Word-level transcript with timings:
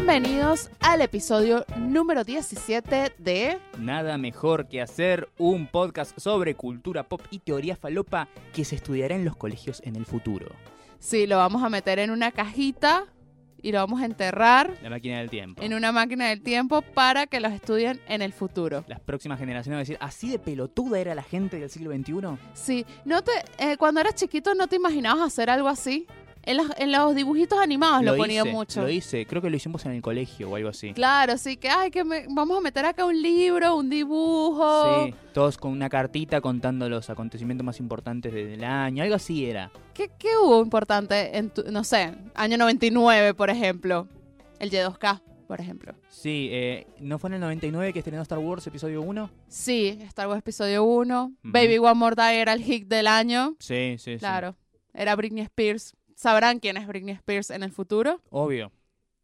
Bienvenidos 0.00 0.70
al 0.78 1.00
episodio 1.00 1.64
número 1.76 2.22
17 2.22 3.14
de 3.18 3.58
Nada 3.78 4.16
mejor 4.16 4.68
que 4.68 4.80
hacer 4.80 5.28
un 5.38 5.66
podcast 5.66 6.16
sobre 6.20 6.54
cultura 6.54 7.02
pop 7.02 7.20
y 7.30 7.40
teoría 7.40 7.74
falopa 7.74 8.28
que 8.54 8.64
se 8.64 8.76
estudiará 8.76 9.16
en 9.16 9.24
los 9.24 9.34
colegios 9.34 9.82
en 9.84 9.96
el 9.96 10.06
futuro. 10.06 10.46
Sí, 11.00 11.26
lo 11.26 11.36
vamos 11.38 11.64
a 11.64 11.68
meter 11.68 11.98
en 11.98 12.12
una 12.12 12.30
cajita 12.30 13.06
y 13.60 13.72
lo 13.72 13.78
vamos 13.78 14.00
a 14.00 14.04
enterrar 14.04 14.72
La 14.84 14.88
máquina 14.90 15.18
del 15.18 15.30
tiempo. 15.30 15.60
en 15.60 15.74
una 15.74 15.90
máquina 15.90 16.28
del 16.28 16.42
tiempo 16.42 16.82
para 16.82 17.26
que 17.26 17.40
los 17.40 17.52
estudien 17.52 18.00
en 18.06 18.22
el 18.22 18.32
futuro. 18.32 18.84
Las 18.86 19.00
próximas 19.00 19.40
generaciones 19.40 19.74
van 19.74 19.78
a 19.78 19.80
decir, 19.80 19.98
¿así 20.00 20.30
de 20.30 20.38
pelotuda 20.38 21.00
era 21.00 21.16
la 21.16 21.24
gente 21.24 21.58
del 21.58 21.70
siglo 21.70 21.90
XXI? 21.90 22.38
Sí, 22.54 22.86
no 23.04 23.22
te, 23.22 23.32
eh, 23.58 23.76
cuando 23.76 24.00
eras 24.00 24.14
chiquito 24.14 24.54
no 24.54 24.68
te 24.68 24.76
imaginabas 24.76 25.26
hacer 25.26 25.50
algo 25.50 25.66
así. 25.66 26.06
En 26.48 26.56
los, 26.56 26.66
en 26.78 26.90
los 26.92 27.14
dibujitos 27.14 27.58
animados 27.58 28.02
lo, 28.02 28.16
ponían 28.16 28.46
hice, 28.46 28.52
mucho. 28.56 28.80
Lo 28.80 28.88
hice, 28.88 29.26
creo 29.26 29.42
que 29.42 29.50
lo 29.50 29.56
hicimos 29.56 29.84
en 29.84 29.92
el 29.92 30.00
colegio 30.00 30.48
o 30.48 30.56
algo 30.56 30.70
así. 30.70 30.94
Claro, 30.94 31.36
sí, 31.36 31.58
que 31.58 31.68
ay, 31.68 31.90
que 31.90 32.04
me- 32.04 32.24
vamos 32.30 32.56
a 32.56 32.60
meter 32.62 32.86
acá 32.86 33.04
un 33.04 33.20
libro, 33.20 33.76
un 33.76 33.90
dibujo. 33.90 35.04
Sí, 35.06 35.14
todos 35.32 35.58
con 35.58 35.72
una 35.72 35.88
cartita 35.88 36.40
contando 36.40 36.88
los 36.88 37.10
acontecimientos 37.10 37.64
más 37.64 37.80
importantes 37.80 38.32
del 38.32 38.64
año, 38.64 39.02
algo 39.02 39.14
así 39.16 39.44
era. 39.44 39.70
¿Qué, 39.94 40.10
qué 40.18 40.28
hubo 40.42 40.62
importante 40.62 41.36
en, 41.36 41.50
tu- 41.50 41.64
no 41.70 41.84
sé, 41.84 42.14
año 42.34 42.56
99, 42.56 43.34
por 43.34 43.50
ejemplo? 43.50 44.08
El 44.58 44.70
Y2K, 44.70 45.20
por 45.46 45.60
ejemplo. 45.60 45.94
Sí, 46.08 46.48
eh, 46.50 46.86
¿no 46.98 47.18
fue 47.18 47.28
en 47.28 47.34
el 47.34 47.40
99 47.40 47.92
que 47.92 47.98
estrenó 48.00 48.22
Star 48.22 48.38
Wars 48.38 48.66
episodio 48.66 49.02
1? 49.02 49.30
Sí, 49.48 49.98
Star 50.02 50.26
Wars 50.28 50.38
Episodio 50.38 50.82
1. 50.84 51.32
Baby 51.42 51.78
One 51.78 51.94
More 51.94 52.16
Die 52.16 52.40
era 52.40 52.54
el 52.54 52.62
hit 52.62 52.88
del 52.88 53.06
año. 53.06 53.54
Sí, 53.60 53.96
sí, 53.98 54.14
sí. 54.14 54.18
Claro. 54.18 54.56
Era 54.94 55.14
Britney 55.14 55.44
Spears. 55.44 55.94
¿Sabrán 56.18 56.58
quién 56.58 56.76
es 56.76 56.88
Britney 56.88 57.14
Spears 57.14 57.50
en 57.50 57.62
el 57.62 57.70
futuro? 57.70 58.20
Obvio. 58.30 58.72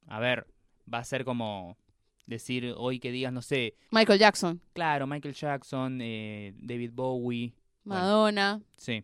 A 0.07 0.21
ver, 0.21 0.47
va 0.93 0.99
a 0.99 1.05
ser 1.05 1.25
como 1.25 1.77
decir 2.25 2.73
hoy 2.77 3.01
que 3.01 3.11
digas, 3.11 3.33
no 3.33 3.43
sé, 3.43 3.75
Michael 3.91 4.21
Jackson, 4.21 4.61
claro, 4.75 5.05
Michael 5.05 5.35
Jackson, 5.35 5.99
eh, 6.01 6.55
David 6.57 6.93
Bowie. 6.95 7.53
Bueno. 7.83 8.01
Madonna, 8.01 8.63
Sí, 8.77 9.03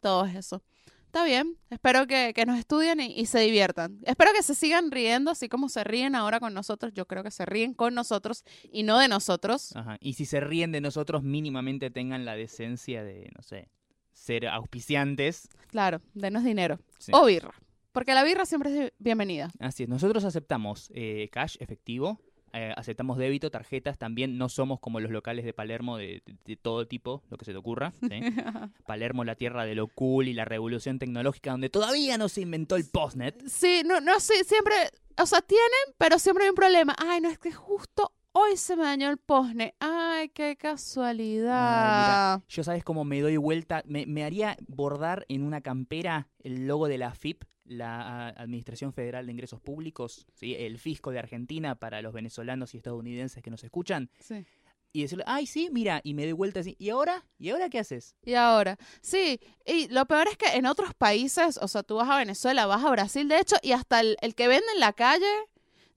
todo 0.00 0.26
eso. 0.26 0.62
Está 1.06 1.24
bien. 1.24 1.56
Espero 1.70 2.06
que, 2.06 2.32
que 2.34 2.46
nos 2.46 2.56
estudien 2.56 3.00
y, 3.00 3.06
y 3.18 3.26
se 3.26 3.40
diviertan. 3.40 3.98
Espero 4.04 4.30
que 4.32 4.42
se 4.44 4.54
sigan 4.54 4.92
riendo, 4.92 5.32
así 5.32 5.48
como 5.48 5.68
se 5.70 5.82
ríen 5.82 6.14
ahora 6.14 6.38
con 6.38 6.54
nosotros. 6.54 6.92
Yo 6.94 7.06
creo 7.08 7.24
que 7.24 7.30
se 7.32 7.44
ríen 7.46 7.74
con 7.74 7.94
nosotros 7.94 8.44
y 8.70 8.84
no 8.84 8.96
de 8.98 9.08
nosotros. 9.08 9.74
ajá. 9.74 9.96
Y 10.00 10.12
si 10.12 10.24
se 10.24 10.38
ríen 10.38 10.70
de 10.70 10.80
nosotros, 10.82 11.24
mínimamente 11.24 11.90
tengan 11.90 12.24
la 12.24 12.36
decencia 12.36 13.02
de, 13.02 13.28
no 13.34 13.42
sé, 13.42 13.70
ser 14.18 14.46
auspiciantes. 14.48 15.48
Claro, 15.68 16.00
denos 16.14 16.44
dinero. 16.44 16.78
Sí. 16.98 17.12
O 17.14 17.24
birra. 17.26 17.52
Porque 17.92 18.14
la 18.14 18.22
birra 18.24 18.44
siempre 18.46 18.86
es 18.86 18.92
bienvenida. 18.98 19.50
Así 19.58 19.84
es, 19.84 19.88
nosotros 19.88 20.24
aceptamos 20.24 20.90
eh, 20.94 21.28
cash, 21.32 21.56
efectivo, 21.60 22.20
eh, 22.52 22.72
aceptamos 22.76 23.18
débito, 23.18 23.50
tarjetas, 23.50 23.98
también 23.98 24.38
no 24.38 24.48
somos 24.48 24.80
como 24.80 25.00
los 25.00 25.10
locales 25.10 25.44
de 25.44 25.52
Palermo 25.52 25.96
de, 25.98 26.22
de- 26.24 26.36
de 26.44 26.56
todo 26.56 26.86
tipo, 26.86 27.22
lo 27.30 27.36
que 27.36 27.44
se 27.44 27.52
te 27.52 27.58
ocurra. 27.58 27.92
¿sí? 28.00 28.08
Palermo, 28.86 29.24
la 29.24 29.34
tierra 29.34 29.64
de 29.64 29.74
lo 29.74 29.88
cool 29.88 30.28
y 30.28 30.32
la 30.34 30.44
revolución 30.44 30.98
tecnológica, 30.98 31.50
donde 31.50 31.68
todavía 31.70 32.16
no 32.18 32.28
se 32.28 32.40
inventó 32.42 32.76
el 32.76 32.84
postnet. 32.90 33.46
Sí, 33.48 33.82
no, 33.84 34.00
no, 34.00 34.18
sí, 34.20 34.34
siempre, 34.46 34.74
o 35.20 35.26
sea, 35.26 35.40
tienen, 35.42 35.94
pero 35.98 36.18
siempre 36.18 36.44
hay 36.44 36.50
un 36.50 36.56
problema. 36.56 36.94
Ay, 36.98 37.20
no, 37.20 37.28
es 37.30 37.38
que 37.38 37.52
justo 37.52 38.12
hoy 38.32 38.56
se 38.56 38.76
me 38.76 38.84
dañó 38.84 39.10
el 39.10 39.18
posne. 39.18 39.74
Ay, 39.80 40.07
qué 40.34 40.56
casualidad. 40.56 42.42
Yo 42.48 42.64
sabes 42.64 42.84
cómo 42.84 43.04
me 43.04 43.20
doy 43.20 43.36
vuelta, 43.36 43.82
me, 43.86 44.06
me 44.06 44.24
haría 44.24 44.56
bordar 44.66 45.24
en 45.28 45.42
una 45.42 45.60
campera 45.60 46.28
el 46.42 46.66
logo 46.66 46.88
de 46.88 46.98
la 46.98 47.08
AFIP, 47.08 47.44
la 47.64 48.28
Administración 48.30 48.92
Federal 48.92 49.26
de 49.26 49.32
Ingresos 49.32 49.60
Públicos, 49.60 50.26
¿sí? 50.34 50.54
el 50.54 50.78
fisco 50.78 51.10
de 51.10 51.18
Argentina 51.18 51.74
para 51.74 52.02
los 52.02 52.12
venezolanos 52.12 52.74
y 52.74 52.78
estadounidenses 52.78 53.42
que 53.42 53.50
nos 53.50 53.62
escuchan, 53.62 54.10
Sí. 54.20 54.44
y 54.92 55.02
decirle, 55.02 55.24
ay, 55.26 55.46
sí, 55.46 55.68
mira, 55.70 56.00
y 56.02 56.14
me 56.14 56.22
doy 56.24 56.32
vuelta 56.32 56.60
así, 56.60 56.74
¿y 56.78 56.88
ahora? 56.88 57.26
¿Y 57.38 57.50
ahora 57.50 57.68
qué 57.68 57.78
haces? 57.78 58.14
Y 58.24 58.34
ahora, 58.34 58.78
sí, 59.02 59.38
y 59.66 59.88
lo 59.88 60.06
peor 60.06 60.28
es 60.28 60.38
que 60.38 60.56
en 60.56 60.64
otros 60.66 60.94
países, 60.94 61.58
o 61.60 61.68
sea, 61.68 61.82
tú 61.82 61.96
vas 61.96 62.08
a 62.08 62.16
Venezuela, 62.16 62.64
vas 62.66 62.82
a 62.84 62.90
Brasil, 62.90 63.28
de 63.28 63.38
hecho, 63.38 63.56
y 63.62 63.72
hasta 63.72 64.00
el, 64.00 64.16
el 64.22 64.34
que 64.34 64.48
vende 64.48 64.66
en 64.74 64.80
la 64.80 64.94
calle 64.94 65.26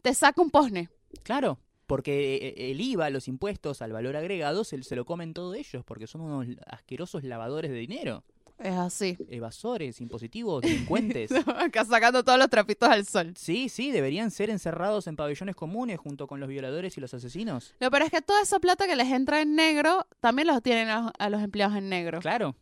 te 0.01 0.13
saca 0.13 0.41
un 0.41 0.49
posne. 0.51 0.89
Claro, 1.23 1.57
porque 1.91 2.35
eh, 2.57 2.71
el 2.71 2.79
IVA, 2.79 3.09
los 3.09 3.27
impuestos 3.27 3.81
al 3.81 3.91
valor 3.91 4.15
agregado, 4.15 4.63
se, 4.63 4.81
se 4.83 4.95
lo 4.95 5.03
comen 5.05 5.33
todos 5.33 5.55
ellos, 5.57 5.83
porque 5.83 6.07
son 6.07 6.21
unos 6.21 6.47
asquerosos 6.67 7.23
lavadores 7.25 7.69
de 7.71 7.77
dinero, 7.77 8.23
Es 8.57 8.73
así. 8.75 9.17
evasores, 9.29 9.99
impositivos, 9.99 10.61
delincuentes. 10.63 11.31
Acá 11.47 11.83
sacando 11.83 12.23
todos 12.23 12.39
los 12.39 12.49
trapitos 12.49 12.87
al 12.89 13.05
sol. 13.05 13.33
Sí, 13.35 13.67
sí, 13.69 13.91
deberían 13.91 14.31
ser 14.31 14.49
encerrados 14.49 15.07
en 15.07 15.15
pabellones 15.17 15.55
comunes 15.55 15.99
junto 15.99 16.27
con 16.27 16.39
los 16.39 16.47
violadores 16.47 16.97
y 16.97 17.01
los 17.01 17.13
asesinos. 17.13 17.73
Lo 17.79 17.91
peor 17.91 18.03
es 18.03 18.11
que 18.11 18.21
toda 18.21 18.41
esa 18.41 18.59
plata 18.59 18.87
que 18.87 18.95
les 18.95 19.07
entra 19.11 19.41
en 19.41 19.55
negro, 19.55 20.07
también 20.21 20.47
los 20.47 20.61
tienen 20.63 20.87
a, 20.89 21.01
los- 21.01 21.11
a 21.19 21.29
los 21.29 21.41
empleados 21.41 21.75
en 21.75 21.89
negro. 21.89 22.19
Claro. 22.19 22.55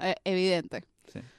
Eh, 0.00 0.14
evidente. 0.24 0.84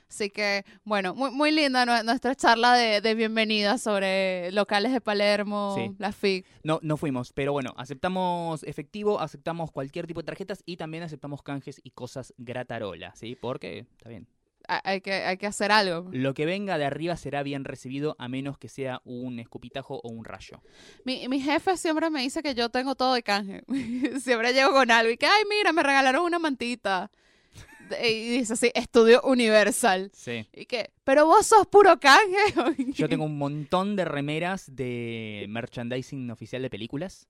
Sí. 0.07 0.23
Así 0.23 0.29
que, 0.29 0.63
bueno, 0.83 1.15
muy, 1.15 1.31
muy 1.31 1.51
linda 1.51 1.85
nue- 1.85 2.03
nuestra 2.03 2.35
charla 2.35 2.73
de, 2.75 3.01
de 3.01 3.15
bienvenida 3.15 3.77
sobre 3.77 4.51
locales 4.51 4.91
de 4.93 5.01
Palermo, 5.01 5.73
Sí. 5.75 5.91
la 5.97 6.11
FIC. 6.11 6.45
No, 6.63 6.79
no 6.83 6.97
fuimos, 6.97 7.33
pero 7.33 7.51
bueno, 7.51 7.73
aceptamos 7.77 8.63
efectivo, 8.63 9.19
aceptamos 9.19 9.71
cualquier 9.71 10.05
tipo 10.07 10.21
de 10.21 10.25
tarjetas 10.25 10.61
y 10.65 10.77
también 10.77 11.03
aceptamos 11.03 11.41
canjes 11.41 11.81
y 11.83 11.91
cosas 11.91 12.33
gratarola, 12.37 13.15
¿sí? 13.15 13.35
Porque, 13.39 13.85
está 13.97 14.09
bien. 14.09 14.27
Ha- 14.67 14.81
Hay 14.85 15.01
que, 15.01 15.11
hay 15.13 15.35
que 15.37 15.45
hacer 15.47 15.71
algo. 15.73 16.09
Lo 16.13 16.33
que 16.33 16.45
venga 16.45 16.77
de 16.77 16.85
arriba 16.85 17.17
será 17.17 17.43
bien 17.43 17.65
recibido 17.65 18.15
a 18.17 18.29
menos 18.29 18.57
que 18.57 18.69
sea 18.69 19.01
un 19.03 19.39
escupitajo 19.39 19.99
o 20.01 20.09
un 20.09 20.23
rayo. 20.23 20.61
Mi, 21.03 21.27
mi 21.27 21.41
jefe 21.41 21.75
siempre 21.75 22.09
me 22.09 22.21
dice 22.21 22.41
que 22.41 22.55
yo 22.55 22.69
tengo 22.69 22.95
todo 22.95 23.13
de 23.13 23.23
canje. 23.23 23.63
siempre 24.21 24.53
llego 24.53 24.71
con 24.71 24.89
algo 24.91 25.11
y 25.11 25.17
que, 25.17 25.25
ay, 25.25 25.43
mira, 25.49 25.73
me 25.73 25.83
regalaron 25.83 26.23
una 26.23 26.39
mantita. 26.39 27.11
Y 28.03 28.37
dice 28.37 28.53
así, 28.53 28.71
estudio 28.73 29.21
universal. 29.23 30.09
Sí. 30.13 30.47
Y 30.53 30.65
que, 30.65 30.91
pero 31.03 31.25
vos 31.25 31.45
sos 31.45 31.67
puro 31.67 31.99
canje. 31.99 32.37
Yo 32.93 33.09
tengo 33.09 33.25
un 33.25 33.37
montón 33.37 33.95
de 33.95 34.05
remeras 34.05 34.73
de 34.73 35.45
merchandising 35.49 36.31
oficial 36.31 36.61
de 36.61 36.69
películas 36.69 37.27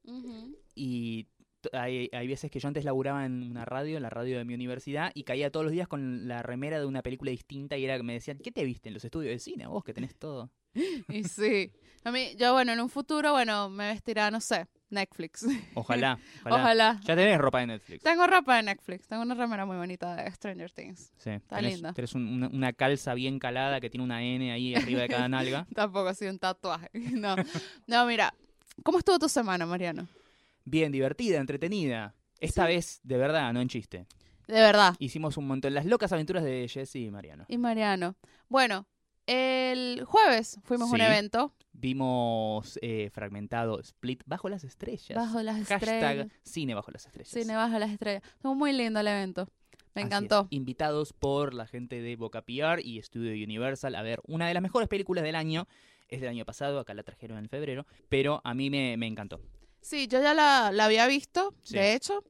y 0.76 1.28
hay, 1.72 2.10
hay 2.12 2.28
veces 2.28 2.52
que 2.52 2.60
yo 2.60 2.68
antes 2.68 2.84
laburaba 2.84 3.26
en 3.26 3.44
una 3.44 3.64
radio, 3.64 3.98
en 3.98 4.04
la 4.04 4.10
radio 4.10 4.38
de 4.38 4.44
mi 4.44 4.54
universidad, 4.54 5.12
y 5.14 5.24
caía 5.24 5.50
todos 5.50 5.66
los 5.66 5.72
días 5.72 5.88
con 5.88 6.28
la 6.28 6.44
remera 6.44 6.80
de 6.80 6.86
una 6.86 7.02
película 7.02 7.32
distinta 7.32 7.78
y 7.78 7.86
era 7.86 7.96
que 7.96 8.04
me 8.04 8.14
decían, 8.14 8.38
¿qué 8.40 8.52
te 8.52 8.66
viste 8.66 8.90
en 8.90 8.96
los 8.96 9.06
estudios 9.06 9.32
de 9.32 9.40
cine? 9.40 9.68
Vos 9.68 9.84
que 9.84 9.94
tenés 9.94 10.16
todo. 10.16 10.52
Y 11.10 11.24
sí. 11.24 11.72
A 12.06 12.12
mí, 12.12 12.36
yo, 12.38 12.54
bueno, 12.54 12.74
en 12.74 12.80
un 12.82 12.90
futuro, 12.90 13.32
bueno, 13.32 13.70
me 13.70 13.88
vestirá, 13.94 14.30
no 14.30 14.42
sé, 14.42 14.68
Netflix. 14.90 15.44
Ojalá, 15.76 16.20
ojalá. 16.42 16.56
Ojalá. 16.62 17.00
Ya 17.04 17.16
tenés 17.16 17.38
ropa 17.38 17.62
de 17.62 17.68
Netflix. 17.68 18.04
Tengo 18.04 18.28
ropa 18.28 18.58
de 18.58 18.64
Netflix. 18.64 19.08
Tengo 19.08 19.22
una 19.24 19.36
remera 19.36 19.66
muy 19.66 19.78
bonita 19.78 20.16
de 20.16 20.30
Stranger 20.32 20.72
Things. 20.72 21.14
Sí, 21.18 21.30
Está 21.32 21.56
tenés, 21.58 21.76
linda. 21.76 21.94
tenés 21.94 22.14
un- 22.14 22.28
una, 22.28 22.48
una 22.50 22.74
calza 22.74 23.14
bien 23.14 23.40
calada 23.40 23.80
que 23.80 23.90
tiene 23.90 24.04
una 24.04 24.22
N 24.24 24.52
ahí 24.52 24.76
arriba 24.76 25.02
de 25.02 25.08
cada 25.08 25.30
nalga. 25.30 25.66
Tampoco 25.76 26.10
ha 26.10 26.14
sido 26.14 26.32
un 26.32 26.40
tatuaje. 26.40 26.90
No, 27.14 27.36
no 27.88 28.06
mira. 28.06 28.34
¿Cómo 28.84 28.98
estuvo 29.00 29.18
tu 29.20 29.30
semana, 29.30 29.66
Mariano? 29.66 30.08
Bien 30.66 30.92
divertida, 30.92 31.38
entretenida. 31.40 32.16
Esta 32.40 32.66
vez, 32.66 33.00
de 33.04 33.18
verdad, 33.18 33.54
no 33.54 33.62
en 33.62 33.70
chiste. 33.70 34.08
De 34.48 34.56
verdad. 34.60 34.96
Hicimos 35.00 35.38
un 35.38 35.48
montón. 35.48 35.74
Las 35.74 35.86
locas 35.86 36.12
aventuras 36.12 36.44
de 36.44 36.68
Jesse 36.68 36.96
y 36.98 37.12
Mariano. 37.12 37.46
Y 37.48 37.58
Mariano. 37.58 38.16
Bueno, 38.50 38.86
el 39.28 40.04
jueves 40.06 40.60
fuimos 40.64 40.92
a 40.92 40.94
un 40.96 41.02
evento 41.02 41.54
Vimos 41.84 42.80
eh, 42.82 43.10
fragmentado 43.12 43.80
Split 43.80 44.24
bajo 44.26 44.48
las 44.48 44.64
estrellas. 44.64 45.16
bajo 45.18 45.42
las 45.42 45.58
Hashtag 45.68 45.84
estrellas. 45.84 46.28
cine 46.44 46.76
bajo 46.76 46.92
las 46.92 47.06
estrellas. 47.08 47.30
Cine 47.30 47.56
bajo 47.58 47.78
las 47.78 47.92
estrellas. 47.92 48.24
Estuvo 48.36 48.56
muy 48.56 48.72
lindo 48.72 49.02
el 49.02 49.08
evento. 49.08 49.50
Me 49.94 50.02
encantó. 50.02 50.48
Invitados 50.50 51.12
por 51.12 51.54
la 51.54 51.68
gente 51.68 52.02
de 52.02 52.16
Boca 52.16 52.42
PR 52.44 52.80
y 52.82 53.02
Studio 53.02 53.32
Universal 53.44 53.96
a 53.96 54.02
ver 54.02 54.22
una 54.26 54.48
de 54.48 54.54
las 54.54 54.64
mejores 54.64 54.88
películas 54.88 55.26
del 55.26 55.36
año. 55.36 55.68
Es 56.08 56.22
del 56.22 56.30
año 56.30 56.46
pasado, 56.46 56.80
acá 56.80 56.94
la 56.94 57.04
trajeron 57.04 57.38
en 57.38 57.50
febrero, 57.50 57.86
pero 58.08 58.40
a 58.44 58.54
mí 58.54 58.70
me, 58.70 58.96
me 58.96 59.08
encantó. 59.08 59.42
Sí, 59.84 60.08
yo 60.08 60.22
ya 60.22 60.34
la, 60.34 60.72
la 60.72 60.86
había 60.86 61.06
visto, 61.08 61.54
Sí. 61.64 61.76
de 61.76 61.94
hecho. 61.94 62.24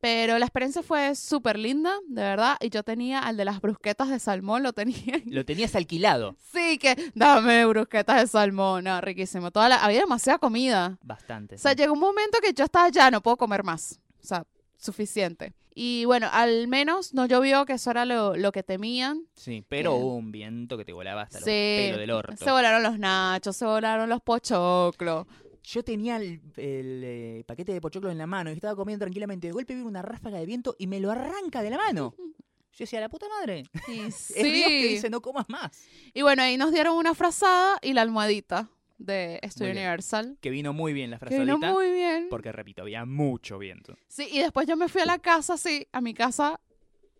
Pero 0.00 0.38
la 0.38 0.46
experiencia 0.46 0.80
fue 0.84 1.16
súper 1.16 1.58
linda, 1.58 1.92
de 2.06 2.22
verdad. 2.22 2.56
Y 2.60 2.70
yo 2.70 2.84
tenía 2.84 3.18
al 3.18 3.36
de 3.36 3.44
las 3.44 3.60
brusquetas 3.60 4.08
de 4.08 4.20
salmón, 4.20 4.62
lo 4.62 4.72
tenía. 4.72 5.20
Lo 5.26 5.44
tenías 5.44 5.74
alquilado 5.74 6.36
Sí, 6.52 6.78
que 6.78 7.10
dame 7.16 7.66
brusquetas 7.66 8.20
de 8.20 8.26
salmón. 8.28 8.84
No, 8.84 9.00
riquísimo. 9.00 9.50
Toda 9.50 9.68
la, 9.68 9.84
había 9.84 9.98
demasiada 10.00 10.38
comida. 10.38 10.96
bastante. 11.02 11.56
O 11.56 11.58
sea, 11.58 11.72
sí. 11.72 11.78
llegó 11.78 11.94
un 11.94 11.98
momento 12.00 12.38
que 12.40 12.52
yo 12.52 12.64
estaba 12.64 12.88
ya, 12.90 13.10
no 13.10 13.20
puedo 13.20 13.36
comer 13.36 13.64
más. 13.64 13.98
O 14.22 14.26
sea, 14.26 14.44
suficiente. 14.76 15.52
Y 15.74 16.04
bueno, 16.04 16.28
al 16.32 16.68
menos 16.68 17.12
no 17.14 17.26
llovió, 17.26 17.64
que 17.64 17.72
eso 17.72 17.90
era 17.90 18.04
lo, 18.04 18.36
lo 18.36 18.52
que 18.52 18.62
temían. 18.62 19.24
Sí, 19.34 19.64
pero 19.68 19.92
Bien. 19.92 20.02
hubo 20.04 20.14
un 20.16 20.30
viento 20.30 20.76
que 20.78 20.84
te 20.84 20.92
volaba 20.92 21.22
hasta 21.22 21.38
los 21.38 21.44
Sí, 21.44 21.50
pelos 21.50 21.98
del 21.98 22.10
orto. 22.12 22.36
se 22.36 22.50
volaron 22.52 22.82
los 22.84 22.98
nachos, 23.00 23.56
se 23.56 23.64
volaron 23.64 24.08
los 24.08 24.20
pochoclos. 24.22 25.26
Yo 25.70 25.82
tenía 25.82 26.16
el, 26.16 26.40
el, 26.56 27.02
eh, 27.04 27.44
paquete 27.46 27.72
de 27.74 27.80
pochoclo 27.82 28.10
en 28.10 28.16
la 28.16 28.26
mano 28.26 28.50
y 28.50 28.54
estaba 28.54 28.74
comiendo 28.74 29.02
tranquilamente. 29.04 29.48
De 29.48 29.52
golpe 29.52 29.74
vino 29.74 29.86
una 29.86 30.00
ráfaga 30.00 30.38
de 30.38 30.46
viento 30.46 30.74
y 30.78 30.86
me 30.86 30.98
lo 30.98 31.10
arranca 31.10 31.62
de 31.62 31.68
la 31.68 31.76
mano. 31.76 32.14
Yo 32.72 32.84
decía, 32.84 33.00
la 33.00 33.10
puta 33.10 33.26
madre. 33.28 33.64
Y 33.88 34.00
Es 34.00 34.28
Dios 34.28 34.68
que 34.68 34.82
sí. 34.82 34.88
dice, 34.88 35.10
no 35.10 35.20
comas 35.20 35.46
más. 35.48 35.84
Y 36.14 36.22
bueno, 36.22 36.42
ahí 36.42 36.56
nos 36.56 36.72
dieron 36.72 36.96
una 36.96 37.14
frazada 37.14 37.78
y 37.82 37.92
la 37.92 38.00
almohadita 38.00 38.70
de 38.96 39.40
Estudio. 39.42 39.72
Universal. 39.72 40.38
Que 40.40 40.48
vino 40.48 40.72
muy 40.72 40.94
bien 40.94 41.10
la 41.10 41.18
Que 41.18 41.26
frazolita. 41.26 41.54
vino 41.56 41.72
muy 41.74 41.92
bien. 41.92 42.28
Porque, 42.30 42.50
repito, 42.50 42.82
había 42.82 43.04
mucho 43.04 43.58
viento. 43.58 43.94
Sí, 44.08 44.26
y 44.32 44.38
después 44.38 44.66
yo 44.66 44.76
me 44.76 44.88
fui 44.88 45.02
a 45.02 45.06
la 45.06 45.18
casa, 45.18 45.58
sí, 45.58 45.86
a 45.92 46.00
mi 46.00 46.14
casa 46.14 46.60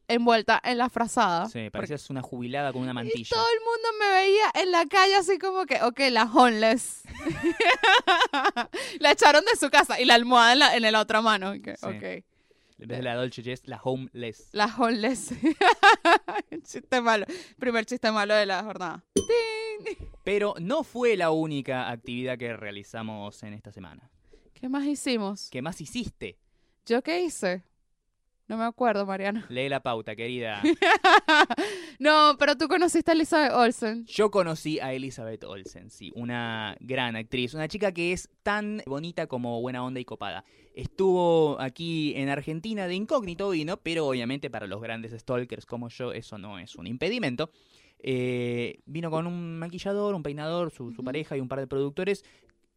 envuelta 0.08 0.60
en 0.64 0.78
la 0.78 0.88
frazada. 0.88 1.46
Sí, 1.46 1.52
porque- 1.58 1.70
parecías 1.70 2.10
una 2.10 2.22
jubilada 2.22 2.72
con 2.72 2.82
una 2.82 2.90
Y 2.93 2.94
mantilla. 2.94 3.28
todo 3.37 3.46
el 3.52 3.60
mundo 3.60 3.88
me 4.00 4.08
veía 4.12 4.50
en 4.62 4.72
la 4.72 4.87
calle 4.87 5.14
así 5.16 5.38
como 5.38 5.66
que, 5.66 5.82
ok, 5.82 6.00
la 6.10 6.25
homeless. 6.25 7.02
la 9.00 9.12
echaron 9.12 9.44
de 9.44 9.56
su 9.58 9.70
casa 9.70 10.00
y 10.00 10.05
la 10.05 10.14
almohada 10.14 10.52
en 10.52 10.58
la, 10.58 10.76
en 10.76 10.93
la 10.93 11.00
otra 11.00 11.20
mano. 11.22 11.55
y 11.55 11.62
que, 11.62 11.76
Sí. 11.76 11.87
Ok, 11.87 12.02
En 12.81 12.88
vez 12.88 12.99
de 12.99 13.02
la 13.02 13.14
Dolce 13.16 13.43
Jess, 13.43 13.62
la 13.66 13.81
Homeless. 13.82 14.49
la 14.52 14.66
homeless. 14.76 15.31
chiste 16.62 17.00
malo. 17.00 17.26
Primer 17.58 17.84
chiste 17.87 18.11
malo 18.12 18.34
de 18.34 18.46
la 18.46 18.62
jornada. 18.62 19.04
¡Ting! 19.14 19.96
Pero 20.25 20.54
no 20.61 20.84
fue 20.84 21.16
la 21.16 21.31
única 21.31 21.90
actividad 21.90 22.38
que 22.38 22.56
realizamos 22.56 23.43
en 23.43 23.54
esta 23.54 23.72
semana. 23.72 24.11
¿Qué 24.54 24.69
más 24.69 24.84
hicimos? 24.87 25.49
¿Qué 25.50 25.62
más 25.62 25.81
hiciste? 25.81 26.38
¿Yo 26.87 27.02
qué 27.02 27.20
hice? 27.22 27.62
No 28.49 28.56
me 28.56 28.65
acuerdo, 28.65 29.05
Mariana. 29.05 29.45
Lee 29.50 29.69
la 29.69 29.81
pauta, 29.81 30.17
querida. 30.17 30.62
no, 31.99 32.35
pero 32.39 32.56
tú 32.56 32.67
conociste 32.67 33.11
a 33.11 33.15
Elizabeth 33.15 33.53
Olsen. 33.53 34.06
Yo 34.06 34.31
conocí 34.31 34.81
a 34.81 34.95
Elizabeth 34.95 35.45
Olsen, 35.45 35.91
sí, 35.91 36.11
una 36.15 36.75
gran 36.81 37.15
actriz, 37.15 37.53
una 37.53 37.69
chica 37.69 37.93
que 37.93 38.12
es 38.12 38.31
tan 38.43 38.83
bonita 38.87 39.27
como 39.27 39.61
buena 39.61 39.85
onda 39.85 40.00
y 40.00 40.06
copada. 40.06 40.45
Estuvo 40.75 41.61
aquí 41.61 42.15
en 42.17 42.31
Argentina 42.31 42.87
de 42.87 42.95
incógnito 42.95 43.50
vino, 43.50 43.77
pero 43.77 44.06
obviamente 44.06 44.49
para 44.49 44.67
los 44.67 44.81
grandes 44.81 45.12
stalkers 45.12 45.67
como 45.67 45.91
yo 45.91 46.12
eso 46.12 46.39
no 46.39 46.59
es 46.59 46.75
un 46.77 46.87
impedimento. 46.87 47.50
Eh, 48.00 48.81
vino 48.87 49.11
con 49.11 49.27
un 49.27 49.59
maquillador, 49.59 50.15
un 50.15 50.23
peinador, 50.23 50.71
su, 50.71 50.95
pareja 51.05 51.37
y 51.37 51.41
un 51.41 51.49
par 51.49 51.59
de 51.59 51.67
productores. 51.67 52.25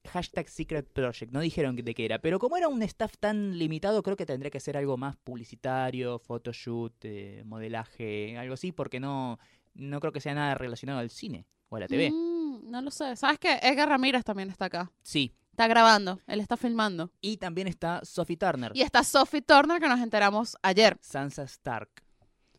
Hashtag 0.10 0.50
Secret 0.50 0.92
Project, 0.92 1.32
no 1.32 1.40
dijeron 1.40 1.76
de 1.76 1.94
qué 1.94 2.06
era, 2.06 2.20
pero 2.20 2.40
como 2.40 2.58
era 2.58 2.68
un 2.68 2.82
staff 2.84 3.18
tan 3.20 3.58
limitado, 3.58 4.02
creo 4.04 4.18
que 4.18 4.26
tendría 4.26 4.50
que 4.50 4.60
ser 4.60 4.78
algo 4.78 4.98
más 4.98 5.16
publicitario, 5.18 6.20
photoshoot, 6.20 6.94
eh, 7.04 7.44
modelaje, 7.46 8.38
algo 8.38 8.56
así, 8.56 8.72
porque 8.72 9.00
no, 9.00 9.40
no 9.74 10.00
creo 10.00 10.12
que 10.12 10.22
sea 10.22 10.34
nada 10.34 10.56
relacionado 10.56 11.00
al 11.00 11.10
cine 11.10 11.46
o 11.70 11.76
a 11.76 11.82
la 11.82 11.88
TV. 11.88 12.12
Mm, 12.12 12.70
no 12.70 12.82
lo 12.82 12.92
sé. 12.92 13.16
¿Sabes 13.16 13.40
qué? 13.40 13.60
Edgar 13.62 13.90
Ramírez 13.90 14.24
también 14.24 14.50
está 14.50 14.66
acá. 14.66 14.92
Sí. 15.02 15.34
Está 15.52 15.68
grabando. 15.68 16.20
Él 16.28 16.40
está 16.40 16.58
filmando. 16.58 17.12
Y 17.22 17.38
también 17.38 17.68
está 17.68 18.02
Sophie 18.04 18.38
Turner, 18.38 18.72
Y 18.74 18.82
está 18.82 19.04
Sophie 19.04 19.42
Turner, 19.42 19.80
que 19.80 19.88
nos 19.88 20.00
enteramos 20.00 20.58
ayer. 20.62 20.98
Sansa 21.02 21.44
Stark. 21.44 21.90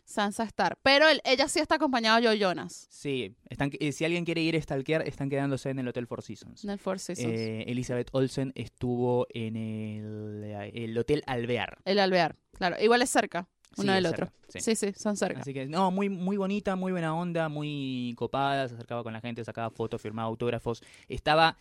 Sansa 0.04 0.44
Star. 0.44 0.78
Pero 0.82 1.08
él- 1.08 1.20
ella 1.24 1.48
sí 1.48 1.60
está 1.60 1.76
acompañada 1.76 2.20
de 2.20 2.26
Joe 2.26 2.38
Jonas. 2.38 2.86
Sí, 2.90 3.34
están, 3.48 3.70
eh, 3.80 3.92
si 3.92 4.04
alguien 4.04 4.24
quiere 4.24 4.40
ir 4.42 4.56
a 4.56 4.60
stalkear, 4.60 5.06
están 5.08 5.30
quedándose 5.30 5.70
en 5.70 5.78
el 5.78 5.88
Hotel 5.88 6.06
Four 6.06 6.22
Seasons. 6.22 6.64
En 6.64 6.70
el 6.70 6.78
Four 6.78 6.98
Seasons. 6.98 7.28
Eh, 7.32 7.64
Elizabeth 7.68 8.08
Olsen 8.12 8.52
estuvo 8.54 9.26
en 9.30 9.56
el, 9.56 10.70
el 10.74 10.98
Hotel 10.98 11.22
Alvear. 11.26 11.78
El 11.84 11.98
alvear. 11.98 12.36
Claro. 12.52 12.76
Igual 12.82 13.02
es 13.02 13.10
cerca. 13.10 13.48
Sí, 13.74 13.82
Uno 13.82 13.94
del 13.94 14.04
otro. 14.04 14.30
sí. 14.48 14.60
Sí, 14.60 14.76
sí, 14.76 14.92
son 14.94 15.16
cerca. 15.16 15.40
Así 15.40 15.54
que, 15.54 15.64
no, 15.66 15.90
muy, 15.90 16.10
muy 16.10 16.36
bonita, 16.36 16.76
muy 16.76 16.92
buena 16.92 17.14
onda, 17.14 17.48
muy 17.48 18.12
copada, 18.18 18.68
se 18.68 18.74
acercaba 18.74 19.02
con 19.02 19.14
la 19.14 19.22
gente, 19.22 19.42
sacaba 19.44 19.70
fotos, 19.70 20.02
firmaba 20.02 20.28
autógrafos. 20.28 20.82
Estaba, 21.08 21.56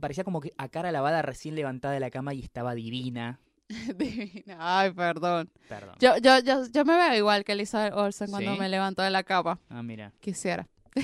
parecía 0.00 0.24
como 0.24 0.40
que 0.40 0.54
a 0.56 0.68
cara 0.70 0.90
lavada, 0.92 1.20
recién 1.20 1.54
levantada 1.54 1.92
de 1.92 2.00
la 2.00 2.10
cama 2.10 2.32
y 2.32 2.40
estaba 2.40 2.74
divina. 2.74 3.38
Divina. 3.96 4.56
Ay, 4.58 4.90
perdón. 4.92 5.50
Perdón. 5.68 5.96
Yo, 6.00 6.16
yo, 6.18 6.38
yo, 6.40 6.66
yo 6.70 6.84
me 6.84 6.96
veo 6.96 7.14
igual 7.16 7.44
que 7.44 7.52
Elizabeth 7.52 7.94
Olsen 7.94 8.30
cuando 8.30 8.54
¿Sí? 8.54 8.58
me 8.60 8.68
levanto 8.68 9.02
de 9.02 9.10
la 9.10 9.22
cama. 9.22 9.58
Ah, 9.68 9.82
mira. 9.82 10.12
Quisiera. 10.20 10.68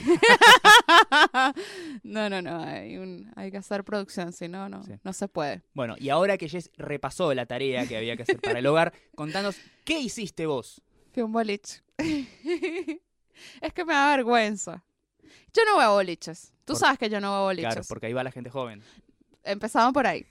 no, 2.03 2.29
no, 2.29 2.43
no. 2.43 2.63
Hay, 2.63 2.99
un, 2.99 3.33
hay 3.37 3.51
que 3.51 3.57
hacer 3.59 3.85
producción, 3.85 4.33
si 4.33 4.49
no, 4.49 4.69
no, 4.69 4.85
Sí. 4.85 4.93
no 5.03 5.13
se 5.13 5.29
puede. 5.29 5.63
Bueno, 5.75 5.95
y 5.99 6.09
ahora 6.11 6.37
que 6.37 6.49
Jess 6.49 6.71
repasó 6.77 7.33
la 7.35 7.47
tarea 7.47 7.87
que 7.87 7.97
había 7.97 8.17
que 8.17 8.23
hacer 8.25 8.41
para 8.41 8.59
el 8.59 8.67
hogar, 8.67 8.93
contanos, 9.15 9.57
¿qué 9.85 9.99
hiciste 9.99 10.47
vos? 10.47 10.83
Fui 11.13 11.23
un 11.23 11.33
boliche. 11.33 11.83
es 11.99 13.73
que 13.73 13.85
me 13.85 13.95
da 13.95 14.17
vergüenza. 14.17 14.85
Yo 15.55 15.65
no 15.65 15.75
voy 15.77 15.85
a 15.85 15.89
boliches. 15.89 16.53
Tú 16.65 16.75
Por- 16.75 16.81
sabes 16.81 16.99
que 16.99 17.09
yo 17.09 17.21
no 17.21 17.31
voy 17.31 17.39
a 17.39 17.43
boliches. 17.43 17.75
Claro, 17.75 17.87
porque 17.89 18.07
ahí 18.07 18.13
va 18.13 18.23
la 18.23 18.31
gente 18.33 18.51
joven. 18.51 18.83
Empezamos 19.43 19.95
por 19.95 20.07
ahí. 20.07 20.27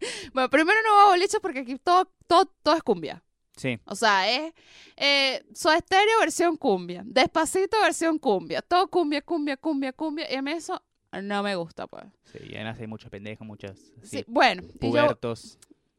bueno, 0.32 0.50
primero 0.50 0.78
no 0.86 0.94
voy 0.94 1.02
a 1.02 1.08
boliches 1.10 1.40
porque 1.40 1.60
aquí 1.60 1.76
todo, 1.78 2.10
todo, 2.26 2.46
todo 2.62 2.76
es 2.76 2.82
cumbia. 2.82 3.22
Sí, 3.56 3.76
O 3.86 3.96
sea, 3.96 4.30
es 4.30 4.54
eh, 4.96 5.44
Soda 5.52 5.78
Stereo 5.78 6.20
versión 6.20 6.56
cumbia. 6.56 7.02
Despacito 7.04 7.80
versión 7.80 8.18
cumbia. 8.18 8.62
Todo 8.62 8.86
cumbia, 8.88 9.20
cumbia, 9.20 9.56
cumbia, 9.56 9.92
cumbia. 9.92 10.32
Y 10.32 10.36
a 10.36 10.42
mí 10.42 10.52
eso 10.52 10.80
no 11.22 11.42
me 11.42 11.56
gusta, 11.56 11.88
pues. 11.88 12.04
sí, 12.24 12.38
y 12.48 12.54
además 12.54 12.78
hay 12.78 12.86
muchos 12.86 13.10
pendejos, 13.10 13.44
muchas 13.46 13.76
Sí, 14.02 14.18
sí, 14.18 14.24
bueno. 14.28 14.62
Y 14.62 14.66
yo, 14.66 14.78
pubertos. 14.78 15.58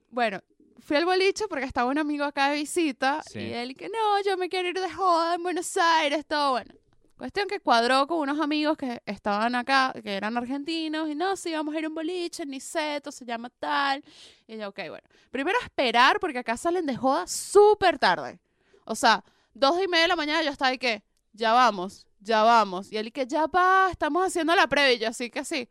bueno, 0.09 0.41
fui 0.77 0.95
al 0.95 1.03
boliche 1.05 1.45
porque 1.49 1.65
estaba 1.65 1.89
un 1.91 1.97
amigo 1.97 2.23
acá 2.23 2.49
de 2.49 2.57
visita. 2.57 3.21
Sí. 3.29 3.39
Y 3.39 3.53
él 3.53 3.75
que 3.75 3.89
no, 3.89 4.23
yo 4.25 4.37
me 4.37 4.47
quiero 4.47 4.69
ir 4.69 4.79
de 4.79 4.89
joda 4.89 5.35
en 5.35 5.43
Buenos 5.43 5.75
Aires, 5.75 6.25
todo 6.25 6.51
bueno. 6.51 6.73
Cuestión 7.19 7.49
que 7.49 7.59
cuadró 7.59 8.07
con 8.07 8.19
unos 8.19 8.39
amigos 8.39 8.77
que 8.77 9.01
estaban 9.05 9.53
acá, 9.53 9.93
que 10.01 10.15
eran 10.15 10.37
argentinos, 10.37 11.09
y 11.09 11.15
no, 11.15 11.35
sí, 11.35 11.51
vamos 11.51 11.75
a 11.75 11.79
ir 11.79 11.83
a 11.83 11.89
un 11.89 11.93
boliche, 11.93 12.43
en 12.43 12.51
Niceto, 12.51 13.11
se 13.11 13.25
llama 13.25 13.49
tal. 13.59 14.01
Y 14.47 14.57
yo, 14.57 14.69
ok, 14.69 14.79
bueno. 14.87 15.05
Primero 15.29 15.59
esperar, 15.61 16.21
porque 16.21 16.37
acá 16.37 16.55
salen 16.55 16.85
de 16.85 16.95
joda 16.95 17.27
súper 17.27 17.99
tarde. 17.99 18.39
O 18.85 18.95
sea, 18.95 19.21
dos 19.53 19.83
y 19.83 19.89
media 19.89 20.03
de 20.03 20.07
la 20.07 20.15
mañana 20.15 20.43
yo 20.43 20.49
estaba 20.49 20.69
ahí 20.69 20.77
que, 20.77 21.03
ya 21.33 21.51
vamos, 21.51 22.07
ya 22.21 22.41
vamos. 22.43 22.89
Y 22.89 22.95
él 22.95 23.07
y 23.07 23.11
que, 23.11 23.27
ya 23.27 23.47
va, 23.47 23.89
estamos 23.91 24.25
haciendo 24.25 24.55
la 24.55 24.67
previa. 24.67 24.93
Y 24.93 25.03
así 25.03 25.29
que 25.29 25.43
sí, 25.43 25.67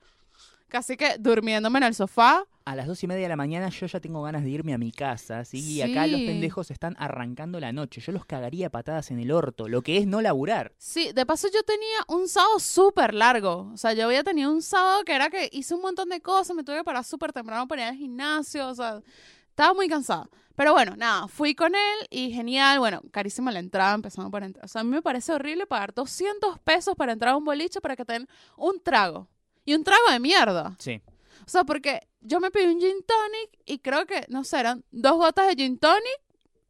casi 0.68 0.98
que 0.98 1.16
durmiéndome 1.18 1.78
en 1.78 1.84
el 1.84 1.94
sofá. 1.94 2.44
A 2.68 2.76
las 2.76 2.86
dos 2.86 3.02
y 3.02 3.06
media 3.06 3.22
de 3.22 3.30
la 3.30 3.36
mañana 3.36 3.70
yo 3.70 3.86
ya 3.86 3.98
tengo 3.98 4.20
ganas 4.20 4.44
de 4.44 4.50
irme 4.50 4.74
a 4.74 4.78
mi 4.78 4.92
casa, 4.92 5.42
¿sí? 5.46 5.58
Y 5.58 5.80
acá 5.80 6.06
los 6.06 6.20
pendejos 6.20 6.70
están 6.70 6.96
arrancando 6.98 7.60
la 7.60 7.72
noche. 7.72 8.02
Yo 8.02 8.12
los 8.12 8.26
cagaría 8.26 8.66
a 8.66 8.70
patadas 8.70 9.10
en 9.10 9.18
el 9.18 9.32
orto, 9.32 9.68
lo 9.68 9.80
que 9.80 9.96
es 9.96 10.06
no 10.06 10.20
laburar. 10.20 10.74
Sí, 10.76 11.12
de 11.14 11.24
paso 11.24 11.48
yo 11.50 11.62
tenía 11.62 12.04
un 12.08 12.28
sábado 12.28 12.58
súper 12.58 13.14
largo. 13.14 13.70
O 13.72 13.76
sea, 13.78 13.94
yo 13.94 14.04
había 14.04 14.22
tenido 14.22 14.52
un 14.52 14.60
sábado 14.60 15.02
que 15.04 15.14
era 15.14 15.30
que 15.30 15.48
hice 15.50 15.74
un 15.74 15.80
montón 15.80 16.10
de 16.10 16.20
cosas, 16.20 16.54
me 16.54 16.62
tuve 16.62 16.76
que 16.76 16.84
parar 16.84 17.04
súper 17.04 17.32
temprano 17.32 17.66
para 17.66 17.84
ir 17.84 17.88
al 17.88 17.96
gimnasio, 17.96 18.68
o 18.68 18.74
sea, 18.74 19.00
estaba 19.48 19.72
muy 19.72 19.88
cansada. 19.88 20.28
Pero 20.54 20.74
bueno, 20.74 20.94
nada, 20.94 21.26
fui 21.26 21.54
con 21.54 21.74
él 21.74 22.06
y 22.10 22.32
genial, 22.32 22.80
bueno, 22.80 23.00
carísima 23.12 23.50
la 23.50 23.60
entrada, 23.60 23.94
empezamos 23.94 24.30
por 24.30 24.42
entrar. 24.42 24.66
O 24.66 24.68
sea, 24.68 24.82
a 24.82 24.84
mí 24.84 24.90
me 24.90 25.00
parece 25.00 25.32
horrible 25.32 25.66
pagar 25.66 25.94
200 25.94 26.58
pesos 26.58 26.94
para 26.96 27.12
entrar 27.12 27.32
a 27.32 27.36
un 27.38 27.46
boliche 27.46 27.80
para 27.80 27.96
que 27.96 28.04
te 28.04 28.12
den 28.12 28.28
un 28.58 28.78
trago. 28.78 29.26
Y 29.64 29.72
un 29.72 29.84
trago 29.84 30.10
de 30.10 30.20
mierda. 30.20 30.76
Sí. 30.78 31.00
O 31.46 31.48
sea, 31.48 31.64
porque 31.64 32.00
yo 32.20 32.40
me 32.40 32.50
pedí 32.50 32.66
un 32.66 32.80
gin 32.80 32.96
tonic 33.06 33.60
y 33.64 33.78
creo 33.78 34.06
que, 34.06 34.24
no 34.28 34.44
sé, 34.44 34.60
eran 34.60 34.84
dos 34.90 35.14
gotas 35.16 35.48
de 35.48 35.54
gin 35.54 35.78
tonic 35.78 36.20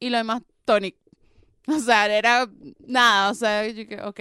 y 0.00 0.10
lo 0.10 0.18
demás 0.18 0.42
tonic. 0.64 0.96
O 1.68 1.78
sea, 1.80 2.06
era 2.06 2.48
nada, 2.86 3.30
o 3.30 3.34
sea, 3.34 3.66
yo 3.68 3.86
que, 3.86 4.00
ok. 4.00 4.20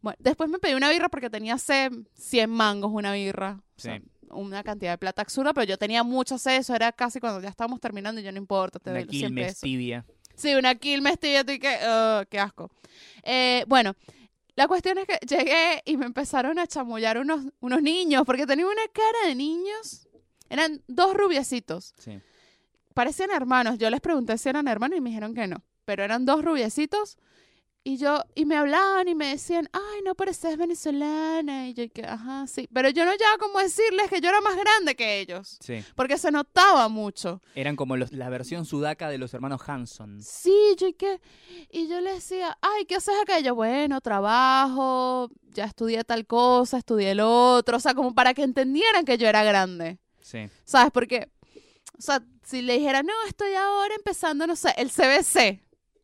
Bueno, 0.00 0.16
después 0.18 0.50
me 0.50 0.58
pedí 0.58 0.74
una 0.74 0.90
birra 0.90 1.08
porque 1.08 1.30
tenía 1.30 1.56
sed, 1.58 1.92
100 2.14 2.50
mangos 2.50 2.90
una 2.92 3.12
birra. 3.12 3.62
O 3.76 3.80
sea, 3.80 3.98
Sí. 3.98 4.02
una 4.30 4.64
cantidad 4.64 4.90
de 4.92 4.98
plata 4.98 5.22
absurda, 5.22 5.52
pero 5.52 5.64
yo 5.64 5.78
tenía 5.78 6.02
mucho 6.02 6.38
sed, 6.38 6.56
eso 6.56 6.74
era 6.74 6.90
casi 6.90 7.20
cuando 7.20 7.40
ya 7.40 7.50
estábamos 7.50 7.78
terminando 7.80 8.20
y 8.20 8.24
yo 8.24 8.32
no 8.32 8.38
importa, 8.38 8.80
te 8.80 8.90
Una 8.90 8.98
doy 9.00 9.06
los 9.06 9.14
100 9.16 9.28
Quilmes 9.28 9.46
pesos. 9.46 9.60
tibia. 9.60 10.04
Sí, 10.34 10.54
una 10.54 10.74
Quilmes 10.74 11.20
tibia, 11.20 11.40
y 11.46 11.58
que, 11.60 11.68
"Ugh, 11.68 12.26
qué 12.28 12.40
asco. 12.40 12.68
Eh, 13.22 13.64
bueno, 13.68 13.94
la 14.54 14.68
cuestión 14.68 14.98
es 14.98 15.06
que 15.06 15.18
llegué 15.26 15.82
y 15.84 15.96
me 15.96 16.06
empezaron 16.06 16.58
a 16.58 16.66
chamullar 16.66 17.18
unos, 17.18 17.46
unos 17.60 17.82
niños, 17.82 18.22
porque 18.26 18.46
tenía 18.46 18.66
una 18.66 18.86
cara 18.92 19.26
de 19.26 19.34
niños. 19.34 20.08
Eran 20.50 20.82
dos 20.86 21.14
rubiecitos. 21.14 21.94
Sí. 21.98 22.20
Parecían 22.94 23.30
hermanos. 23.30 23.78
Yo 23.78 23.88
les 23.88 24.00
pregunté 24.00 24.36
si 24.36 24.48
eran 24.48 24.68
hermanos 24.68 24.98
y 24.98 25.00
me 25.00 25.10
dijeron 25.10 25.34
que 25.34 25.46
no. 25.46 25.62
Pero 25.84 26.04
eran 26.04 26.26
dos 26.26 26.44
rubiecitos. 26.44 27.16
Y 27.84 27.96
yo, 27.96 28.22
y 28.36 28.44
me 28.44 28.56
hablaban 28.56 29.08
y 29.08 29.14
me 29.16 29.26
decían, 29.28 29.68
ay, 29.72 30.02
no 30.04 30.14
pareces 30.14 30.56
venezolana. 30.56 31.66
Y 31.68 31.74
yo, 31.74 31.82
que, 31.92 32.04
ajá, 32.04 32.46
sí. 32.46 32.68
Pero 32.72 32.90
yo 32.90 33.04
no 33.04 33.10
llegaba 33.12 33.38
como 33.38 33.58
a 33.58 33.64
decirles 33.64 34.08
que 34.08 34.20
yo 34.20 34.28
era 34.28 34.40
más 34.40 34.56
grande 34.56 34.94
que 34.94 35.18
ellos. 35.18 35.58
Sí. 35.60 35.82
Porque 35.96 36.16
se 36.16 36.30
notaba 36.30 36.88
mucho. 36.88 37.42
Eran 37.56 37.74
como 37.74 37.96
los- 37.96 38.12
la 38.12 38.28
versión 38.28 38.66
sudaca 38.66 39.08
de 39.08 39.18
los 39.18 39.34
hermanos 39.34 39.62
Hanson. 39.66 40.22
Sí, 40.22 40.54
yo 40.78 40.86
y 40.86 40.92
que 40.94 41.20
y 41.70 41.88
yo 41.88 42.00
le 42.00 42.12
decía, 42.14 42.56
ay, 42.60 42.84
¿qué 42.84 42.94
haces 42.96 43.14
acá? 43.20 43.40
Y 43.40 43.42
yo, 43.42 43.56
bueno, 43.56 44.00
trabajo, 44.00 45.28
ya 45.52 45.64
estudié 45.64 46.04
tal 46.04 46.24
cosa, 46.26 46.78
estudié 46.78 47.10
el 47.12 47.20
otro, 47.20 47.76
o 47.78 47.80
sea, 47.80 47.94
como 47.94 48.14
para 48.14 48.32
que 48.34 48.42
entendieran 48.44 49.04
que 49.04 49.18
yo 49.18 49.26
era 49.28 49.42
grande, 49.42 49.98
Sí. 50.20 50.48
¿sabes? 50.64 50.92
Porque, 50.92 51.30
o 51.98 52.00
sea, 52.00 52.22
si 52.44 52.62
le 52.62 52.74
dijera, 52.78 53.02
no, 53.02 53.12
estoy 53.26 53.54
ahora 53.54 53.94
empezando, 53.94 54.46
no 54.46 54.54
sé, 54.56 54.72
el 54.76 54.90
CBC, 54.90 55.60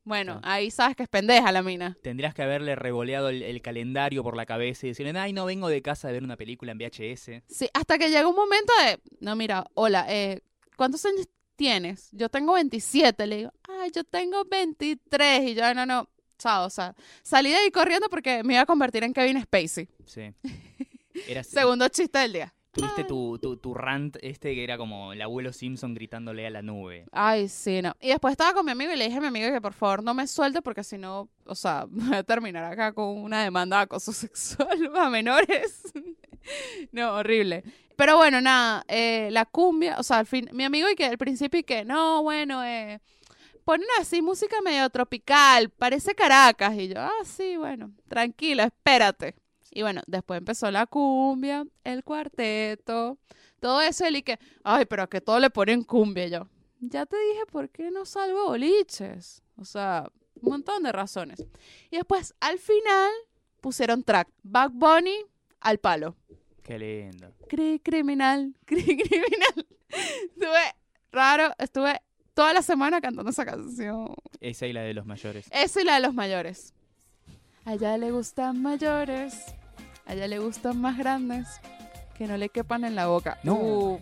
bueno, 0.09 0.41
ahí 0.43 0.71
sabes 0.71 0.97
que 0.97 1.03
es 1.03 1.09
pendeja 1.09 1.53
la 1.53 1.63
mina. 1.63 1.97
Tendrías 2.03 2.35
que 2.35 2.43
haberle 2.43 2.75
revoleado 2.75 3.29
el, 3.29 3.43
el 3.43 3.61
calendario 3.61 4.23
por 4.23 4.37
la 4.37 4.47
cabeza 4.47 4.87
y 4.87 4.91
decirle, 4.91 5.19
ay, 5.19 5.35
no 5.35 5.45
vengo 5.45 5.69
de 5.69 5.83
casa 5.83 6.09
de 6.09 6.15
ver 6.15 6.25
una 6.25 6.37
película 6.37 6.73
en 6.73 6.79
VHS. 6.79 7.43
Sí, 7.47 7.69
hasta 7.75 7.99
que 7.99 8.09
llega 8.09 8.27
un 8.27 8.35
momento 8.35 8.73
de, 8.85 8.99
no, 9.21 9.37
mira, 9.37 9.67
hola, 9.75 10.07
eh, 10.09 10.41
¿cuántos 10.77 11.05
años 11.05 11.29
tienes? 11.57 12.09
Yo 12.13 12.31
tengo 12.31 12.55
27, 12.55 13.27
le 13.27 13.37
digo, 13.37 13.53
ay, 13.69 13.91
yo 13.95 14.03
tengo 14.03 14.45
23, 14.47 15.43
y 15.51 15.55
yo, 15.55 15.75
no, 15.75 15.85
no, 15.85 16.09
chao, 16.39 16.67
o 16.67 16.71
sea, 16.71 16.95
salí 17.23 17.51
de 17.51 17.57
ahí 17.57 17.71
corriendo 17.71 18.09
porque 18.09 18.43
me 18.45 18.55
iba 18.55 18.63
a 18.63 18.67
convertir 18.67 19.05
en 19.05 19.13
Kevin 19.13 19.43
Spacey. 19.43 19.89
Sí. 20.07 20.33
Era, 21.29 21.43
Segundo 21.45 21.87
chiste 21.89 22.19
del 22.19 22.33
día. 22.33 22.55
Tuviste 22.79 23.05
tu, 23.05 23.39
tu, 23.39 23.57
tu 23.57 23.75
rant 23.75 24.17
este 24.23 24.55
que 24.55 24.63
era 24.63 24.79
como 24.79 25.13
el 25.13 25.21
abuelo 25.21 25.53
Simpson 25.53 25.95
gritándole 25.95 26.47
a 26.47 26.51
la 26.51 26.63
nube. 26.63 27.07
Ay, 27.11 27.49
sí, 27.49 27.83
no. 27.83 27.95
Y 28.01 28.09
después 28.09 28.33
estaba 28.33 28.55
con 28.55 28.65
mi 28.65 28.71
amigo 28.71 28.93
y 28.93 28.97
le 28.97 29.07
dije 29.07 29.19
a 29.19 29.21
mi 29.21 29.27
amigo 29.27 29.53
que 29.53 29.61
por 29.61 29.73
favor 29.73 30.03
no 30.03 30.15
me 30.15 30.27
suelte 30.29 30.63
porque 30.63 30.85
si 30.85 30.97
no, 30.97 31.29
o 31.45 31.55
sea, 31.55 31.87
voy 31.89 32.15
a 32.15 32.23
terminar 32.23 32.65
acá 32.65 32.93
con 32.93 33.19
una 33.19 33.43
demanda 33.43 33.79
de 33.79 33.83
acoso 33.83 34.13
sexual 34.13 34.91
a 34.97 35.11
menores. 35.11 35.93
no, 36.93 37.15
horrible. 37.15 37.65
Pero 37.97 38.17
bueno, 38.17 38.41
nada, 38.41 38.85
eh, 38.87 39.29
la 39.33 39.45
cumbia, 39.45 39.97
o 39.99 40.05
sea, 40.05 40.19
al 40.19 40.27
fin, 40.27 40.49
mi 40.53 40.63
amigo 40.63 40.89
y 40.89 40.95
que 40.95 41.07
al 41.07 41.19
principio 41.19 41.59
y 41.59 41.65
que, 41.65 41.85
no, 41.85 42.23
bueno, 42.23 42.65
eh, 42.65 43.01
ponen 43.65 43.89
así 44.01 44.23
música 44.23 44.61
medio 44.63 44.89
tropical, 44.89 45.71
parece 45.71 46.15
Caracas. 46.15 46.77
Y 46.77 46.89
yo, 46.89 47.01
ah, 47.01 47.25
sí, 47.25 47.57
bueno, 47.57 47.91
tranquila, 48.07 48.65
espérate. 48.65 49.35
Y 49.71 49.83
bueno, 49.83 50.03
después 50.07 50.39
empezó 50.39 50.71
la 50.71 50.87
cumbia, 50.87 51.67
el 51.85 52.05
cuarteto, 52.05 53.19
todo 53.61 53.81
eso, 53.81 54.09
y 54.09 54.23
que, 54.23 54.39
ay, 54.65 54.87
pero 54.87 55.03
a 55.03 55.09
que 55.09 55.21
todo 55.21 55.39
le 55.39 55.51
ponen 55.51 55.83
cumbia. 55.83 56.27
Y 56.27 56.31
yo, 56.31 56.49
ya 56.81 57.07
te 57.07 57.17
dije 57.17 57.47
por 57.51 57.69
qué 57.71 57.91
no 57.91 58.05
salgo 58.05 58.47
boliches. 58.47 59.43
O 59.57 59.65
sea, 59.65 60.11
un 60.41 60.51
montón 60.51 60.83
de 60.83 60.93
razones. 60.93 61.45
Y 61.91 61.97
después, 61.97 62.35
al 62.41 62.59
final, 62.59 63.11
pusieron 63.61 64.03
track. 64.03 64.29
Back 64.43 64.73
Bunny 64.73 65.17
al 65.61 65.79
palo. 65.79 66.17
Qué 66.63 66.79
lindo. 66.79 67.33
Cri 67.49 67.81
criminal, 67.81 68.55
cri 68.65 68.85
criminal. 68.85 69.67
Estuve 69.89 70.75
raro, 71.11 71.53
estuve 71.59 72.01
toda 72.35 72.53
la 72.53 72.63
semana 72.63 73.01
cantando 73.01 73.31
esa 73.31 73.45
canción. 73.45 74.15
Esa 74.41 74.67
y 74.67 74.73
la 74.73 74.83
de 74.83 74.95
los 74.95 75.07
mayores. 75.07 75.49
Esa 75.51 75.81
y 75.81 75.85
la 75.85 75.95
de 75.95 76.01
los 76.01 76.15
mayores. 76.15 76.75
A 77.65 77.75
ella 77.75 77.99
le 77.99 78.11
gustan 78.11 78.63
mayores, 78.63 79.55
a 80.09 80.15
ella 80.15 80.27
le 80.27 80.39
gustan 80.39 80.81
más 80.81 80.99
grandes, 80.99 81.61
que 82.17 82.27
no 82.27 82.37
le 82.37 82.49
quepan 82.49 82.85
en 82.85 82.97
la 82.97 83.07
boca. 83.07 83.39
No. 83.45 83.55
Uh, 83.55 84.01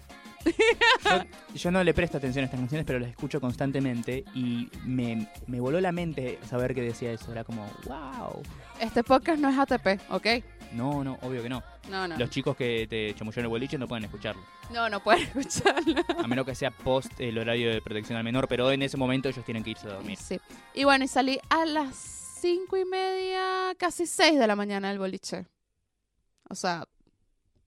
Yo, 1.04 1.24
yo 1.54 1.70
no 1.72 1.82
le 1.82 1.92
presto 1.92 2.18
atención 2.18 2.44
a 2.44 2.46
estas 2.46 2.60
canciones, 2.60 2.86
pero 2.86 3.00
las 3.00 3.10
escucho 3.10 3.40
constantemente 3.40 4.24
y 4.32 4.68
me, 4.84 5.28
me 5.48 5.60
voló 5.60 5.80
la 5.80 5.90
mente 5.90 6.38
saber 6.48 6.72
que 6.74 6.82
decía 6.82 7.10
eso. 7.10 7.32
Era 7.32 7.42
como, 7.42 7.66
wow. 7.84 8.42
este 8.80 9.02
podcast 9.02 9.40
no 9.40 9.48
es 9.48 9.58
ATP, 9.58 10.00
¿ok? 10.10 10.26
No, 10.72 11.02
no, 11.02 11.18
obvio 11.22 11.42
que 11.42 11.48
no. 11.48 11.62
No, 11.90 12.06
no. 12.06 12.16
Los 12.16 12.30
chicos 12.30 12.56
que 12.56 12.86
te 12.88 13.14
chamullaron 13.14 13.46
el 13.46 13.50
boliche 13.50 13.78
no 13.78 13.88
pueden 13.88 14.04
escucharlo. 14.04 14.42
No, 14.72 14.88
no 14.88 15.00
pueden 15.02 15.22
escucharlo. 15.36 16.02
A 16.16 16.26
menos 16.28 16.46
que 16.46 16.54
sea 16.54 16.70
post 16.70 17.12
el 17.20 17.38
horario 17.38 17.70
de 17.72 17.80
protección 17.80 18.16
al 18.16 18.24
menor, 18.24 18.46
pero 18.46 18.70
en 18.70 18.82
ese 18.82 18.96
momento 18.96 19.28
ellos 19.28 19.44
tienen 19.44 19.64
que 19.64 19.70
irse 19.70 19.88
a 19.88 19.94
dormir. 19.94 20.16
Sí. 20.16 20.40
Y 20.74 20.84
bueno, 20.84 21.04
y 21.04 21.08
salí 21.08 21.40
a 21.50 21.64
las 21.64 21.96
cinco 22.40 22.76
y 22.76 22.84
media, 22.84 23.74
casi 23.78 24.06
seis 24.06 24.38
de 24.38 24.46
la 24.46 24.54
mañana 24.54 24.90
del 24.90 24.98
boliche. 24.98 25.46
O 26.48 26.54
sea, 26.54 26.86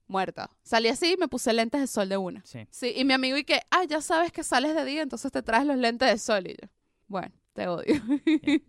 muerta. 0.06 0.50
Salí 0.62 0.88
así 0.88 1.12
y 1.12 1.16
me 1.16 1.28
puse 1.28 1.52
lentes 1.52 1.80
de 1.80 1.86
sol 1.86 2.08
de 2.08 2.16
una. 2.16 2.42
Sí. 2.44 2.66
Sí, 2.70 2.92
y 2.94 3.04
mi 3.04 3.14
amigo 3.14 3.38
y 3.38 3.44
que, 3.44 3.60
ah, 3.70 3.84
ya 3.84 4.00
sabes 4.02 4.32
que 4.32 4.42
sales 4.42 4.74
de 4.74 4.84
día, 4.84 5.02
entonces 5.02 5.32
te 5.32 5.42
traes 5.42 5.66
los 5.66 5.76
lentes 5.76 6.10
de 6.10 6.18
sol. 6.18 6.46
Y 6.46 6.56
yo, 6.60 6.68
bueno, 7.06 7.32
te 7.54 7.68
odio. 7.68 7.94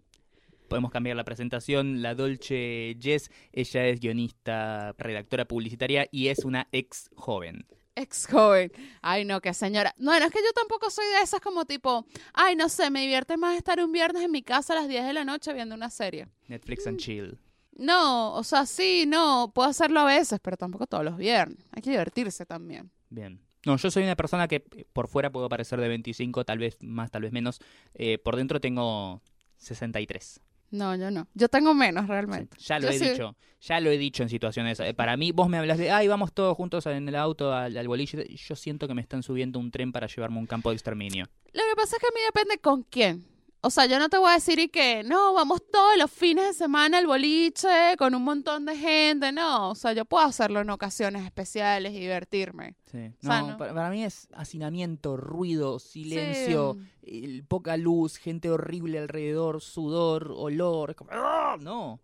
Podemos 0.70 0.91
cambiar 0.91 1.18
la 1.18 1.25
presentación. 1.25 2.01
La 2.01 2.15
Dolce 2.15 2.96
Jess, 2.98 3.30
ella 3.51 3.88
es 3.88 4.00
guionista, 4.00 4.94
redactora 4.98 5.46
publicitaria 5.46 6.08
y 6.12 6.30
es 6.30 6.46
una 6.46 6.70
ex 6.72 7.10
joven. 7.13 7.65
Ex 7.96 8.25
joven. 8.25 8.72
Ay, 9.01 9.25
no, 9.25 9.41
qué 9.41 9.53
señora. 9.53 9.94
No, 9.98 10.18
no, 10.18 10.25
es 10.25 10.32
que 10.32 10.39
yo 10.39 10.53
tampoco 10.53 10.89
soy 10.89 11.06
de 11.08 11.24
esas 11.24 11.41
como 11.41 11.65
tipo, 11.65 12.06
ay, 12.34 12.56
no 12.56 12.70
sé, 12.70 12.89
me 12.89 13.01
divierte 13.01 13.36
más 13.36 13.58
estar 13.58 13.84
un 13.84 13.91
viernes 13.91 14.24
en 14.24 14.32
mi 14.32 14.44
casa 14.44 14.72
a 14.72 14.77
las 14.77 14.88
10 14.88 15.08
de 15.08 15.13
la 15.13 15.25
noche 15.25 15.51
viendo 15.51 15.75
una 15.75 15.89
serie. 15.89 16.27
Netflix 16.48 16.88
and 16.88 16.98
chill. 17.00 17.38
No, 17.81 18.33
o 18.35 18.43
sea, 18.43 18.65
sí, 18.65 19.05
no, 19.07 19.51
puedo 19.55 19.67
hacerlo 19.69 20.01
a 20.01 20.05
veces, 20.05 20.39
pero 20.41 20.55
tampoco 20.55 20.85
todos 20.88 21.03
los 21.03 21.17
viernes. 21.17 21.57
Hay 21.71 21.81
que 21.81 21.89
divertirse 21.89 22.45
también. 22.45 22.91
Bien. 23.09 23.41
No, 23.65 23.75
yo 23.77 23.91
soy 23.91 24.03
una 24.03 24.15
persona 24.15 24.47
que 24.47 24.63
eh, 24.75 24.85
por 24.93 25.07
fuera 25.07 25.31
puedo 25.31 25.50
parecer 25.50 25.79
de 25.81 25.88
25, 25.88 26.45
tal 26.45 26.59
vez 26.59 26.77
más, 26.81 27.11
tal 27.11 27.23
vez 27.23 27.31
menos. 27.31 27.59
Eh, 27.93 28.17
por 28.17 28.35
dentro 28.35 28.59
tengo 28.61 29.21
63. 29.57 30.39
No, 30.71 30.95
yo 30.95 31.11
no. 31.11 31.27
Yo 31.33 31.50
tengo 31.50 31.73
menos 31.73 32.03
Sí, 32.05 32.11
realmente. 32.11 32.57
Ya 32.59 32.79
lo 32.79 32.83
Yo 32.88 32.89
he 32.93 32.97
sí- 33.00 33.09
dicho, 33.09 33.35
ya 33.59 33.79
lo 33.81 33.89
he 33.91 33.97
dicho 33.97 34.23
en 34.23 34.29
situaciones. 34.29 34.79
eh, 34.79 34.93
Para 34.93 35.17
mí, 35.17 35.31
vos 35.31 35.50
me 35.50 35.57
hablas 35.57 35.77
de, 35.77 35.91
ay, 35.91 36.07
vamos 36.07 36.31
todos 36.33 36.55
juntos 36.55 36.85
en 36.85 37.07
el 37.09 37.15
auto 37.15 37.53
al, 37.53 37.75
al 37.77 37.88
boliche. 37.88 38.25
Yo 38.35 38.55
siento 38.55 38.88
que 38.88 38.93
me 38.93 39.01
están 39.01 39.21
subiendo 39.21 39.59
un 39.59 39.69
tren 39.69 39.91
para 39.91 40.07
llevarme 40.07 40.38
a 40.38 40.39
un 40.39 40.47
campo 40.47 40.69
de 40.69 40.75
exterminio. 40.75 41.25
Lo 41.51 41.61
que 41.69 41.75
pasa 41.75 41.97
es 41.97 42.01
que 42.01 42.07
a 42.07 42.11
mí 42.15 42.21
depende 42.25 42.57
con 42.59 42.83
quién. 42.83 43.25
O 43.63 43.70
sea, 43.70 43.86
yo 43.86 44.00
no 44.00 44.10
te 44.10 44.18
voy 44.18 44.32
a 44.32 44.34
decir 44.34 44.58
y 44.60 44.70
que 44.70 45.03
no, 45.03 45.34
vamos 45.34 45.62
todos 45.72 45.96
los 45.98 46.10
fines 46.10 46.48
de 46.48 46.53
semana 46.53 46.98
al 46.98 47.06
boliche 47.06 47.96
con 48.00 48.15
un 48.15 48.24
montón 48.24 48.65
de 48.65 48.75
gente. 48.75 49.32
No, 49.32 49.70
o 49.70 49.75
sea, 49.75 49.94
yo 49.94 50.03
puedo 50.06 50.25
hacerlo 50.25 50.62
en 50.62 50.70
ocasiones 50.72 51.24
especiales 51.25 51.94
y 51.94 52.00
divertirme. 52.00 52.75
Sí. 52.91 53.12
O 53.22 53.25
sea, 53.27 53.41
No, 53.41 53.48
no. 53.51 53.58
Para, 53.58 53.74
para 53.75 53.89
mí 53.91 54.03
es 54.03 54.27
hacinamiento, 54.34 55.15
ruido, 55.15 55.77
silencio, 55.77 56.77
el- 57.03 57.44
poca 57.48 57.77
luz, 57.77 58.18
gente 58.18 58.50
horrible 58.50 58.98
alrededor, 58.98 59.62
sudor, 59.62 60.34
olor. 60.36 60.89
Es 60.89 60.96
como, 60.96 61.12
¡ah! 61.13 61.56
No. 61.60 62.00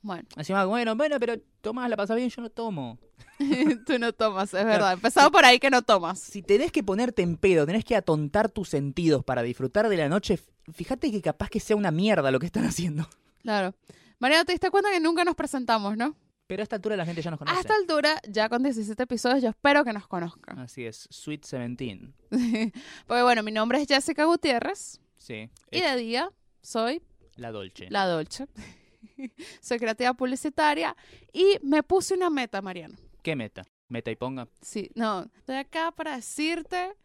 Bueno, 0.00 0.22
Encima, 0.36 0.64
bueno, 0.66 0.94
bueno, 0.94 1.18
pero 1.20 1.34
tomás, 1.60 1.90
la 1.90 1.96
pasas 1.96 2.16
bien, 2.16 2.30
yo 2.30 2.40
no 2.40 2.48
tomo. 2.48 2.96
tú 3.86 3.98
no 3.98 4.12
tomas, 4.12 4.54
es 4.54 4.64
verdad. 4.64 4.92
Empezado 4.94 5.30
por 5.30 5.44
ahí 5.44 5.58
que 5.58 5.68
no 5.68 5.82
tomas. 5.82 6.20
Si 6.20 6.42
tenés 6.42 6.70
que 6.72 6.82
ponerte 6.82 7.22
en 7.22 7.36
pedo, 7.36 7.66
tenés 7.66 7.84
que 7.84 7.96
atontar 7.96 8.48
tus 8.50 8.68
sentidos 8.68 9.24
para 9.24 9.42
disfrutar 9.42 9.88
de 9.88 9.96
la 9.96 10.08
noche, 10.08 10.38
fíjate 10.72 11.10
que 11.10 11.20
capaz 11.22 11.48
que 11.48 11.60
sea 11.60 11.76
una 11.76 11.90
mierda 11.90 12.30
lo 12.30 12.38
que 12.38 12.46
están 12.46 12.64
haciendo. 12.64 13.08
Claro. 13.42 13.74
María, 14.18 14.44
te 14.44 14.52
diste 14.52 14.70
cuenta 14.70 14.90
que 14.90 15.00
nunca 15.00 15.24
nos 15.24 15.34
presentamos, 15.34 15.96
¿no? 15.96 16.16
Pero 16.46 16.62
a 16.62 16.64
esta 16.64 16.76
altura 16.76 16.96
la 16.96 17.04
gente 17.04 17.22
ya 17.22 17.30
nos 17.30 17.38
conoce. 17.38 17.56
A 17.56 17.60
esta 17.60 17.74
altura, 17.74 18.20
ya 18.28 18.48
con 18.48 18.62
17 18.62 19.02
episodios, 19.02 19.42
yo 19.42 19.48
espero 19.50 19.84
que 19.84 19.92
nos 19.92 20.06
conozcan. 20.06 20.58
Así 20.60 20.84
es, 20.84 21.08
Sweet 21.10 21.44
Seventeen. 21.44 22.14
Porque 23.06 23.22
bueno, 23.22 23.42
mi 23.42 23.50
nombre 23.52 23.80
es 23.80 23.88
Jessica 23.88 24.24
Gutiérrez 24.24 25.00
Sí. 25.18 25.50
y 25.70 25.80
de 25.80 25.96
día 25.96 26.30
soy 26.62 27.02
la 27.34 27.50
Dolce. 27.50 27.88
la 27.90 28.06
Dolce. 28.06 28.46
soy 29.60 29.78
creativa 29.78 30.14
publicitaria 30.14 30.96
y 31.32 31.58
me 31.62 31.82
puse 31.82 32.14
una 32.14 32.30
meta, 32.30 32.62
Mariano. 32.62 32.96
¿Qué 33.22 33.34
meta? 33.34 33.64
Meta 33.88 34.10
y 34.10 34.16
ponga. 34.16 34.48
Sí, 34.62 34.90
no, 34.94 35.26
estoy 35.36 35.56
acá 35.56 35.92
para 35.92 36.16
decirte 36.16 36.96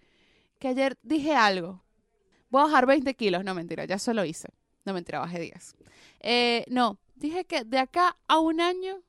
que 0.59 0.67
ayer 0.69 0.97
dije 1.01 1.35
algo. 1.35 1.83
Voy 2.51 2.61
a 2.61 2.65
bajar 2.65 2.85
20 2.85 3.15
kilos. 3.15 3.43
No, 3.43 3.55
mentira, 3.55 3.85
ya 3.85 3.95
eso 3.95 4.13
lo 4.13 4.23
hice. 4.23 4.49
No, 4.85 4.93
mentira, 4.93 5.19
bajé 5.19 5.39
10. 5.39 5.75
Eh, 6.19 6.65
no, 6.69 6.99
dije 7.15 7.45
que 7.45 7.63
de 7.63 7.79
acá 7.79 8.17
a 8.27 8.39
un 8.39 8.61
año 8.61 9.01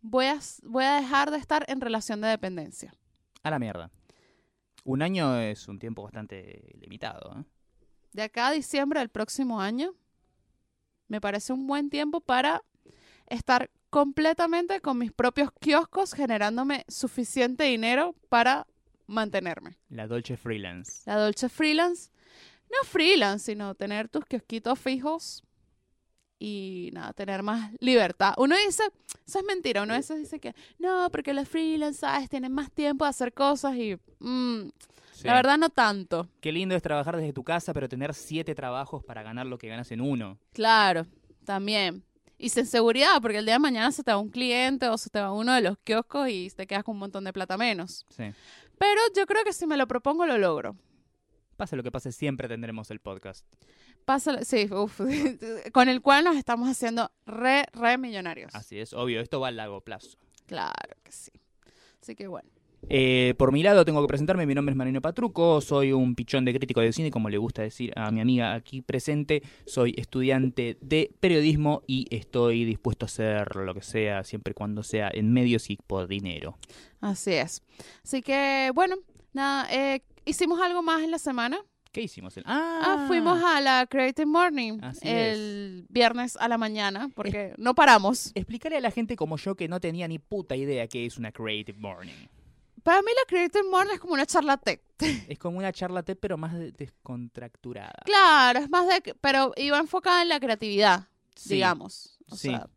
voy 0.00 0.26
a, 0.26 0.38
voy 0.62 0.84
a 0.84 0.96
dejar 0.96 1.30
de 1.30 1.38
estar 1.38 1.64
en 1.68 1.80
relación 1.80 2.20
de 2.20 2.28
dependencia. 2.28 2.94
A 3.42 3.50
la 3.50 3.58
mierda. 3.58 3.90
Un 4.84 5.02
año 5.02 5.38
es 5.40 5.66
un 5.66 5.78
tiempo 5.78 6.02
bastante 6.04 6.74
limitado. 6.80 7.40
¿eh? 7.40 7.44
De 8.12 8.22
acá 8.22 8.48
a 8.48 8.52
diciembre 8.52 9.00
del 9.00 9.08
próximo 9.08 9.60
año, 9.60 9.94
me 11.08 11.20
parece 11.20 11.52
un 11.52 11.66
buen 11.66 11.90
tiempo 11.90 12.20
para 12.20 12.62
estar 13.26 13.70
completamente 13.90 14.80
con 14.80 14.98
mis 14.98 15.12
propios 15.12 15.50
kioscos, 15.60 16.12
generándome 16.12 16.84
suficiente 16.88 17.64
dinero 17.64 18.14
para 18.28 18.66
mantenerme. 19.06 19.78
La 19.88 20.06
Dolce 20.06 20.36
Freelance. 20.36 21.02
La 21.06 21.16
Dolce 21.16 21.48
Freelance, 21.48 22.10
no 22.70 22.88
freelance, 22.88 23.46
sino 23.52 23.74
tener 23.74 24.08
tus 24.08 24.24
kiosquitos 24.24 24.78
fijos 24.78 25.42
y 26.38 26.90
nada, 26.92 27.12
tener 27.14 27.42
más 27.42 27.72
libertad. 27.80 28.34
Uno 28.36 28.54
dice, 28.66 28.82
eso 29.26 29.38
es 29.38 29.44
mentira, 29.46 29.82
uno 29.82 29.94
a 29.94 29.96
veces 29.96 30.18
dice 30.18 30.38
que 30.38 30.54
no, 30.78 31.08
porque 31.10 31.32
los 31.32 31.48
freelance, 31.48 32.00
¿sabes? 32.00 32.28
Tienen 32.28 32.52
más 32.52 32.70
tiempo 32.70 33.04
de 33.04 33.10
hacer 33.10 33.32
cosas 33.32 33.74
y 33.76 33.96
mm, 34.18 34.70
Sí. 35.12 35.26
la 35.26 35.32
verdad 35.34 35.56
no 35.56 35.70
tanto. 35.70 36.28
Qué 36.42 36.52
lindo 36.52 36.74
es 36.76 36.82
trabajar 36.82 37.16
desde 37.16 37.32
tu 37.32 37.42
casa, 37.42 37.72
pero 37.72 37.88
tener 37.88 38.12
siete 38.12 38.54
trabajos 38.54 39.02
para 39.02 39.22
ganar 39.22 39.46
lo 39.46 39.56
que 39.56 39.66
ganas 39.68 39.90
en 39.90 40.02
uno. 40.02 40.38
Claro, 40.52 41.06
también. 41.46 42.04
Y 42.36 42.50
sin 42.50 42.66
seguridad, 42.66 43.22
porque 43.22 43.38
el 43.38 43.46
día 43.46 43.54
de 43.54 43.60
mañana 43.60 43.90
se 43.92 44.02
te 44.04 44.10
va 44.10 44.18
un 44.18 44.28
cliente 44.28 44.90
o 44.90 44.98
se 44.98 45.08
te 45.08 45.18
va 45.18 45.32
uno 45.32 45.54
de 45.54 45.62
los 45.62 45.78
kioscos 45.78 46.28
y 46.28 46.50
te 46.54 46.66
quedas 46.66 46.84
con 46.84 46.96
un 46.96 46.98
montón 46.98 47.24
de 47.24 47.32
plata 47.32 47.56
menos. 47.56 48.04
Sí. 48.10 48.24
Pero 48.76 49.00
yo 49.16 49.24
creo 49.24 49.42
que 49.42 49.54
si 49.54 49.66
me 49.66 49.78
lo 49.78 49.86
propongo, 49.88 50.26
lo 50.26 50.36
logro. 50.36 50.76
Pase 51.56 51.76
lo 51.76 51.82
que 51.82 51.90
pase, 51.90 52.12
siempre 52.12 52.48
tendremos 52.48 52.90
el 52.90 53.00
podcast. 53.00 53.46
Pasa, 54.04 54.44
sí, 54.44 54.68
uf, 54.70 55.00
con 55.72 55.88
el 55.88 56.02
cual 56.02 56.24
nos 56.24 56.36
estamos 56.36 56.68
haciendo 56.68 57.10
re, 57.26 57.64
re 57.72 57.98
millonarios. 57.98 58.54
Así 58.54 58.78
es, 58.78 58.92
obvio, 58.92 59.20
esto 59.20 59.40
va 59.40 59.48
a 59.48 59.52
largo 59.52 59.80
plazo. 59.80 60.18
Claro 60.46 60.96
que 61.02 61.12
sí. 61.12 61.32
Así 62.00 62.14
que 62.14 62.28
bueno. 62.28 62.48
Eh, 62.88 63.34
por 63.36 63.50
mi 63.50 63.62
lado 63.62 63.84
tengo 63.84 64.00
que 64.00 64.06
presentarme, 64.06 64.46
mi 64.46 64.54
nombre 64.54 64.72
es 64.72 64.76
Marino 64.76 65.00
Patruco, 65.00 65.60
soy 65.60 65.92
un 65.92 66.14
pichón 66.14 66.44
de 66.44 66.54
crítico 66.54 66.80
de 66.80 66.92
cine, 66.92 67.10
como 67.10 67.28
le 67.28 67.38
gusta 67.38 67.62
decir 67.62 67.92
a 67.96 68.12
mi 68.12 68.20
amiga 68.20 68.54
aquí 68.54 68.80
presente, 68.80 69.42
soy 69.64 69.94
estudiante 69.96 70.78
de 70.80 71.10
periodismo 71.18 71.82
y 71.88 72.06
estoy 72.14 72.64
dispuesto 72.64 73.06
a 73.06 73.08
hacer 73.08 73.56
lo 73.56 73.74
que 73.74 73.82
sea, 73.82 74.22
siempre 74.22 74.52
y 74.52 74.54
cuando 74.54 74.84
sea 74.84 75.10
en 75.12 75.32
medios 75.32 75.68
y 75.70 75.78
por 75.78 76.06
dinero. 76.06 76.58
Así 77.00 77.32
es. 77.32 77.62
Así 78.04 78.22
que 78.22 78.70
bueno, 78.72 78.96
nada, 79.32 79.66
eh, 79.72 80.02
hicimos 80.26 80.60
algo 80.60 80.82
más 80.82 81.02
en 81.02 81.10
la 81.10 81.18
semana. 81.18 81.58
¿Qué 81.92 82.02
hicimos? 82.02 82.34
Ah, 82.44 82.80
Ah, 82.84 83.04
fuimos 83.08 83.42
a 83.42 83.58
la 83.62 83.86
Creative 83.86 84.26
Morning 84.26 84.78
Así 84.82 85.00
el 85.08 85.86
viernes 85.88 86.36
a 86.36 86.46
la 86.46 86.58
mañana, 86.58 87.08
porque 87.14 87.54
no 87.56 87.74
paramos. 87.74 88.32
Explicarle 88.34 88.76
a 88.76 88.80
la 88.82 88.90
gente 88.90 89.16
como 89.16 89.38
yo 89.38 89.54
que 89.54 89.66
no 89.66 89.80
tenía 89.80 90.06
ni 90.06 90.18
puta 90.18 90.54
idea 90.56 90.86
qué 90.88 91.06
es 91.06 91.16
una 91.16 91.32
Creative 91.32 91.78
Morning. 91.78 92.26
Para 92.82 93.00
mí 93.00 93.08
la 93.16 93.26
Creative 93.26 93.64
Morning 93.70 93.94
es 93.94 94.00
como 94.00 94.12
una 94.12 94.26
charla 94.26 94.58
TED. 94.58 94.80
Es 95.28 95.38
como 95.38 95.56
una 95.58 95.72
charla 95.72 96.02
TED, 96.02 96.18
pero 96.20 96.36
más 96.36 96.52
de- 96.54 96.72
descontracturada. 96.72 97.94
Claro, 98.04 98.58
es 98.60 98.68
más 98.68 98.86
de... 98.88 99.14
Pero 99.20 99.52
iba 99.56 99.78
enfocada 99.78 100.20
en 100.22 100.28
la 100.28 100.38
creatividad, 100.38 101.08
Sí, 101.34 101.54
digamos. 101.54 102.18
O 102.30 102.36
sí. 102.36 102.48
sea, 102.48 102.68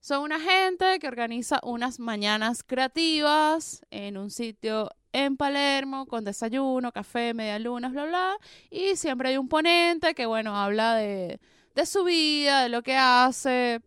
son 0.00 0.22
una 0.22 0.38
gente 0.38 0.98
que 0.98 1.08
organiza 1.08 1.60
unas 1.62 1.98
mañanas 1.98 2.62
creativas 2.62 3.82
en 3.90 4.16
un 4.18 4.30
sitio 4.30 4.90
en 5.12 5.36
Palermo 5.36 6.06
con 6.06 6.24
desayuno, 6.24 6.92
café, 6.92 7.34
media 7.34 7.58
luna, 7.58 7.88
bla, 7.88 8.04
bla. 8.04 8.36
Y 8.70 8.96
siempre 8.96 9.30
hay 9.30 9.36
un 9.36 9.48
ponente 9.48 10.14
que, 10.14 10.26
bueno, 10.26 10.56
habla 10.56 10.94
de, 10.94 11.40
de 11.74 11.86
su 11.86 12.04
vida, 12.04 12.62
de 12.62 12.68
lo 12.68 12.82
que 12.82 12.96
hace, 12.96 13.80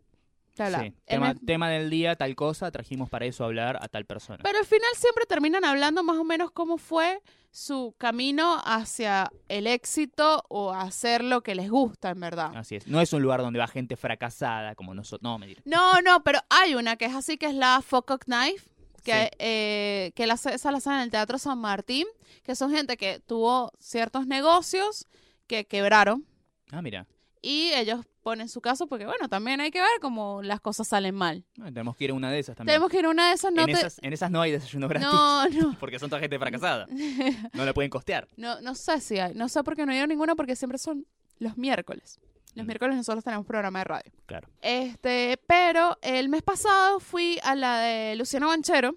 bla, 0.56 0.70
bla. 0.70 0.80
Sí, 0.82 0.94
Tema, 1.06 1.36
tema 1.36 1.70
del 1.70 1.90
día, 1.90 2.16
tal 2.16 2.36
cosa, 2.36 2.72
trajimos 2.72 3.10
para 3.10 3.26
eso 3.26 3.44
hablar 3.44 3.78
a 3.82 3.88
tal 3.88 4.06
persona. 4.06 4.40
Pero 4.44 4.60
al 4.60 4.66
final 4.66 4.90
siempre 4.96 5.26
terminan 5.26 5.66
hablando 5.66 6.04
más 6.04 6.18
o 6.18 6.24
menos 6.24 6.52
cómo 6.52 6.78
fue 6.78 7.22
su 7.54 7.94
camino 8.00 8.60
hacia 8.66 9.32
el 9.48 9.68
éxito 9.68 10.44
o 10.50 10.74
hacer 10.74 11.24
lo 11.24 11.44
que 11.44 11.54
les 11.54 11.70
gusta, 11.70 12.10
en 12.10 12.20
verdad. 12.20 12.52
Así 12.56 12.78
es. 12.78 12.88
No 12.88 13.00
es 13.00 13.14
un 13.14 13.22
lugar 13.22 13.42
donde 13.42 13.60
va 13.60 13.68
gente 13.68 13.96
fracasada 13.96 14.74
como 14.74 14.96
nosotros. 14.96 15.22
No, 15.22 15.38
mentira. 15.38 15.62
No, 15.64 16.02
no, 16.02 16.24
pero 16.24 16.40
hay 16.50 16.74
una 16.74 16.96
que 16.96 17.06
es 17.06 17.14
así, 17.14 17.38
que 17.38 17.46
es 17.46 17.54
la 17.54 17.80
Focock 17.86 18.26
Knife, 18.26 18.68
que, 19.04 19.12
Sí. 19.24 19.30
eh, 19.40 20.12
que 20.16 20.26
la, 20.28 20.34
esa 20.36 20.72
la 20.72 20.78
hacen 20.78 20.94
en 20.94 21.00
el 21.02 21.12
Teatro 21.12 21.38
San 21.38 21.60
Martín, 21.60 22.08
que 22.44 22.56
son 22.56 22.72
gente 22.72 22.98
que 22.98 23.20
tuvo 23.20 23.72
ciertos 23.80 24.26
negocios 24.28 25.06
que 25.48 25.66
quebraron 25.66 26.26
Ah, 26.72 26.82
mira. 26.82 27.06
y 27.42 27.72
ellos 27.74 28.06
ponen 28.24 28.48
su 28.48 28.62
caso 28.62 28.88
porque, 28.88 29.06
bueno, 29.06 29.28
también 29.28 29.60
hay 29.60 29.70
que 29.70 29.82
ver 29.82 30.00
cómo 30.02 30.42
las 30.42 30.62
cosas 30.62 30.88
salen 30.88 31.14
mal. 31.14 31.44
Ah, 31.60 31.66
tenemos 31.66 31.98
que 31.98 32.06
ir 32.06 32.12
a 32.12 32.14
una 32.14 32.32
de 32.32 32.40
esas 32.40 32.56
también. 32.56 32.76
Tenemos 32.76 32.90
que 32.90 33.00
ir 33.00 33.06
a 33.06 33.10
una 33.10 33.28
de 33.28 33.34
esas, 33.36 33.52
no 33.52 33.62
en, 33.62 33.66
te... 33.68 33.72
esas, 33.74 34.00
en 34.02 34.14
esas 34.14 34.32
no 34.32 34.42
hay 34.42 34.52
desayuno 34.54 34.88
gratis. 34.88 35.10
No, 35.12 35.50
no, 35.50 35.78
Porque 35.80 36.00
son 36.00 36.10
toda 36.10 36.22
gente 36.22 36.40
fracasada. 36.40 36.88
No 37.54 37.66
le 37.66 37.74
pueden 37.74 37.90
costear. 37.92 38.28
no, 38.38 38.62
no 38.62 38.76
sé 38.76 39.02
si 39.02 39.20
hay, 39.20 39.34
no 39.36 39.50
sé 39.50 39.62
por 39.64 39.76
qué 39.76 39.86
no 39.86 39.92
hay 39.92 40.08
ninguna 40.08 40.36
porque 40.36 40.56
siempre 40.56 40.78
son 40.78 41.06
los 41.40 41.58
miércoles. 41.58 42.18
Los 42.56 42.66
miércoles 42.66 42.96
nosotros 42.96 43.24
tenemos 43.24 43.46
programa 43.46 43.80
de 43.80 43.86
radio. 43.86 44.12
Claro. 44.26 44.48
Este, 44.62 45.40
pero 45.48 45.98
el 46.02 46.30
mes 46.30 46.44
pasado 46.44 47.00
fui 47.00 47.40
a 47.44 47.56
la 47.56 47.80
de 47.80 48.16
Luciano 48.16 48.48
Banchero, 48.48 48.96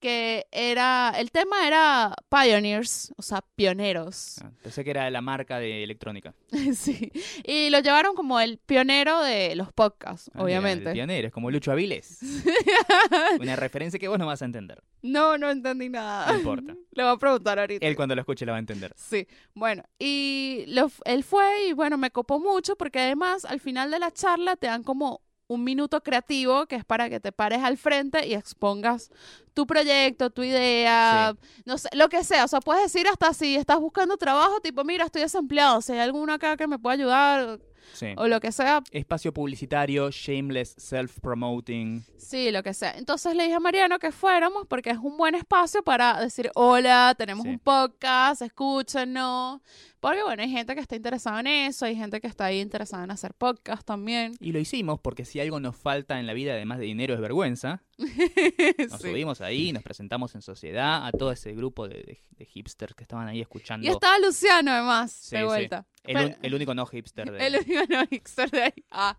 que 0.00 0.46
era, 0.50 1.12
el 1.16 1.30
tema 1.30 1.66
era 1.66 2.14
pioneers, 2.28 3.12
o 3.16 3.22
sea, 3.22 3.44
pioneros. 3.54 4.38
Ah, 4.42 4.50
pensé 4.62 4.82
que 4.82 4.90
era 4.90 5.08
la 5.10 5.20
marca 5.20 5.58
de 5.58 5.84
electrónica. 5.84 6.34
sí. 6.74 7.12
Y 7.44 7.70
lo 7.70 7.78
llevaron 7.80 8.14
como 8.16 8.40
el 8.40 8.58
pionero 8.58 9.22
de 9.22 9.54
los 9.54 9.72
podcasts, 9.72 10.28
Ah, 10.28 10.38
mira, 10.38 10.44
obviamente. 10.44 10.88
el 10.88 10.94
pionero, 10.94 11.28
es 11.28 11.32
como 11.32 11.50
Lucho 11.50 11.70
Avilés. 11.72 12.18
Una 13.40 13.56
referencia 13.56 13.98
que 14.00 14.08
vos 14.08 14.18
no 14.18 14.26
vas 14.26 14.42
a 14.42 14.44
entender. 14.44 14.82
no, 15.02 15.38
no 15.38 15.50
entendí 15.50 15.88
nada. 15.88 16.32
No 16.32 16.38
importa. 16.38 16.74
Le 16.92 17.02
voy 17.04 17.12
a 17.12 17.16
preguntar 17.16 17.58
ahorita. 17.58 17.86
Él 17.86 17.96
cuando 17.96 18.14
lo 18.14 18.20
escuche 18.22 18.44
lo 18.44 18.52
va 18.52 18.56
a 18.56 18.60
entender. 18.60 18.92
Sí, 18.96 19.26
bueno, 19.54 19.84
y 19.98 20.64
lo, 20.68 20.90
él 21.04 21.22
fue 21.24 21.68
y 21.68 21.72
bueno, 21.72 21.96
me 21.98 22.10
copó 22.10 22.40
mucho 22.40 22.76
porque 22.76 22.98
además 23.00 23.44
al 23.44 23.60
final 23.60 23.90
de 23.90 23.98
la 23.98 24.10
charla 24.10 24.56
te 24.56 24.66
dan 24.66 24.82
como 24.82 25.20
un 25.50 25.64
minuto 25.64 26.00
creativo 26.00 26.66
que 26.66 26.76
es 26.76 26.84
para 26.84 27.10
que 27.10 27.18
te 27.18 27.32
pares 27.32 27.58
al 27.62 27.76
frente 27.76 28.24
y 28.26 28.34
expongas 28.34 29.10
tu 29.52 29.66
proyecto, 29.66 30.30
tu 30.30 30.44
idea, 30.44 31.34
no 31.64 31.76
sé, 31.76 31.88
lo 31.92 32.08
que 32.08 32.22
sea. 32.22 32.44
O 32.44 32.48
sea, 32.48 32.60
puedes 32.60 32.84
decir 32.84 33.08
hasta 33.08 33.34
si 33.34 33.56
estás 33.56 33.80
buscando 33.80 34.16
trabajo, 34.16 34.60
tipo, 34.60 34.84
mira, 34.84 35.06
estoy 35.06 35.22
desempleado, 35.22 35.80
si 35.82 35.92
hay 35.92 35.98
alguno 35.98 36.32
acá 36.32 36.56
que 36.56 36.68
me 36.68 36.78
pueda 36.78 36.94
ayudar 36.94 37.58
Sí. 37.92 38.14
o 38.16 38.28
lo 38.28 38.38
que 38.38 38.52
sea, 38.52 38.80
Espacio 38.92 39.32
publicitario, 39.34 40.08
shameless, 40.12 40.76
self-promoting. 40.78 42.04
sí, 42.16 42.52
lo 42.52 42.62
que 42.62 42.72
sea. 42.72 42.92
Entonces 42.96 43.34
le 43.34 43.42
dije 43.42 43.56
a 43.56 43.60
Mariano 43.60 43.98
que 43.98 44.12
fuéramos 44.12 44.66
porque 44.68 44.90
es 44.90 44.98
un 44.98 45.16
buen 45.16 45.34
espacio 45.34 45.82
para 45.82 46.20
decir, 46.20 46.52
hola, 46.54 47.14
tenemos 47.18 47.42
Sí. 47.42 47.48
un 47.50 47.58
podcast, 47.58 48.42
escúchenos. 48.42 49.60
Porque 50.00 50.22
bueno, 50.22 50.42
hay 50.42 50.50
gente 50.50 50.74
que 50.74 50.80
está 50.80 50.96
interesada 50.96 51.40
en 51.40 51.46
eso, 51.46 51.84
hay 51.84 51.94
gente 51.94 52.20
que 52.22 52.26
está 52.26 52.46
ahí 52.46 52.60
interesada 52.60 53.04
en 53.04 53.10
hacer 53.10 53.34
podcast 53.34 53.86
también. 53.86 54.32
Y 54.40 54.52
lo 54.52 54.58
hicimos 54.58 54.98
porque 54.98 55.26
si 55.26 55.40
algo 55.40 55.60
nos 55.60 55.76
falta 55.76 56.18
en 56.18 56.26
la 56.26 56.32
vida, 56.32 56.54
además 56.54 56.78
de 56.78 56.86
dinero, 56.86 57.12
es 57.14 57.20
vergüenza. 57.20 57.82
Nos 57.98 59.00
Sí. 59.02 59.08
subimos 59.10 59.42
ahí, 59.42 59.72
nos 59.72 59.82
presentamos 59.82 60.34
en 60.34 60.40
sociedad 60.40 61.06
a 61.06 61.12
todo 61.12 61.32
ese 61.32 61.52
grupo 61.52 61.86
de, 61.86 61.96
de- 61.96 62.22
de 62.30 62.44
hipsters 62.46 62.94
que 62.94 63.04
estaban 63.04 63.28
ahí 63.28 63.42
escuchando. 63.42 63.86
Y 63.86 63.90
estaba 63.90 64.18
Luciano 64.18 64.70
además, 64.72 65.12
Sí, 65.12 65.36
de 65.36 65.42
sí. 65.42 65.46
vuelta. 65.46 65.86
el, 66.04 66.14
Pero- 66.14 66.26
un- 66.28 66.36
el 66.42 66.54
único 66.54 66.74
no 66.74 66.86
hipster 66.86 67.30
de... 67.30 67.38
el 67.46 67.56
único 67.56 67.82
no 67.90 68.06
hipster 68.06 68.50
de 68.50 68.62
ahí. 68.62 68.84
Ah. 68.90 69.18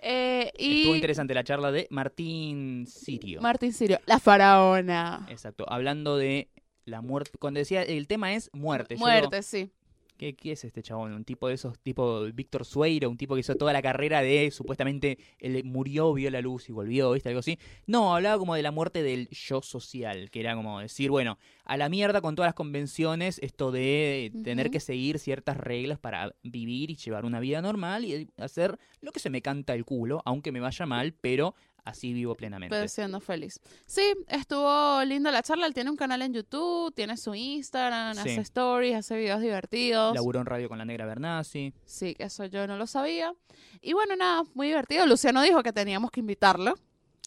Eh, 0.00 0.52
Estuvo 0.56 0.92
y 0.94 0.96
interesante 0.96 1.34
la 1.34 1.42
charla 1.44 1.72
de 1.72 1.86
Martín 1.90 2.86
Sirio. 2.86 3.40
Martín 3.42 3.72
Sirio, 3.72 4.00
la 4.06 4.20
faraona. 4.20 5.26
Exacto, 5.28 5.64
hablando 5.68 6.16
de 6.16 6.48
la 6.88 7.00
muerte. 7.00 7.38
Cuando 7.38 7.58
decía, 7.58 7.82
el 7.82 8.06
tema 8.06 8.34
es 8.34 8.50
muerte. 8.52 8.96
Muerte, 8.96 9.42
sí. 9.42 9.70
¿qué, 10.18 10.34
qué 10.34 10.52
es 10.52 10.64
este 10.64 10.82
chabón? 10.82 11.14
Un 11.14 11.24
tipo 11.24 11.48
de 11.48 11.54
esos, 11.54 11.78
tipo 11.78 12.24
Víctor 12.34 12.66
Sueiro, 12.66 13.08
un 13.08 13.16
tipo 13.16 13.34
que 13.34 13.40
hizo 13.40 13.54
toda 13.54 13.72
la 13.72 13.80
carrera 13.80 14.20
de 14.20 14.50
supuestamente 14.50 15.18
él 15.38 15.64
murió, 15.64 16.12
vio 16.12 16.30
la 16.30 16.42
luz 16.42 16.68
y 16.68 16.72
volvió, 16.72 17.12
¿viste? 17.12 17.30
Algo 17.30 17.38
así. 17.38 17.58
No, 17.86 18.14
hablaba 18.14 18.38
como 18.38 18.54
de 18.54 18.62
la 18.62 18.72
muerte 18.72 19.02
del 19.02 19.28
yo 19.30 19.62
social, 19.62 20.30
que 20.30 20.40
era 20.40 20.54
como 20.54 20.80
decir, 20.80 21.10
bueno, 21.10 21.38
a 21.64 21.76
la 21.76 21.88
mierda 21.88 22.20
con 22.20 22.34
todas 22.34 22.48
las 22.48 22.54
convenciones, 22.54 23.38
esto 23.38 23.70
de 23.70 24.32
tener 24.44 24.70
que 24.70 24.80
seguir 24.80 25.18
ciertas 25.18 25.56
reglas 25.56 25.98
para 25.98 26.34
vivir 26.42 26.90
y 26.90 26.96
llevar 26.96 27.24
una 27.24 27.40
vida 27.40 27.62
normal 27.62 28.04
y 28.04 28.28
hacer 28.36 28.78
lo 29.00 29.12
que 29.12 29.20
se 29.20 29.30
me 29.30 29.40
canta 29.40 29.74
el 29.74 29.84
culo, 29.84 30.20
aunque 30.24 30.52
me 30.52 30.60
vaya 30.60 30.84
mal, 30.84 31.14
pero 31.20 31.54
así 31.88 32.12
vivo 32.12 32.34
plenamente. 32.34 32.74
Pero 32.74 32.88
siendo 32.88 33.20
feliz. 33.20 33.60
Sí, 33.86 34.02
estuvo 34.28 35.04
linda 35.04 35.30
la 35.30 35.42
charla. 35.42 35.66
Él 35.66 35.74
tiene 35.74 35.90
un 35.90 35.96
canal 35.96 36.22
en 36.22 36.32
YouTube, 36.34 36.94
tiene 36.94 37.16
su 37.16 37.34
Instagram, 37.34 38.14
Sí. 38.14 38.20
hace 38.20 38.40
stories, 38.40 38.96
hace 38.96 39.16
videos 39.16 39.40
divertidos. 39.40 40.14
Laburó 40.14 40.40
en 40.40 40.46
radio 40.46 40.68
con 40.68 40.78
la 40.78 40.84
negra 40.84 41.06
Bernasi. 41.06 41.72
Sí, 41.84 42.14
eso 42.18 42.44
yo 42.46 42.66
no 42.66 42.76
lo 42.76 42.86
sabía. 42.86 43.34
Y 43.80 43.92
bueno, 43.92 44.16
nada, 44.16 44.42
muy 44.54 44.68
divertido. 44.68 45.06
Luciano 45.06 45.42
dijo 45.42 45.62
que 45.62 45.72
teníamos 45.72 46.10
que 46.10 46.20
invitarlo. 46.20 46.74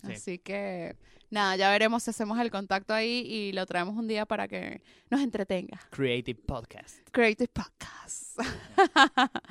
Sí. 0.03 0.11
Así 0.13 0.37
que 0.39 0.95
nada, 1.29 1.55
ya 1.55 1.69
veremos 1.69 2.03
si 2.03 2.09
hacemos 2.09 2.39
el 2.39 2.49
contacto 2.49 2.93
ahí 2.93 3.19
y 3.25 3.51
lo 3.53 3.65
traemos 3.65 3.95
un 3.95 4.07
día 4.07 4.25
para 4.25 4.47
que 4.47 4.81
nos 5.09 5.21
entretenga. 5.21 5.79
Creative 5.91 6.39
Podcast. 6.45 6.97
Creative 7.11 7.49
Podcast. 7.53 8.37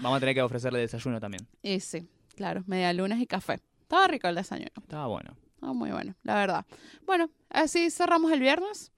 Vamos 0.01 0.17
a 0.17 0.21
tener 0.21 0.35
que 0.35 0.43
ofrecerle 0.43 0.81
desayuno 0.81 1.21
también. 1.21 1.47
y 1.63 1.79
sí, 1.81 2.09
claro, 2.35 2.65
media 2.67 2.93
lunas 2.93 3.21
y 3.21 3.27
café. 3.27 3.61
Estaba 3.91 4.07
rico 4.07 4.29
el 4.29 4.37
desayuno. 4.37 4.71
Estaba 4.81 5.09
bueno. 5.09 5.37
Estaba 5.57 5.73
muy 5.73 5.91
bueno, 5.91 6.15
la 6.23 6.37
verdad. 6.37 6.65
Bueno, 7.07 7.29
así 7.49 7.91
cerramos 7.91 8.31
el 8.31 8.39
viernes. 8.39 8.93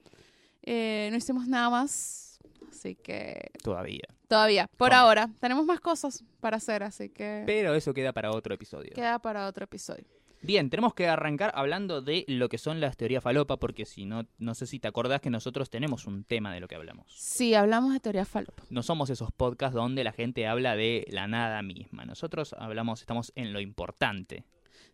Eh, 0.63 1.09
no 1.11 1.17
hicimos 1.17 1.49
nada 1.49 1.71
más. 1.71 2.39
Así 2.71 2.95
que 2.97 3.53
Todavía. 3.63 4.03
todavía, 4.29 4.67
por 4.77 4.91
¿Cómo? 4.91 5.01
ahora, 5.01 5.31
tenemos 5.41 5.65
más 5.65 5.81
cosas 5.81 6.23
para 6.41 6.59
hacer, 6.59 6.83
así 6.83 7.09
que 7.09 7.43
Pero 7.47 7.75
eso 7.75 7.95
queda 7.95 8.13
para 8.13 8.33
otro 8.33 8.53
episodio. 8.55 8.91
queda 8.95 9.19
para 9.19 9.47
otro 9.47 9.65
episodio. 9.65 10.05
Bien, 10.43 10.69
tenemos 10.69 10.93
que 10.93 11.09
arrancar 11.09 11.53
hablando 11.55 12.03
de 12.03 12.25
lo 12.29 12.51
que 12.51 12.59
son 12.59 12.81
las 12.81 12.97
teorías 12.99 13.23
falopa, 13.23 13.57
porque 13.57 13.87
si 13.87 14.05
no, 14.05 14.27
no 14.39 14.55
sé 14.55 14.67
si 14.67 14.79
te 14.79 14.89
acordás 14.89 15.23
que 15.23 15.31
nosotros 15.31 15.71
tenemos 15.71 16.07
un 16.07 16.25
tema 16.25 16.53
de 16.53 16.61
lo 16.61 16.69
que 16.69 16.75
hablamos. 16.75 17.07
Sí, 17.17 17.55
hablamos 17.55 17.95
de 17.95 18.01
teoría 18.01 18.27
falopa. 18.27 18.63
No 18.69 18.83
somos 18.83 19.09
esos 19.09 19.33
podcasts 19.33 19.75
donde 19.75 20.05
la 20.05 20.13
gente 20.13 20.47
habla 20.47 20.77
de 20.77 21.07
la 21.11 21.29
nada 21.29 21.63
misma. 21.63 22.05
Nosotros 22.05 22.55
hablamos, 22.59 23.01
estamos 23.01 23.33
en 23.37 23.53
lo 23.55 23.61
importante. 23.61 24.45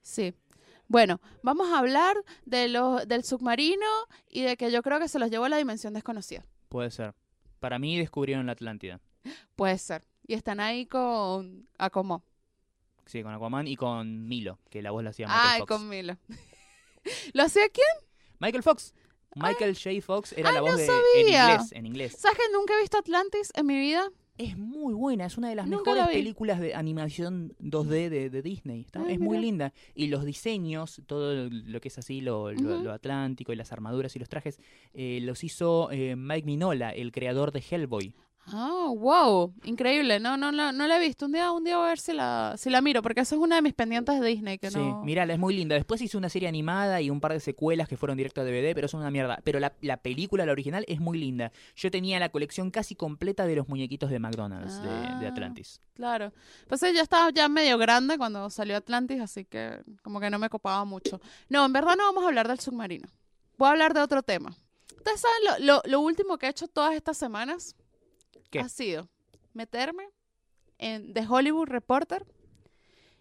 Sí. 0.03 0.35
Bueno, 0.87 1.21
vamos 1.43 1.69
a 1.69 1.79
hablar 1.79 2.17
de 2.47 2.69
los, 2.69 3.07
del 3.07 3.23
submarino 3.25 3.87
y 4.29 4.43
de 4.43 4.57
que 4.57 4.71
yo 4.71 4.83
creo 4.83 4.99
que 4.99 5.09
se 5.09 5.19
los 5.19 5.31
llevó 5.31 5.45
a 5.45 5.49
la 5.51 5.59
dimensión 5.59 5.93
desconocida. 5.93 6.45
Puede 6.69 6.91
ser. 6.91 7.15
Para 7.61 7.79
mí 7.79 7.99
descubrieron 7.99 8.47
la 8.47 8.53
Atlántida. 8.53 9.01
Puede 9.57 9.77
ser. 9.79 10.05
Y 10.27 10.35
están 10.35 10.61
ahí 10.61 10.87
con 10.87 11.69
Acomo. 11.79 12.23
Sí, 13.07 13.23
con 13.23 13.33
Aquaman 13.35 13.67
y 13.67 13.77
con 13.77 14.27
Milo, 14.29 14.59
que 14.71 14.83
la 14.83 14.91
voz 14.91 15.03
la 15.03 15.11
hacía 15.11 15.27
Michael 15.27 15.49
Ay, 15.51 15.59
Fox. 15.61 15.69
con 15.73 15.89
Milo. 15.89 16.17
¿Lo 17.33 17.43
hacía 17.43 17.69
quién? 17.71 17.87
Michael 18.39 18.63
Fox. 18.63 18.95
Michael 19.35 19.77
J. 19.77 20.01
Fox 20.05 20.33
era 20.33 20.49
Ay, 20.51 20.55
la 20.55 20.61
voz 20.63 20.73
no 20.73 20.77
de 20.79 20.87
sabía. 20.87 21.05
en 21.15 21.51
inglés, 21.53 21.73
en 21.73 21.87
inglés. 21.87 22.17
¿Sabes 22.19 22.39
que 22.39 22.45
nunca 22.53 22.75
he 22.75 22.81
visto 22.81 22.99
Atlantis 22.99 23.51
en 23.55 23.67
mi 23.67 23.79
vida? 23.79 24.11
Es 24.39 24.57
muy 24.57 24.95
buena, 24.95 25.27
es 25.27 25.37
una 25.37 25.49
de 25.49 25.57
las 25.57 25.67
Nunca 25.67 25.91
mejores 25.91 26.07
la 26.07 26.13
películas 26.13 26.61
de 26.61 26.75
animación 26.75 27.55
2D 27.61 28.09
de, 28.09 28.31
de 28.31 28.43
Disney. 28.43 28.83
Está- 28.83 29.03
Ay, 29.05 29.15
es 29.15 29.21
muy 29.21 29.39
linda. 29.39 29.73
Y 29.97 30.07
los 30.07 30.25
diseños, 30.25 31.03
todo 31.07 31.49
lo 31.51 31.81
que 31.81 31.89
es 31.89 31.99
así, 31.99 32.21
lo, 32.21 32.53
lo- 32.53 32.83
lo 32.83 32.93
atlántico 32.93 33.53
y 33.53 33.57
las 33.57 33.73
armaduras 33.73 34.15
y 34.15 34.21
los 34.21 34.29
trajes, 34.29 34.61
eh, 34.95 35.19
los 35.23 35.43
hizo 35.43 35.91
eh, 35.91 36.15
Mike 36.17 36.47
Minola, 36.47 36.91
el 36.91 37.11
creador 37.13 37.51
de 37.53 37.63
Hellboy. 37.69 38.15
Ah, 38.53 38.87
wow, 38.95 39.53
increíble. 39.65 40.21
No, 40.21 40.37
no, 40.37 40.51
no, 40.53 40.73
no 40.73 40.87
la 40.87 40.97
he 40.97 41.01
visto. 41.01 41.27
Un 41.27 41.33
día, 41.33 41.51
un 41.53 41.65
día 41.65 41.77
voy 41.77 41.87
a 41.87 41.89
ver 41.91 41.99
si 41.99 42.13
la, 42.13 42.55
si 42.57 42.71
la 42.71 42.81
miro, 42.81 43.03
porque 43.03 43.21
eso 43.21 43.35
es 43.35 43.41
una 43.41 43.57
de 43.57 43.63
mis 43.63 43.75
pendientes 43.75 44.19
de 44.21 44.27
Disney 44.27 44.59
que 44.59 44.71
Sí, 44.71 44.79
no. 44.79 45.03
mirala, 45.05 45.33
es 45.35 45.39
muy 45.39 45.55
linda. 45.55 45.75
Después 45.75 46.01
hizo 46.03 46.19
una 46.19 46.29
serie 46.29 46.49
animada 46.49 47.01
y 47.01 47.11
un 47.11 47.21
par 47.21 47.33
de 47.33 47.41
secuelas 47.41 47.89
que 47.89 47.97
fueron 47.97 48.17
directo 48.17 48.41
a 48.41 48.45
DVD, 48.45 48.75
pero 48.75 48.89
son 48.89 49.01
una 49.01 49.11
mierda. 49.11 49.39
Pero 49.45 49.61
la, 49.61 49.73
la 49.83 49.97
película, 49.99 50.47
la 50.47 50.53
original, 50.53 50.85
es 50.89 51.01
muy 51.01 51.19
linda. 51.19 51.53
Yo 51.77 51.91
tenía 51.91 52.19
la 52.19 52.29
colección 52.31 52.71
casi 52.71 52.95
completa 52.95 53.47
de 53.47 53.57
los 53.57 53.69
muñequitos 53.69 54.11
de 54.11 54.19
McDonald's, 54.19 54.83
de, 54.83 54.89
de 54.89 55.27
Ah. 55.27 55.29
Atlantis. 55.29 55.81
Claro. 55.95 56.33
Pues 56.69 56.81
yo 56.81 56.89
estaba 57.03 57.31
ya 57.31 57.49
medio 57.49 57.77
grande 57.79 58.17
cuando 58.19 58.49
salió 58.51 58.77
Atlantis, 58.77 59.21
así 59.21 59.45
que 59.45 59.81
como 60.03 60.21
que 60.21 60.31
no 60.31 60.39
me 60.39 60.49
copaba 60.49 60.85
mucho. 60.85 61.21
No, 61.49 61.65
en 61.65 61.73
verdad 61.73 61.97
no 61.97 62.05
vamos 62.05 62.25
a 62.25 62.29
hablar 62.29 62.49
del 62.49 62.61
submarino. 62.61 63.09
voy 63.57 63.69
a 63.69 63.71
hablar 63.73 63.95
de 63.95 64.01
otro 64.01 64.23
tema. 64.23 64.55
¿Ustedes 64.97 65.21
saben 65.21 65.67
lo, 65.67 65.75
lo- 65.75 65.83
lo 65.87 66.01
último 66.01 66.39
que 66.39 66.47
he 66.47 66.51
hecho 66.51 66.69
todas 66.69 66.95
estas 66.95 67.17
semanas? 67.17 67.75
¿Qué? 68.51 68.61
Ha 68.61 68.69
sido 68.69 69.09
meterme 69.53 70.09
en 70.79 71.13
The 71.13 71.27
Hollywood 71.29 71.69
Reporter 71.69 72.25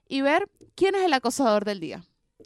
y 0.07 0.21
ver 0.21 0.49
quién 0.75 0.95
es 0.95 1.01
el 1.03 1.13
acosador 1.13 1.65
del 1.65 1.79
día. 1.79 2.03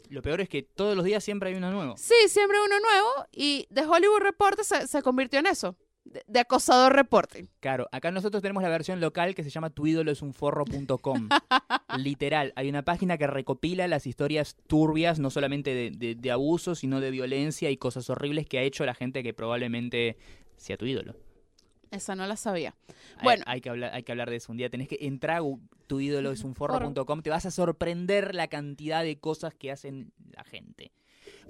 Lo 0.08 0.22
peor 0.22 0.40
es 0.40 0.48
que 0.48 0.62
todos 0.62 0.96
los 0.96 1.04
días 1.04 1.22
siempre 1.22 1.50
hay 1.50 1.56
uno 1.56 1.70
nuevo. 1.70 1.96
Sí, 1.96 2.14
siempre 2.28 2.58
uno 2.64 2.80
nuevo 2.80 3.28
y 3.32 3.66
The 3.72 3.86
Hollywood 3.86 4.20
Reporter 4.20 4.64
se, 4.64 4.86
se 4.86 5.02
convirtió 5.02 5.38
en 5.38 5.46
eso, 5.46 5.76
de, 6.04 6.22
de 6.26 6.40
acosador 6.40 6.94
reporting. 6.94 7.44
Claro, 7.60 7.88
acá 7.92 8.10
nosotros 8.10 8.42
tenemos 8.42 8.62
la 8.62 8.68
versión 8.68 9.00
local 9.00 9.34
que 9.34 9.44
se 9.44 9.50
llama 9.50 9.70
tuidoloesunforro.com. 9.70 11.28
Literal, 11.98 12.52
hay 12.56 12.68
una 12.68 12.82
página 12.84 13.18
que 13.18 13.26
recopila 13.26 13.86
las 13.86 14.06
historias 14.06 14.56
turbias, 14.66 15.18
no 15.18 15.30
solamente 15.30 15.74
de, 15.74 15.90
de, 15.90 16.14
de 16.14 16.30
abuso, 16.30 16.74
sino 16.74 17.00
de 17.00 17.10
violencia 17.10 17.70
y 17.70 17.76
cosas 17.76 18.08
horribles 18.10 18.46
que 18.46 18.58
ha 18.58 18.62
hecho 18.62 18.84
la 18.86 18.94
gente 18.94 19.22
que 19.22 19.34
probablemente 19.34 20.16
sea 20.56 20.76
tu 20.76 20.86
ídolo. 20.86 21.14
Esa 21.92 22.16
no 22.16 22.26
la 22.26 22.36
sabía. 22.36 22.74
Bueno. 23.22 23.44
Hay, 23.46 23.60
que 23.60 23.68
hablar, 23.68 23.94
hay 23.94 24.02
que 24.02 24.12
hablar 24.12 24.30
de 24.30 24.36
eso 24.36 24.50
un 24.50 24.56
día. 24.58 24.70
Tenés 24.70 24.88
que 24.88 24.96
entrar 25.02 25.42
a 25.42 25.44
tuidoloesunforro.com, 25.86 27.22
te 27.22 27.28
vas 27.30 27.44
a 27.44 27.50
sorprender 27.50 28.34
la 28.34 28.48
cantidad 28.48 29.04
de 29.04 29.18
cosas 29.18 29.54
que 29.54 29.70
hacen 29.70 30.10
la 30.34 30.42
gente. 30.42 30.90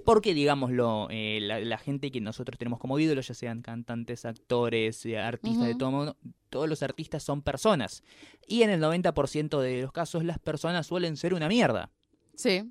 Porque, 0.03 0.33
digámoslo, 0.33 1.07
eh, 1.11 1.39
la, 1.41 1.61
la 1.61 1.77
gente 1.77 2.11
que 2.11 2.19
nosotros 2.19 2.57
tenemos 2.57 2.77
como 2.77 2.99
ídolos, 2.99 3.25
ya 3.29 3.33
sean 3.33 3.61
cantantes, 3.61 4.25
actores, 4.25 5.05
eh, 5.05 5.17
artistas 5.17 5.65
de 5.65 5.75
todo 5.75 5.91
modo, 5.91 6.17
todos 6.49 6.67
los 6.67 6.83
artistas 6.83 7.23
son 7.23 7.41
personas. 7.41 8.03
Y 8.45 8.63
en 8.63 8.69
el 8.69 8.81
90% 8.81 9.61
de 9.61 9.83
los 9.83 9.93
casos, 9.93 10.25
las 10.25 10.39
personas 10.39 10.87
suelen 10.87 11.15
ser 11.15 11.33
una 11.33 11.47
mierda. 11.47 11.89
Sí. 12.35 12.69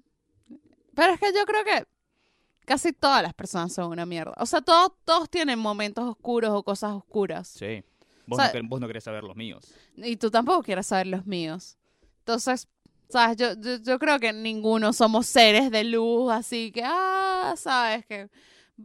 Pero 0.94 1.14
es 1.14 1.20
que 1.20 1.32
yo 1.34 1.46
creo 1.46 1.64
que 1.64 1.86
casi 2.64 2.92
todas 2.92 3.22
las 3.22 3.34
personas 3.34 3.72
son 3.72 3.90
una 3.90 4.06
mierda. 4.06 4.34
O 4.38 4.46
sea, 4.46 4.60
todos, 4.60 4.92
todos 5.04 5.28
tienen 5.30 5.58
momentos 5.58 6.04
oscuros 6.08 6.50
o 6.52 6.62
cosas 6.62 6.92
oscuras. 6.92 7.48
Sí. 7.48 7.82
Vos, 8.26 8.38
O 8.38 8.42
sea- 8.42 8.62
no, 8.62 8.68
vos 8.68 8.80
no 8.80 8.86
querés 8.86 9.04
saber 9.04 9.24
los 9.24 9.36
míos. 9.36 9.72
Y 9.96 10.16
tú 10.16 10.30
tampoco 10.30 10.62
quieres 10.62 10.86
saber 10.86 11.06
los 11.08 11.26
míos. 11.26 11.76
Entonces, 12.20 12.68
¿sabes? 13.08 13.36
Yo, 13.36 13.54
yo, 13.60 13.76
yo 13.82 13.98
creo 13.98 14.18
que 14.20 14.32
ninguno 14.32 14.92
somos 14.92 15.26
seres 15.26 15.70
de 15.70 15.84
luz, 15.84 16.30
así 16.32 16.70
que, 16.72 16.82
ah, 16.84 17.54
¿sabes? 17.56 18.06
Que, 18.06 18.28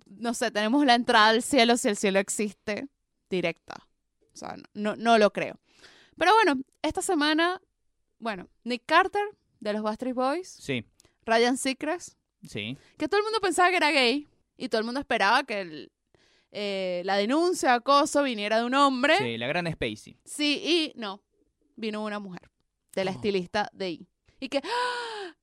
no 0.07 0.33
sé, 0.33 0.49
tenemos 0.51 0.85
la 0.85 0.95
entrada 0.95 1.29
al 1.29 1.43
cielo 1.43 1.77
si 1.77 1.87
el 1.89 1.97
cielo 1.97 2.19
existe 2.19 2.87
directa. 3.29 3.75
O 4.33 4.37
sea, 4.37 4.55
no, 4.73 4.95
no 4.95 5.17
lo 5.17 5.31
creo. 5.31 5.59
Pero 6.17 6.33
bueno, 6.33 6.59
esta 6.81 7.01
semana, 7.03 7.61
bueno, 8.19 8.49
Nick 8.63 8.83
Carter 8.87 9.23
de 9.59 9.73
los 9.73 9.83
Backstreet 9.83 10.15
Boys, 10.15 10.49
Sí, 10.49 10.83
Ryan 11.25 11.57
Seacrest, 11.57 12.16
sí. 12.43 12.77
que 12.97 13.07
todo 13.07 13.19
el 13.19 13.23
mundo 13.23 13.39
pensaba 13.41 13.69
que 13.69 13.77
era 13.77 13.91
gay 13.91 14.27
y 14.57 14.69
todo 14.69 14.79
el 14.79 14.85
mundo 14.85 14.99
esperaba 14.99 15.43
que 15.43 15.61
el- 15.61 15.91
eh, 16.51 17.01
la 17.05 17.17
denuncia, 17.17 17.73
acoso 17.73 18.23
viniera 18.23 18.59
de 18.59 18.65
un 18.65 18.73
hombre. 18.73 19.17
Sí, 19.17 19.37
la 19.37 19.47
gran 19.47 19.71
Spacey. 19.71 20.17
Sí, 20.25 20.61
y 20.63 20.99
no. 20.99 21.21
Vino 21.75 22.03
una 22.03 22.19
mujer, 22.19 22.49
de 22.95 23.05
la 23.05 23.11
Oh. 23.11 23.13
estilista 23.15 23.69
de 23.73 23.91
I. 23.91 24.07
Y 24.39 24.49
que, 24.49 24.61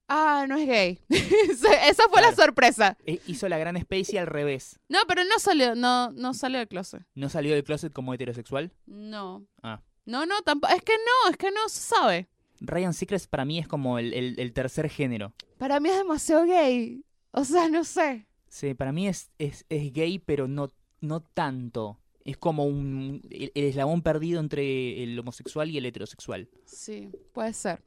ah, 0.09 0.47
no 0.49 0.57
es 0.57 0.67
gay. 0.67 1.01
Esa 1.89 2.09
fue 2.09 2.21
la 2.23 2.35
sorpresa. 2.35 2.97
Eh, 3.05 3.21
hizo 3.27 3.49
la 3.49 3.59
gran 3.59 3.81
Spacey 3.81 4.19
al 4.19 4.27
revés. 4.27 4.81
No, 4.89 5.01
pero 5.07 5.23
él 5.23 5.29
no 5.29 5.39
salió, 5.39 5.75
no, 5.75 6.11
no 6.13 6.35
salió 6.35 6.59
del 6.59 6.69
closet. 6.69 7.03
¿No 7.15 7.29
salió 7.29 7.55
del 7.55 7.65
closet 7.65 7.93
como 7.93 8.15
heterosexual? 8.15 8.73
No. 8.87 9.47
Ah. 9.63 9.83
No, 10.07 10.27
no, 10.27 10.41
tampoco. 10.43 10.73
Es 10.75 10.83
que 10.83 10.93
no, 10.95 11.31
es 11.31 11.37
que 11.37 11.51
no 11.51 11.69
se 11.69 11.81
sabe. 11.81 12.29
Ryan 12.61 12.95
Seacrest 12.95 13.29
para 13.31 13.45
mí 13.45 13.59
es 13.59 13.69
como 13.69 13.99
el, 13.99 14.13
el- 14.15 14.39
el 14.39 14.53
tercer 14.53 14.89
género. 14.89 15.33
Para 15.59 15.81
mí 15.81 15.89
es 15.89 15.97
demasiado 15.99 16.45
gay. 16.47 17.05
O 17.33 17.45
sea, 17.45 17.69
no 17.69 17.85
sé. 17.85 18.27
Sí, 18.49 18.75
para 18.75 18.93
mí 18.93 19.09
es, 19.09 19.31
es, 19.39 19.65
es 19.69 19.93
gay, 19.93 20.19
pero 20.21 20.47
no, 20.49 20.71
no 21.01 21.21
tanto. 21.21 21.99
Es 22.25 22.37
como 22.39 22.65
un 22.65 23.21
el, 23.31 23.53
el 23.55 23.65
eslabón 23.65 24.01
perdido 24.03 24.41
entre 24.41 25.03
el 25.03 25.19
homosexual 25.19 25.69
y 25.71 25.77
el 25.79 25.85
heterosexual. 25.87 26.49
Sí, 26.65 27.11
puede 27.33 27.53
ser. 27.53 27.83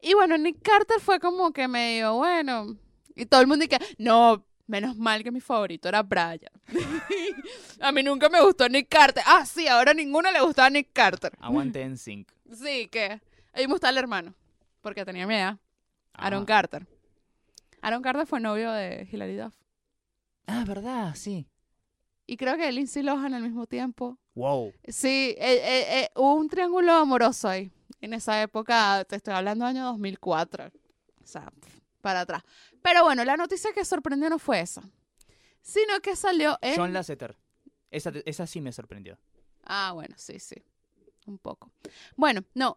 Y 0.00 0.14
bueno, 0.14 0.38
Nick 0.38 0.62
Carter 0.62 0.98
fue 1.00 1.20
como 1.20 1.52
que 1.52 1.68
medio, 1.68 2.14
bueno. 2.14 2.76
Y 3.14 3.26
todo 3.26 3.40
el 3.42 3.46
mundo 3.48 3.66
dice, 3.68 3.78
no, 3.98 4.46
menos 4.66 4.96
mal 4.96 5.22
que 5.22 5.30
mi 5.30 5.40
favorito 5.40 5.88
era 5.88 6.02
Brian. 6.02 6.38
a 7.80 7.92
mí 7.92 8.02
nunca 8.02 8.28
me 8.28 8.40
gustó 8.42 8.68
Nick 8.68 8.88
Carter. 8.88 9.22
Ah, 9.26 9.44
sí, 9.44 9.66
ahora 9.68 9.90
a 9.90 9.94
ninguno 9.94 10.30
le 10.30 10.40
gustaba 10.40 10.70
Nick 10.70 10.88
Carter. 10.92 11.32
Aguante 11.40 11.82
en 11.82 11.98
sync. 11.98 12.30
Sí, 12.52 12.88
que 12.88 13.20
mí 13.58 13.66
me 13.66 13.72
gustaba 13.72 13.90
el 13.90 13.98
hermano, 13.98 14.34
porque 14.80 15.04
tenía 15.04 15.26
mi 15.26 15.34
edad, 15.34 15.58
Aaron 16.14 16.42
Ah. 16.42 16.46
Carter. 16.46 16.86
Aaron 17.80 18.02
Carter 18.02 18.26
fue 18.26 18.40
novio 18.40 18.70
de 18.72 19.08
Hilary 19.10 19.36
Duff. 19.36 19.54
Ah, 20.46 20.64
verdad, 20.66 21.14
sí. 21.14 21.46
Y 22.26 22.36
creo 22.36 22.56
que 22.56 22.70
Lindsay 22.70 23.02
Lohan 23.02 23.34
al 23.34 23.42
mismo 23.42 23.66
tiempo. 23.66 24.18
Wow. 24.34 24.72
Sí, 24.88 25.34
eh, 25.38 25.60
eh, 25.62 26.00
eh, 26.00 26.08
hubo 26.14 26.34
un 26.34 26.48
triángulo 26.48 26.92
amoroso 26.92 27.48
ahí. 27.48 27.70
En 28.00 28.14
esa 28.14 28.40
época, 28.42 29.04
te 29.08 29.16
estoy 29.16 29.34
hablando 29.34 29.64
año 29.64 29.84
2004. 29.84 30.66
O 30.66 31.26
sea, 31.26 31.52
para 32.00 32.20
atrás. 32.20 32.42
Pero 32.82 33.04
bueno, 33.04 33.24
la 33.24 33.36
noticia 33.36 33.72
que 33.72 33.84
sorprendió 33.84 34.30
no 34.30 34.38
fue 34.38 34.60
esa. 34.60 34.82
Sino 35.60 36.00
que 36.00 36.16
salió 36.16 36.58
en... 36.62 36.76
John 36.76 36.92
Lasseter. 36.92 37.36
Esa, 37.90 38.12
esa 38.24 38.46
sí 38.46 38.60
me 38.60 38.72
sorprendió. 38.72 39.18
Ah, 39.64 39.92
bueno, 39.92 40.14
sí, 40.18 40.38
sí. 40.38 40.56
Un 41.26 41.38
poco. 41.38 41.70
Bueno, 42.16 42.42
no. 42.54 42.76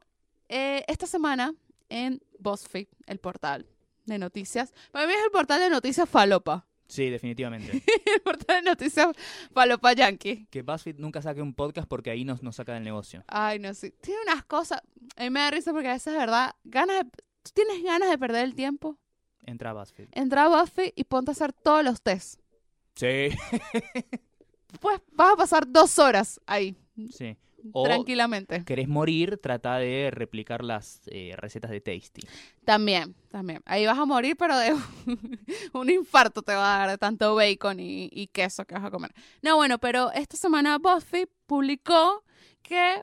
Eh, 0.49 0.83
esta 0.87 1.07
semana 1.07 1.53
en 1.89 2.21
BuzzFeed, 2.39 2.87
el 3.07 3.19
portal 3.19 3.65
de 4.05 4.17
noticias. 4.17 4.73
Para 4.91 5.07
mí 5.07 5.13
es 5.13 5.23
el 5.23 5.31
portal 5.31 5.59
de 5.59 5.69
noticias 5.69 6.09
falopa. 6.09 6.67
Sí, 6.87 7.09
definitivamente. 7.09 7.71
el 8.15 8.21
portal 8.21 8.63
de 8.63 8.69
noticias 8.69 9.09
falopa 9.51 9.93
yankee. 9.93 10.47
que 10.49 10.61
BuzzFeed 10.61 10.97
nunca 10.97 11.21
saque 11.21 11.41
un 11.41 11.53
podcast 11.53 11.87
porque 11.87 12.11
ahí 12.11 12.23
nos, 12.23 12.43
nos 12.43 12.55
saca 12.55 12.73
del 12.73 12.83
negocio. 12.83 13.23
Ay, 13.27 13.59
no 13.59 13.73
sé. 13.73 13.91
Tiene 14.01 14.21
unas 14.21 14.45
cosas. 14.45 14.81
A 15.15 15.23
mí 15.23 15.29
me 15.29 15.39
da 15.39 15.51
risa 15.51 15.71
porque 15.71 15.89
a 15.89 15.93
veces, 15.93 16.13
verdad, 16.13 16.55
ganas 16.63 17.03
de... 17.03 17.09
¿Tú 17.43 17.51
tienes 17.53 17.83
ganas 17.83 18.09
de 18.09 18.17
perder 18.17 18.43
el 18.45 18.55
tiempo? 18.55 18.97
Entra 19.43 19.71
a 19.71 19.73
BuzzFeed. 19.73 20.09
Entra 20.11 20.45
a 20.45 20.47
BuzzFeed 20.49 20.93
y 20.95 21.03
ponte 21.03 21.31
a 21.31 21.33
hacer 21.33 21.53
todos 21.53 21.83
los 21.83 22.01
tests. 22.01 22.39
Sí. 22.95 23.29
Pues 24.79 25.01
vas 25.11 25.33
a 25.33 25.37
pasar 25.37 25.71
dos 25.71 25.99
horas 25.99 26.39
ahí, 26.45 26.75
sí. 27.11 27.37
O 27.71 27.83
tranquilamente. 27.83 28.63
querés 28.63 28.87
morir, 28.87 29.37
trata 29.41 29.77
de 29.77 30.09
replicar 30.11 30.63
las 30.63 31.01
eh, 31.07 31.33
recetas 31.37 31.71
de 31.71 31.81
Tasty. 31.81 32.21
También, 32.63 33.15
también. 33.29 33.61
Ahí 33.65 33.85
vas 33.85 33.97
a 33.97 34.05
morir, 34.05 34.35
pero 34.37 34.57
de 34.57 34.73
un 35.73 35.89
infarto 35.89 36.41
te 36.41 36.53
va 36.53 36.75
a 36.75 36.79
dar 36.79 36.89
de 36.91 36.97
tanto 36.97 37.35
bacon 37.35 37.79
y, 37.79 38.09
y 38.11 38.27
queso 38.27 38.65
que 38.65 38.75
vas 38.75 38.83
a 38.83 38.91
comer. 38.91 39.11
No, 39.41 39.55
bueno, 39.55 39.79
pero 39.79 40.11
esta 40.11 40.37
semana 40.37 40.77
BuzzFeed 40.77 41.27
publicó 41.45 42.23
que 42.61 43.01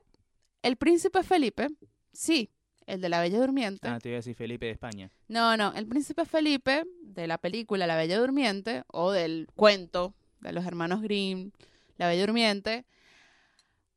el 0.62 0.76
príncipe 0.76 1.22
Felipe, 1.22 1.68
sí, 2.12 2.50
el 2.86 3.00
de 3.00 3.08
la 3.08 3.20
Bella 3.20 3.38
Durmiente. 3.38 3.88
Ah, 3.88 3.98
te 3.98 4.08
voy 4.08 4.14
a 4.14 4.18
decir 4.18 4.34
Felipe 4.34 4.66
de 4.66 4.72
España. 4.72 5.10
No, 5.28 5.56
no, 5.56 5.72
el 5.74 5.86
príncipe 5.86 6.24
Felipe 6.24 6.84
de 7.02 7.26
la 7.26 7.38
película 7.38 7.86
La 7.86 7.96
Bella 7.96 8.18
Durmiente 8.18 8.84
o 8.88 9.12
del 9.12 9.48
cuento 9.54 10.14
de 10.40 10.52
los 10.52 10.66
hermanos 10.66 11.02
Grimm, 11.02 11.52
La 11.96 12.08
Bella 12.08 12.26
Durmiente, 12.26 12.84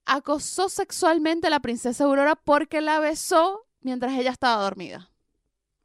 acosó 0.05 0.69
sexualmente 0.69 1.47
a 1.47 1.49
la 1.49 1.59
princesa 1.59 2.03
Aurora 2.05 2.35
porque 2.35 2.81
la 2.81 2.99
besó 2.99 3.65
mientras 3.81 4.13
ella 4.13 4.31
estaba 4.31 4.63
dormida, 4.63 5.09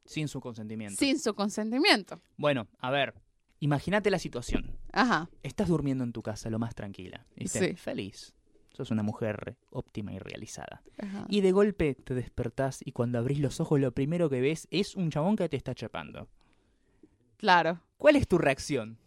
Sin 0.05 0.27
su 0.27 0.39
consentimiento. 0.41 0.97
sin 0.97 1.19
su 1.19 1.33
consentimiento. 1.33 2.21
Bueno, 2.37 2.67
a 2.79 2.89
ver. 2.91 3.13
Imagínate 3.59 4.09
la 4.09 4.17
situación. 4.17 4.75
Ajá. 4.91 5.29
Estás 5.43 5.67
durmiendo 5.67 6.03
en 6.03 6.13
tu 6.13 6.23
casa 6.23 6.49
lo 6.49 6.57
más 6.57 6.73
tranquila. 6.73 7.27
¿viste? 7.35 7.69
Sí. 7.69 7.75
Feliz. 7.75 8.33
Sos 8.73 8.89
una 8.89 9.03
mujer 9.03 9.55
óptima 9.69 10.13
y 10.13 10.17
realizada. 10.19 10.81
ajá. 10.97 11.25
Y 11.29 11.41
de 11.41 11.51
golpe 11.51 11.93
te 11.93 12.15
despertás 12.15 12.79
y 12.83 12.91
cuando 12.93 13.19
abrís 13.19 13.39
los 13.39 13.59
ojos 13.59 13.79
lo 13.79 13.91
primero 13.91 14.29
que 14.31 14.41
ves 14.41 14.67
es 14.71 14.95
un 14.95 15.11
chabón 15.11 15.35
que 15.35 15.47
te 15.47 15.57
está 15.57 15.75
chapando. 15.75 16.27
Claro. 17.37 17.81
¿Cuál 17.97 18.15
es 18.15 18.27
tu 18.27 18.37
reacción? 18.37 18.97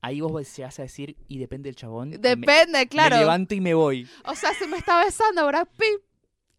Ahí 0.00 0.20
vos 0.20 0.46
se 0.46 0.62
vas 0.62 0.78
a 0.78 0.82
decir, 0.82 1.16
y 1.26 1.38
depende 1.38 1.68
del 1.68 1.76
chabón. 1.76 2.10
me- 2.10 2.18
Depende, 2.18 2.78
Me 2.78 2.88
claro. 2.88 3.16
levanto 3.18 3.54
y 3.54 3.60
me 3.60 3.74
voy. 3.74 4.08
O 4.24 4.34
sea, 4.34 4.54
si 4.54 4.66
me 4.66 4.76
está 4.76 5.02
besando 5.04 5.46
Brad 5.46 5.66
Pitt, 5.76 6.00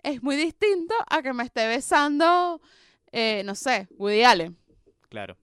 es 0.04 0.22
muy 0.22 0.36
distinto 0.36 0.94
a 1.10 1.22
que 1.22 1.32
me 1.34 1.44
esté 1.44 1.68
besando, 1.68 2.62
eh, 3.12 3.42
no 3.46 3.56
sé, 3.56 3.88
Woody 3.98 4.24
Allen. 4.24 4.58
Claro. 5.10 5.38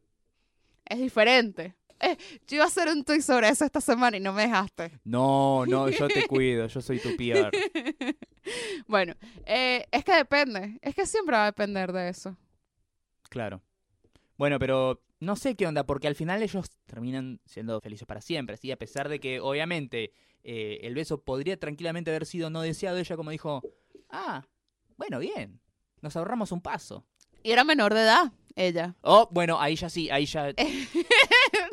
Es 0.85 0.99
diferente. 0.99 1.75
Eh, 1.99 2.19
yo 2.47 2.57
iba 2.57 2.65
a 2.65 2.69
hacer 2.69 2.89
un 2.89 3.03
tweet 3.03 3.23
sobre 3.23 3.49
eso 3.49 3.65
esta 3.65 3.81
semana 3.81 4.19
y 4.19 4.21
no 4.21 4.35
me 4.35 4.43
dejaste. 4.43 5.01
No, 5.05 5.65
no, 5.67 5.89
yo 5.89 6.07
te 6.09 6.27
cuido, 6.29 6.67
yo 6.67 6.81
soy 6.83 6.99
tu 6.99 7.17
PR. 7.17 7.51
bueno, 8.87 9.15
eh, 9.47 9.87
es 9.91 10.05
que 10.05 10.13
depende. 10.15 10.79
Es 10.83 10.95
que 10.95 11.07
siempre 11.07 11.35
va 11.37 11.45
a 11.45 11.47
depender 11.47 11.93
de 11.93 12.11
eso. 12.11 12.37
Claro. 13.31 13.63
Bueno, 14.37 14.59
pero 14.59 15.01
no 15.21 15.37
sé 15.37 15.55
qué 15.57 15.67
onda, 15.67 15.85
porque 15.85 16.09
al 16.09 16.15
final 16.15 16.43
ellos 16.43 16.71
terminan 16.87 17.41
siendo 17.45 17.81
felices 17.81 18.07
para 18.07 18.21
siempre, 18.21 18.57
¿sí? 18.57 18.71
A 18.71 18.77
pesar 18.77 19.09
de 19.09 19.21
que, 19.21 19.41
obviamente, 19.41 20.13
eh, 20.43 20.81
el 20.83 20.95
beso 20.95 21.23
podría 21.23 21.59
tranquilamente 21.59 22.11
haber 22.11 22.27
sido 22.27 22.51
no 22.51 22.61
deseado, 22.63 22.99
ella 22.99 23.17
como 23.17 23.31
dijo, 23.31 23.63
ah, 24.11 24.47
bueno, 24.97 25.19
bien, 25.19 25.61
nos 26.01 26.17
ahorramos 26.17 26.53
un 26.53 26.61
paso. 26.61 27.05
Y 27.43 27.53
era 27.53 27.65
menor 27.65 27.95
de 27.95 28.01
edad, 28.03 28.33
ella. 28.55 28.97
Oh, 29.03 29.29
bueno, 29.31 29.61
ahí 29.61 29.77
ya 29.77 29.89
sí, 29.89 30.11
ahí 30.11 30.27
ya... 30.27 30.53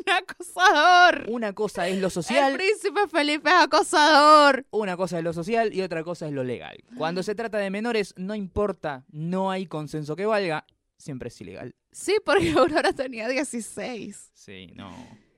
Cosa 0.04 0.18
acosador. 0.18 1.24
Una 1.28 1.52
cosa 1.54 1.88
es 1.88 1.98
lo 1.98 2.06
El 2.06 2.12
social, 2.12 2.54
príncipe 2.54 3.08
Felipe 3.08 3.48
es 3.50 3.56
acosador. 3.56 4.66
una 4.70 4.96
cosa 4.96 5.18
es 5.18 5.24
lo 5.24 5.32
social 5.32 5.72
y 5.74 5.82
otra 5.82 6.04
cosa 6.04 6.26
es 6.26 6.32
lo 6.32 6.44
legal. 6.44 6.76
Cuando 6.96 7.22
se 7.22 7.34
trata 7.34 7.58
de 7.58 7.70
menores, 7.70 8.14
no 8.16 8.34
importa, 8.34 9.04
no 9.10 9.50
hay 9.50 9.66
consenso 9.66 10.14
que 10.14 10.26
valga, 10.26 10.66
siempre 11.04 11.28
es 11.28 11.40
ilegal. 11.40 11.74
Sí, 11.92 12.16
porque 12.24 12.50
Aurora 12.58 12.92
tenía 12.92 13.28
16. 13.28 14.30
Sí, 14.32 14.68
no. 14.74 14.90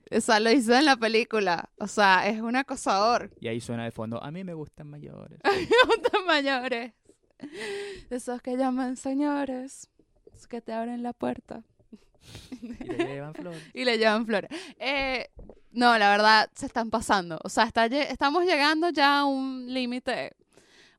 O 0.09 0.21
sea, 0.21 0.39
lo 0.39 0.49
hizo 0.49 0.73
en 0.73 0.85
la 0.85 0.95
película. 0.95 1.69
O 1.77 1.87
sea, 1.87 2.27
es 2.27 2.39
un 2.39 2.55
acosador. 2.55 3.29
Y 3.39 3.47
ahí 3.49 3.59
suena 3.59 3.83
de 3.83 3.91
fondo, 3.91 4.23
a 4.23 4.31
mí 4.31 4.43
me 4.43 4.53
gustan 4.53 4.89
mayores. 4.89 5.39
Adultos 5.43 6.25
mayores. 6.25 6.93
De 8.09 8.15
esos 8.15 8.41
que 8.41 8.55
llaman 8.55 8.95
señores. 8.95 9.89
Esos 10.31 10.47
que 10.47 10.61
te 10.61 10.71
abren 10.71 11.03
la 11.03 11.13
puerta. 11.13 11.63
Y 12.51 12.67
le 12.67 13.05
llevan 13.05 13.33
flores. 13.33 13.61
y 13.73 13.85
le 13.85 13.97
llevan 13.97 14.25
flores. 14.25 14.49
Eh, 14.79 15.29
no, 15.71 15.97
la 15.97 16.09
verdad, 16.09 16.49
se 16.55 16.65
están 16.65 16.89
pasando. 16.89 17.39
O 17.43 17.49
sea, 17.49 17.65
está, 17.65 17.85
estamos 17.85 18.45
llegando 18.45 18.89
ya 18.89 19.19
a 19.19 19.25
un 19.25 19.71
límite 19.71 20.35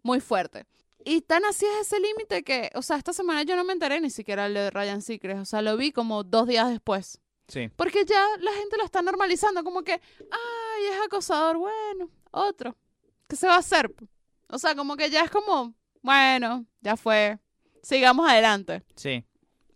muy 0.02 0.20
fuerte. 0.20 0.66
Y 1.10 1.22
tan 1.22 1.42
así 1.46 1.64
es 1.64 1.86
ese 1.86 2.00
límite 2.00 2.42
que, 2.42 2.70
o 2.74 2.82
sea, 2.82 2.98
esta 2.98 3.14
semana 3.14 3.42
yo 3.42 3.56
no 3.56 3.64
me 3.64 3.72
enteré 3.72 3.98
ni 3.98 4.10
siquiera 4.10 4.46
de 4.48 4.70
Ryan 4.70 5.00
Seacrest. 5.00 5.40
O 5.40 5.44
sea, 5.46 5.62
lo 5.62 5.74
vi 5.78 5.90
como 5.90 6.22
dos 6.22 6.46
días 6.46 6.68
después. 6.68 7.18
Sí. 7.48 7.70
Porque 7.76 8.04
ya 8.04 8.22
la 8.40 8.52
gente 8.52 8.76
lo 8.76 8.84
está 8.84 9.00
normalizando, 9.00 9.64
como 9.64 9.82
que, 9.82 9.92
ay, 9.92 10.84
es 10.92 11.00
acosador, 11.06 11.56
bueno, 11.56 12.10
otro. 12.30 12.76
¿Qué 13.26 13.36
se 13.36 13.46
va 13.46 13.54
a 13.54 13.60
hacer? 13.60 13.90
O 14.48 14.58
sea, 14.58 14.74
como 14.74 14.96
que 14.96 15.08
ya 15.08 15.22
es 15.22 15.30
como, 15.30 15.74
bueno, 16.02 16.66
ya 16.82 16.94
fue, 16.98 17.38
sigamos 17.82 18.28
adelante. 18.28 18.82
Sí. 18.94 19.24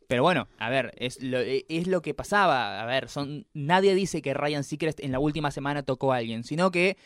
Pero 0.09 0.23
bueno, 0.23 0.47
a 0.59 0.69
ver, 0.69 0.93
es 0.99 1.23
lo, 1.23 1.39
e- 1.41 1.65
es 1.71 1.87
lo 1.87 2.03
que 2.03 2.13
pasaba. 2.13 2.83
A 2.83 2.85
ver, 2.85 3.09
son 3.09 3.47
nadie 3.55 3.95
dice 3.95 4.21
que 4.21 4.35
Ryan 4.35 4.65
Seacrest 4.65 5.01
en 5.01 5.13
la 5.13 5.19
última 5.19 5.51
semana 5.51 5.83
tocó 5.83 6.13
a 6.13 6.17
alguien, 6.19 6.45
sino 6.45 6.71
que 6.71 6.99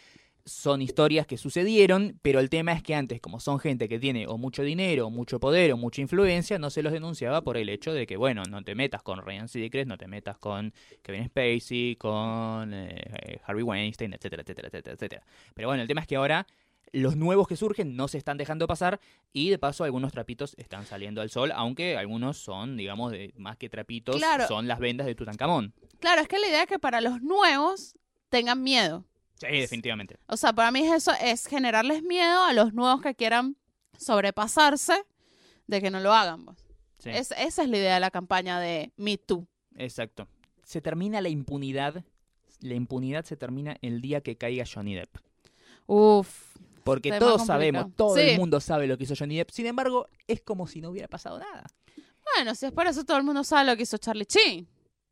son 0.47 0.81
historias 0.81 1.27
que 1.27 1.37
sucedieron, 1.37 2.19
pero 2.23 2.39
el 2.39 2.49
tema 2.49 2.73
es 2.73 2.83
que 2.83 2.95
antes, 2.95 3.21
como 3.21 3.41
son 3.41 3.59
gente 3.59 3.89
que 3.89 3.99
tiene 3.99 4.29
o 4.29 4.39
mucho 4.39 4.63
dinero, 4.63 5.09
o 5.09 5.11
mucho 5.11 5.41
poder, 5.41 5.73
o 5.73 5.77
mucha 5.77 6.01
influencia, 6.01 6.59
no 6.59 6.71
se 6.71 6.83
los 6.85 6.93
denunciaba 6.93 7.43
por 7.43 7.57
el 7.57 7.69
hecho 7.69 7.93
de 7.93 8.07
que, 8.07 8.17
bueno, 8.17 8.45
no 8.49 8.63
te 8.63 8.77
metas 8.77 9.03
con 9.03 9.21
Ryan 9.21 9.49
Seacrest, 9.49 9.89
no 9.89 9.99
te 9.99 10.07
metas 10.07 10.39
con 10.39 10.73
Kevin 11.03 11.27
Spacey, 11.27 11.97
con 11.97 12.73
eh, 12.73 12.95
eh, 13.25 13.41
Harvey 13.45 13.65
Weinstein, 13.65 14.15
etcétera, 14.15 14.43
etcétera, 14.43 14.69
etcétera, 14.69 14.95
etcétera. 14.95 15.23
Pero 15.55 15.69
bueno, 15.69 15.83
el 15.83 15.89
tema 15.89 16.01
es 16.01 16.07
que 16.07 16.15
ahora 16.17 16.47
los 16.93 17.17
nuevos 17.17 17.49
que 17.49 17.57
surgen 17.57 17.97
no 17.97 18.07
se 18.07 18.17
están 18.17 18.37
dejando 18.39 18.69
pasar 18.69 19.01
y 19.33 19.51
de 19.51 19.59
paso 19.59 19.83
algunos 19.83 20.13
trapitos 20.13 20.55
están 20.59 20.87
saliendo 20.87 21.21
al 21.21 21.31
sol, 21.31 21.51
aunque 21.57 21.97
algunos 21.97 22.39
son, 22.39 22.77
digamos, 22.77 23.11
de, 23.11 23.35
más 23.37 23.57
que 23.57 23.69
trapitos, 23.69 24.15
Claro. 24.17 24.47
son 24.47 24.69
las 24.69 24.79
vendas 24.79 25.09
de 25.09 25.17
Tutankamón. 25.17 25.75
Claro, 25.99 26.23
es 26.23 26.29
que 26.29 26.39
la 26.39 26.47
idea 26.47 26.63
es 26.63 26.69
que 26.69 26.79
para 26.79 27.01
los 27.01 27.21
nuevos 27.21 27.97
tengan 28.29 28.63
miedo. 28.63 29.05
Sí, 29.39 29.47
definitivamente. 29.61 30.19
O 30.29 30.37
sea, 30.37 30.53
para 30.53 30.71
mí 30.71 30.87
eso 30.87 31.13
es 31.21 31.47
generarles 31.47 32.03
miedo 32.03 32.43
a 32.45 32.53
los 32.53 32.73
nuevos 32.73 33.03
que 33.03 33.15
quieran 33.15 33.57
sobrepasarse 33.99 34.95
de 35.67 35.81
que 35.83 35.91
no 35.91 36.01
lo 36.01 36.13
hagan. 36.15 36.45
pues. 36.45 36.57
Sí, 36.99 37.11
Es- 37.11 37.33
esa 37.33 37.63
es 37.63 37.69
la 37.69 37.77
idea 37.77 37.95
de 37.95 38.01
la 38.01 38.11
campaña 38.11 38.59
de 38.61 38.93
Me 38.97 39.19
Too. 39.19 39.47
exacto. 39.77 40.27
Se 40.65 40.81
termina 40.81 41.21
la 41.21 41.29
impunidad. 41.29 42.03
La 42.61 42.75
impunidad 42.75 43.25
se 43.25 43.37
termina 43.37 43.77
el 43.83 44.01
día 44.01 44.21
que 44.23 44.37
caiga 44.37 44.65
Johnny 44.73 44.95
Depp. 44.95 45.17
Uf. 45.87 46.57
Porque 46.83 47.11
todos 47.11 47.39
complicado. 47.39 47.47
sabemos, 47.47 47.87
todo 47.97 48.15
Sí. 48.17 48.21
el 48.23 48.39
mundo 48.39 48.61
sabe 48.61 48.87
lo 48.87 48.97
que 48.97 49.05
hizo 49.05 49.15
Johnny 49.17 49.37
Depp. 49.37 49.51
Sin 49.51 49.67
embargo, 49.67 50.09
es 50.27 50.41
como 50.41 50.67
si 50.67 50.81
no 50.81 50.91
hubiera 50.91 51.09
pasado 51.09 51.39
nada. 51.39 51.65
Bueno, 52.35 52.55
si 52.55 52.67
es 52.67 52.73
por 52.73 52.87
eso 52.87 53.05
todo 53.05 53.17
el 53.19 53.23
mundo 53.25 53.45
sabe 53.45 53.69
lo 53.71 53.77
que 53.77 53.83
hizo 53.83 53.99
Charlie 53.99 54.27
Sheen. 54.29 54.67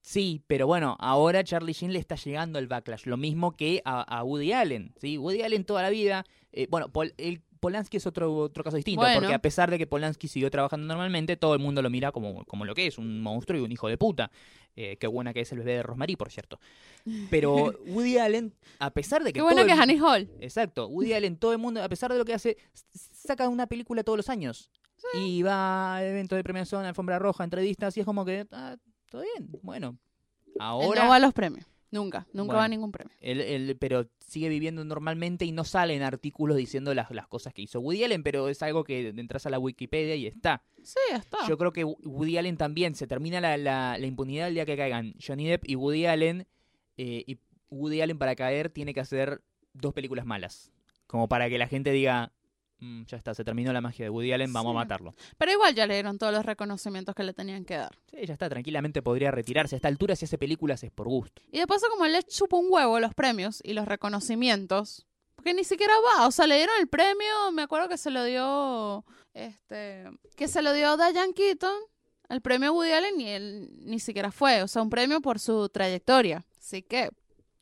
Sí, 0.07 0.43
pero 0.47 0.67
bueno, 0.67 0.99
ahora 1.01 1.43
Charlie 1.45 1.73
Sheen 1.73 1.91
le 1.95 1.99
está 1.99 2.15
llegando 2.17 2.59
el 2.59 2.67
backlash, 2.67 3.07
lo 3.07 3.17
mismo 3.17 3.57
que 3.57 3.81
a, 3.87 4.03
a 4.03 4.23
Woody 4.23 4.53
Allen, 4.53 4.93
¿sí? 5.01 5.17
Woody 5.17 5.41
Allen 5.41 5.65
toda 5.65 5.81
la 5.81 5.89
vida, 5.89 6.27
eh, 6.53 6.67
bueno, 6.71 6.91
Pol- 6.91 7.15
el 7.17 7.41
Polanski 7.59 7.97
es 7.97 8.07
otro, 8.07 8.37
otro 8.37 8.63
caso 8.63 8.77
distinto, 8.77 9.01
Bueno. 9.01 9.21
porque 9.21 9.33
a 9.33 9.39
pesar 9.39 9.71
de 9.71 9.79
que 9.79 9.87
Polanski 9.87 10.29
siguió 10.29 10.51
trabajando 10.51 10.87
normalmente, 10.87 11.39
todo 11.39 11.55
el 11.55 11.61
mundo 11.61 11.81
lo 11.81 11.89
mira 11.89 12.13
como, 12.13 12.45
como 12.45 12.67
lo 12.67 12.75
que 12.75 12.87
es, 12.87 12.99
un 12.99 13.23
monstruo 13.23 13.59
y 13.59 13.63
un 13.65 13.73
hijo 13.73 13.89
de 13.89 13.97
puta. 13.97 14.31
Eh, 14.77 14.99
qué 15.01 15.07
buena 15.07 15.33
que 15.33 15.41
es 15.41 15.53
el 15.53 15.61
bebé 15.61 15.77
de 15.77 15.83
Rosemary, 15.83 16.17
por 16.17 16.31
cierto. 16.31 16.61
Pero 17.31 17.55
Woody 17.87 18.19
Allen, 18.19 18.53
a 18.81 18.91
pesar 18.91 19.25
de 19.25 19.33
que... 19.33 19.39
Qué 19.39 19.43
bueno 19.43 19.65
que 19.65 19.73
es 19.73 19.79
Annie 19.79 19.99
Hall. 20.01 20.29
Exacto, 20.41 20.89
Woody 20.89 21.15
Allen, 21.15 21.39
todo 21.39 21.53
el 21.53 21.59
mundo, 21.59 21.83
a 21.83 21.89
pesar 21.89 22.13
de 22.13 22.19
lo 22.19 22.27
que 22.27 22.35
hace, 22.35 22.59
saca 22.93 23.49
una 23.49 23.67
película 23.67 24.05
todos 24.05 24.19
los 24.19 24.29
años. 24.29 24.69
Y 25.15 25.43
va 25.43 25.97
a 25.97 26.05
eventos 26.05 26.37
de 26.37 26.45
premiación, 26.45 26.85
alfombra 26.85 27.19
roja, 27.19 27.45
entrevistas, 27.45 27.97
y 27.97 28.01
es 28.01 28.07
como 28.07 28.27
que, 28.27 28.47
ah, 28.53 28.77
todo 29.15 29.23
bien, 29.37 29.49
bueno. 29.63 29.99
Él 30.47 30.53
Ahora, 30.61 31.05
no 31.05 31.09
va 31.11 31.17
a 31.17 31.21
los 31.21 31.33
premios. 31.33 31.67
Nunca. 31.91 32.27
Nunca 32.33 32.47
Bueno. 32.55 32.59
va 32.59 32.65
a 32.65 32.69
ningún 32.69 32.91
premio. 32.91 33.13
él- 33.21 33.41
él- 33.41 33.77
pero 33.79 34.09
sigue 34.19 34.49
viviendo 34.49 34.85
normalmente 34.85 35.45
y 35.45 35.53
no 35.53 35.63
salen 35.63 36.03
artículos 36.03 36.57
diciendo 36.57 36.93
las, 36.95 37.11
las 37.13 37.29
cosas 37.29 37.55
que 37.55 37.63
hizo 37.63 37.79
Woody 37.81 38.03
Allen, 38.03 38.25
pero 38.25 38.49
es 38.49 38.61
algo 38.65 38.83
que 38.83 39.09
entras 39.11 39.47
a 39.47 39.51
la 39.51 39.61
Wikipedia 39.61 40.17
y 40.17 40.27
está. 40.27 40.63
Sí, 40.83 40.99
está. 41.13 41.39
Yo 41.49 41.57
creo 41.57 41.73
que 41.73 41.85
Woody 41.85 42.37
Allen 42.39 42.57
también, 42.57 42.97
se 42.97 43.07
termina 43.07 43.41
la, 43.41 43.57
la- 43.57 43.97
la 43.99 44.07
impunidad 44.07 44.49
el 44.49 44.55
día 44.55 44.67
que 44.67 44.77
caigan 44.77 45.15
Johnny 45.25 45.47
Depp 45.47 45.69
y 45.69 45.77
Woody 45.77 46.07
Allen, 46.07 46.49
eh, 46.97 47.23
y 47.29 47.39
Woody 47.71 48.01
Allen 48.01 48.19
para 48.19 48.35
caer 48.35 48.71
tiene 48.71 48.93
que 48.93 49.01
hacer 49.01 49.43
dos 49.73 49.93
películas 49.95 50.27
malas, 50.27 50.73
como 51.07 51.29
para 51.29 51.49
que 51.49 51.59
la 51.59 51.69
gente 51.69 51.93
diga, 51.93 52.33
"Mm, 52.85 53.05
ya 53.07 53.17
está, 53.17 53.35
se 53.35 53.45
terminó 53.45 53.73
la 53.73 53.81
magia 53.81 54.05
de 54.05 54.11
Woody 54.11 54.33
Allen, 54.33 54.53
vamos 54.53 54.73
Sí. 54.73 54.77
a 54.77 54.81
matarlo. 54.81 55.15
Pero 55.39 55.53
igual 55.53 55.75
ya 55.75 55.87
le 55.87 55.95
dieron 55.95 56.19
todos 56.19 56.33
los 56.33 56.45
reconocimientos 56.45 57.15
que 57.15 57.23
le 57.25 57.33
tenían 57.33 57.65
que 57.65 57.77
dar. 57.77 57.97
Sí, 58.11 58.19
ya 58.27 58.33
está, 58.35 58.49
tranquilamente 58.49 59.03
podría 59.03 59.31
retirarse. 59.31 59.75
A 59.75 59.79
esta 59.79 59.89
altura, 59.89 60.17
si 60.17 60.25
hace 60.27 60.39
películas 60.39 60.83
es 60.85 60.91
por 60.91 61.09
gusto. 61.09 61.43
Y 61.51 61.59
de 61.59 61.67
paso, 61.67 61.87
como 61.91 62.05
él 62.05 62.13
le 62.13 62.23
chupa 62.23 62.57
un 62.57 62.67
huevo 62.71 63.01
los 63.01 63.15
premios 63.15 63.61
y 63.65 63.73
los 63.73 63.87
reconocimientos, 63.87 65.07
porque 65.37 65.55
ni 65.55 65.65
siquiera 65.65 65.95
va. 66.01 66.27
O 66.27 66.31
sea, 66.31 66.47
le 66.47 66.57
dieron 66.57 66.75
el 66.81 66.89
premio, 66.89 67.53
me 67.53 67.63
acuerdo 67.63 67.89
que 67.89 67.99
se 67.99 68.11
lo 68.11 68.25
dio, 68.25 69.05
este, 69.35 70.05
que 70.37 70.49
se 70.49 70.63
lo 70.63 70.73
dio 70.73 70.97
Diane 70.97 71.35
Keaton, 71.35 71.75
el 72.29 72.41
premio 72.41 72.73
Woody 72.73 72.93
Allen, 72.93 73.21
y 73.21 73.29
él 73.29 73.69
ni 73.85 73.99
siquiera 74.01 74.31
fue. 74.33 74.63
O 74.63 74.69
sea, 74.69 74.83
un 74.83 74.91
premio 74.91 75.21
por 75.21 75.39
su 75.39 75.69
trayectoria. 75.69 76.45
Así 76.59 76.83
que, 76.83 77.11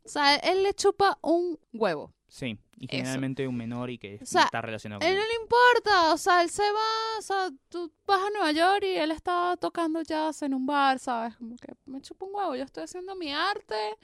o 0.04 0.08
sea, 0.08 0.36
él 0.36 0.62
le 0.62 0.74
chupa 0.74 1.18
un 1.22 1.58
huevo. 1.72 2.12
Sí, 2.32 2.58
y 2.78 2.86
Eso. 2.86 2.96
generalmente 2.96 3.46
un 3.46 3.54
menor 3.54 3.90
y 3.90 3.98
que 3.98 4.18
O 4.22 4.24
sea, 4.24 4.44
está 4.44 4.62
relacionado 4.62 5.00
con 5.00 5.06
él 5.06 5.16
no 5.16 5.20
le 5.20 5.34
importa, 5.42 6.14
o 6.14 6.16
sea, 6.16 6.40
él 6.40 6.48
se 6.48 6.62
va, 6.62 7.18
o 7.18 7.20
sea, 7.20 7.50
tú 7.68 7.92
vas 8.06 8.22
a 8.22 8.30
Nueva 8.30 8.52
York 8.52 8.84
y 8.84 8.96
él 8.96 9.10
está 9.10 9.54
tocando 9.58 10.00
jazz 10.00 10.40
en 10.40 10.54
un 10.54 10.64
bar, 10.64 10.98
¿sabes? 10.98 11.36
Como 11.36 11.56
que 11.56 11.74
me 11.84 12.00
chupa 12.00 12.24
un 12.24 12.34
huevo, 12.34 12.56
yo 12.56 12.64
estoy 12.64 12.84
haciendo 12.84 13.14
mi 13.16 13.30
arte, 13.34 13.98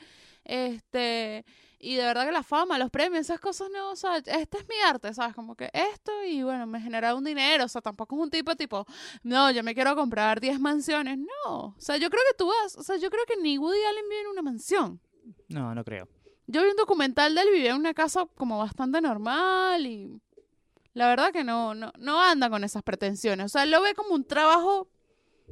este, 0.44 1.46
y 1.78 1.96
de 1.96 2.04
verdad 2.04 2.26
que 2.26 2.32
la 2.32 2.42
fama, 2.42 2.76
los 2.76 2.90
premios, 2.90 3.22
esas 3.22 3.40
cosas 3.40 3.70
no, 3.72 3.92
o 3.92 3.96
sea, 3.96 4.18
este 4.18 4.58
es 4.58 4.68
mi 4.68 4.76
arte, 4.86 5.14
¿sabes? 5.14 5.34
Como 5.34 5.54
que 5.54 5.70
esto 5.72 6.12
y 6.22 6.42
bueno, 6.42 6.66
me 6.66 6.82
genera 6.82 7.14
un 7.14 7.24
dinero, 7.24 7.64
o 7.64 7.68
sea, 7.68 7.80
tampoco 7.80 8.14
es 8.14 8.20
un 8.20 8.30
tipo 8.30 8.54
tipo, 8.56 8.84
no, 9.22 9.50
yo 9.52 9.62
me 9.62 9.74
quiero 9.74 9.96
comprar 9.96 10.38
10 10.38 10.60
mansiones, 10.60 11.16
no, 11.16 11.68
o 11.68 11.74
sea, 11.78 11.96
yo 11.96 12.10
creo 12.10 12.22
que 12.30 12.36
tú 12.36 12.46
vas, 12.46 12.76
o 12.76 12.82
sea, 12.82 12.98
yo 12.98 13.08
creo 13.08 13.24
que 13.24 13.38
ni 13.40 13.56
Woody 13.56 13.82
Allen 13.84 14.04
vive 14.10 14.20
en 14.20 14.26
una 14.26 14.42
mansión. 14.42 15.00
No, 15.48 15.74
no 15.74 15.82
creo. 15.82 16.06
Yo 16.48 16.62
vi 16.64 16.70
un 16.70 16.76
documental 16.76 17.34
de 17.34 17.42
él, 17.42 17.48
vivía 17.52 17.70
en 17.70 17.76
una 17.76 17.94
casa 17.94 18.26
como 18.34 18.58
bastante 18.58 19.00
normal 19.00 19.86
y 19.86 20.18
la 20.94 21.06
verdad 21.08 21.30
que 21.32 21.44
no, 21.44 21.74
no, 21.74 21.92
no 21.98 22.20
anda 22.22 22.48
con 22.50 22.64
esas 22.64 22.82
pretensiones. 22.82 23.46
O 23.46 23.48
sea, 23.50 23.62
él 23.64 23.70
lo 23.70 23.80
ve 23.82 23.94
como 23.94 24.14
un 24.14 24.24
trabajo 24.24 24.88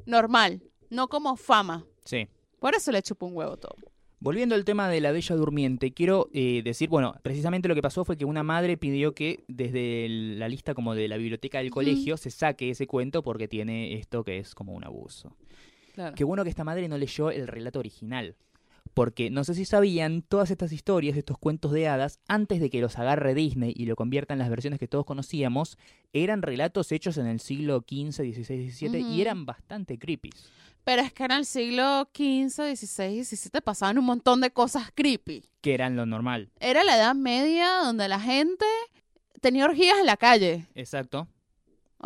normal, 0.07 0.63
no 0.91 1.09
como 1.09 1.37
fama. 1.37 1.85
Sí. 2.05 2.27
Por 2.59 2.75
eso 2.75 2.91
le 2.93 3.03
chupa 3.03 3.27
un 3.27 3.37
huevo 3.37 3.57
todo. 3.57 3.77
Volviendo 4.19 4.55
al 4.55 4.65
tema 4.65 4.89
de 4.89 5.01
la 5.03 5.13
Bella 5.13 5.37
Durmiente, 5.37 5.93
quiero 5.93 6.31
eh, 6.33 6.63
decir, 6.65 6.89
bueno, 6.89 7.15
precisamente 7.23 7.69
lo 7.69 7.75
que 7.75 7.83
pasó 7.83 8.05
fue 8.05 8.17
que 8.17 8.25
una 8.25 8.43
madre 8.43 8.79
pidió 8.79 9.15
que 9.15 9.45
desde 9.47 10.07
el- 10.07 10.39
la 10.39 10.49
lista 10.49 10.75
como 10.75 10.95
de 10.95 11.07
la 11.07 11.19
biblioteca 11.19 11.59
del 11.59 11.71
colegio 11.71 12.17
se 12.17 12.31
saque 12.31 12.71
ese 12.71 12.87
cuento 12.87 13.23
porque 13.23 13.47
tiene 13.47 13.93
esto 13.99 14.25
que 14.25 14.39
es 14.39 14.55
como 14.55 14.73
un 14.73 14.85
abuso. 14.85 15.37
Claro. 15.95 16.15
Qué 16.15 16.25
bueno 16.25 16.43
que 16.45 16.51
esta 16.51 16.65
madre 16.65 16.89
no 16.89 16.97
leyó 16.97 17.31
el 17.31 17.47
relato 17.47 17.79
original. 17.79 18.35
Porque 18.95 19.31
no 19.31 19.45
sé 19.45 19.55
si 19.55 19.65
sabían, 19.65 20.23
todas 20.23 20.51
estas 20.51 20.73
historias, 20.73 21.17
estos 21.17 21.39
cuentos 21.39 21.73
de 21.73 21.89
hadas, 21.89 22.21
antes 22.29 22.61
de 22.61 22.71
que 22.71 22.81
los 22.81 22.99
agarre 22.99 23.35
Disney 23.35 23.73
y 23.77 23.87
lo 23.87 23.97
convierta 23.97 24.33
en 24.33 24.39
las 24.39 24.51
versiones 24.51 24.79
que 24.79 24.89
todos 24.89 25.05
conocíamos, 25.05 25.79
eran 26.13 26.43
relatos 26.43 26.93
hechos 26.93 27.19
en 27.19 27.27
el 27.27 27.41
siglo 27.41 27.85
XV, 27.89 28.13
XVI, 28.13 28.71
XVII 28.71 29.01
y 29.01 29.21
eran 29.21 29.45
bastante 29.45 29.99
creepy. 29.99 30.31
Pero 30.85 31.03
es 31.03 31.13
que 31.13 31.25
en 31.25 31.33
el 31.33 31.45
siglo 31.45 32.09
XV, 32.15 32.77
XVI, 32.77 33.25
XVII 33.25 33.61
pasaban 33.61 33.99
un 33.99 34.05
montón 34.05 34.41
de 34.41 34.53
cosas 34.53 34.93
creepy. 34.95 35.45
Que 35.61 35.75
eran 35.75 35.97
lo 35.97 36.07
normal. 36.07 36.53
Era 36.61 36.85
la 36.85 36.97
Edad 36.97 37.17
Media 37.17 37.79
donde 37.83 38.07
la 38.07 38.21
gente 38.21 38.65
tenía 39.41 39.65
orgías 39.65 39.99
en 39.99 40.07
la 40.07 40.17
calle. 40.17 40.67
Exacto. 40.77 41.27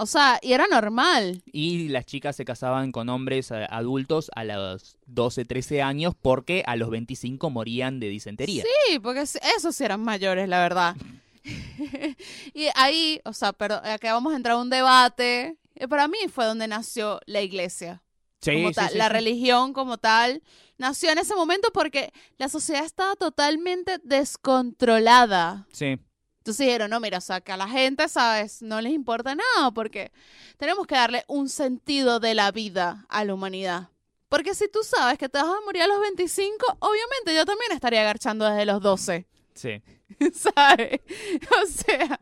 O 0.00 0.06
sea, 0.06 0.38
y 0.40 0.52
era 0.54 0.66
normal. 0.66 1.42
Y 1.52 1.88
las 1.88 2.06
chicas 2.06 2.34
se 2.36 2.44
casaban 2.46 2.90
con 2.90 3.08
hombres 3.10 3.50
eh, 3.50 3.66
adultos 3.68 4.30
a 4.34 4.44
los 4.44 4.96
12, 5.06 5.44
13 5.44 5.82
años 5.82 6.14
porque 6.20 6.62
a 6.66 6.76
los 6.76 6.88
25 6.90 7.50
morían 7.50 8.00
de 8.00 8.08
disentería. 8.08 8.62
Sí, 8.64 8.98
porque 8.98 9.20
es- 9.22 9.38
esos 9.56 9.76
sí 9.76 9.84
eran 9.84 10.00
mayores, 10.02 10.48
la 10.48 10.60
verdad. 10.60 10.96
y 12.54 12.68
ahí, 12.76 13.20
o 13.24 13.32
sea, 13.32 13.52
pero 13.52 13.76
aquí 13.84 14.06
vamos 14.06 14.32
a 14.32 14.36
entrar 14.36 14.56
a 14.56 14.60
un 14.60 14.70
debate. 14.70 15.58
Eh, 15.74 15.88
Para 15.88 16.08
mí 16.08 16.18
fue 16.32 16.44
donde 16.46 16.66
nació 16.68 17.20
la 17.26 17.40
iglesia, 17.42 18.02
Sí, 18.40 18.52
como 18.54 18.68
sí, 18.68 18.74
tal, 18.74 18.90
sí, 18.92 18.96
la 18.98 19.08
religión 19.10 19.72
como 19.74 19.98
tal 19.98 20.42
nació 20.78 21.10
en 21.10 21.18
ese 21.18 21.34
momento 21.34 21.68
porque 21.74 22.10
la 22.38 22.48
sociedad 22.48 22.84
estaba 22.86 23.14
totalmente 23.16 23.98
descontrolada. 24.02 25.66
Sí. 25.72 25.98
Entonces 26.40 26.66
dijeron, 26.66 26.88
no, 26.88 27.00
mira, 27.00 27.18
o 27.18 27.20
sea, 27.20 27.42
que 27.42 27.52
a 27.52 27.56
la 27.58 27.68
gente, 27.68 28.08
¿sabes? 28.08 28.62
No 28.62 28.80
les 28.80 28.92
importa 28.92 29.34
nada 29.34 29.70
porque 29.72 30.10
tenemos 30.56 30.86
que 30.86 30.94
darle 30.94 31.24
un 31.28 31.50
sentido 31.50 32.18
de 32.18 32.34
la 32.34 32.50
vida 32.50 33.04
a 33.10 33.24
la 33.26 33.34
humanidad. 33.34 33.90
Porque 34.30 34.54
si 34.54 34.66
tú 34.68 34.82
sabes 34.82 35.18
que 35.18 35.28
te 35.28 35.36
vas 35.36 35.48
a 35.48 35.60
morir 35.66 35.82
a 35.82 35.86
los 35.86 36.00
25, 36.00 36.78
obviamente 36.78 37.34
yo 37.34 37.44
también 37.44 37.72
estaría 37.72 38.00
agarchando 38.00 38.46
desde 38.46 38.64
los 38.64 38.80
12. 38.80 39.26
Sí. 39.52 39.82
¿Sabes? 40.32 41.00
O 41.62 41.66
sea, 41.66 42.18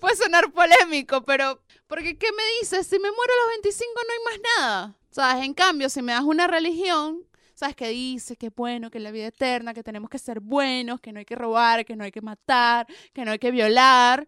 puede 0.00 0.16
sonar 0.16 0.50
polémico, 0.52 1.22
pero 1.22 1.62
porque 1.86 2.18
¿qué 2.18 2.32
me 2.32 2.42
dices? 2.60 2.84
Si 2.86 2.96
me 2.98 3.10
muero 3.12 3.32
a 3.32 3.42
los 3.44 3.62
25 3.62 3.92
no 3.94 4.12
hay 4.12 4.38
más 4.38 4.50
nada. 4.58 4.96
¿Sabes? 5.10 5.44
En 5.44 5.54
cambio, 5.54 5.88
si 5.88 6.02
me 6.02 6.12
das 6.12 6.24
una 6.24 6.48
religión, 6.48 7.22
¿sabes? 7.62 7.76
Que 7.76 7.90
dice 7.90 8.36
que 8.36 8.50
bueno, 8.50 8.90
que 8.90 8.98
la 8.98 9.12
vida 9.12 9.28
eterna, 9.28 9.72
que 9.72 9.84
tenemos 9.84 10.10
que 10.10 10.18
ser 10.18 10.40
buenos, 10.40 11.00
que 11.00 11.12
no 11.12 11.20
hay 11.20 11.24
que 11.24 11.36
robar, 11.36 11.84
que 11.84 11.94
no 11.94 12.02
hay 12.02 12.10
que 12.10 12.20
matar, 12.20 12.88
que 13.12 13.24
no 13.24 13.30
hay 13.30 13.38
que 13.38 13.52
violar. 13.52 14.26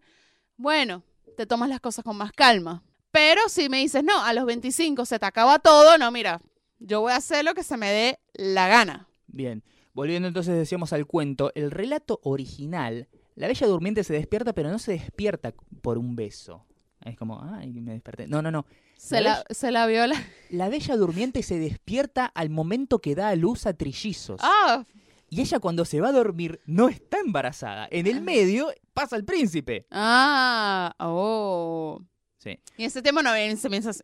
Bueno, 0.55 1.03
te 1.35 1.45
tomas 1.45 1.67
las 1.67 1.81
cosas 1.81 2.05
con 2.05 2.15
más 2.15 2.31
calma. 2.31 2.81
Pero 3.11 3.41
si 3.49 3.67
me 3.67 3.79
dices, 3.79 4.05
no, 4.05 4.23
a 4.23 4.31
los 4.31 4.45
25 4.45 5.03
se 5.03 5.19
te 5.19 5.25
acaba 5.25 5.59
todo, 5.59 5.97
no, 5.97 6.11
mira, 6.11 6.41
yo 6.79 7.01
voy 7.01 7.11
a 7.11 7.17
hacer 7.17 7.43
lo 7.43 7.53
que 7.53 7.63
se 7.63 7.75
me 7.75 7.91
dé 7.91 8.19
la 8.35 8.69
gana. 8.69 9.09
Bien. 9.27 9.63
Volviendo 9.91 10.29
entonces, 10.29 10.55
decíamos 10.55 10.93
al 10.93 11.05
cuento, 11.05 11.51
el 11.55 11.71
relato 11.71 12.21
original, 12.23 13.09
la 13.35 13.47
bella 13.47 13.67
durmiente 13.67 14.05
se 14.05 14.13
despierta, 14.13 14.53
pero 14.53 14.69
no 14.69 14.79
se 14.79 14.93
despierta 14.93 15.53
por 15.81 15.97
un 15.97 16.15
beso. 16.15 16.65
Es 17.05 17.17
como, 17.17 17.41
ay, 17.41 17.71
me 17.81 17.93
desperté. 17.93 18.27
No, 18.27 18.41
no, 18.41 18.49
no. 18.51 18.65
Se 18.97 19.21
La 19.21 19.43
la, 19.47 19.55
se 19.55 19.71
la 19.71 19.85
viola. 19.85 20.15
La 20.49 20.69
bella 20.69 20.97
durmiente 20.97 21.43
se 21.43 21.59
despierta 21.59 22.25
al 22.25 22.49
momento 22.49 22.99
que 22.99 23.13
da 23.13 23.29
a 23.29 23.35
luz 23.35 23.67
a 23.67 23.73
trillizos. 23.73 24.41
Ah, 24.43 24.85
Y 25.29 25.41
ella 25.41 25.59
cuando 25.59 25.85
se 25.85 26.01
va 26.01 26.09
a 26.09 26.11
dormir 26.11 26.59
no 26.65 26.89
está 26.89 27.19
embarazada. 27.19 27.87
En 27.91 28.07
el 28.07 28.21
medio 28.21 28.69
pasa 28.93 29.15
el 29.15 29.23
príncipe. 29.23 29.85
ah, 29.91 30.95
oh. 30.99 32.01
Sí. 32.39 32.59
Y 32.77 32.85
ese 32.85 33.01
tema 33.01 33.21
no 33.21 33.29
había 33.29 33.45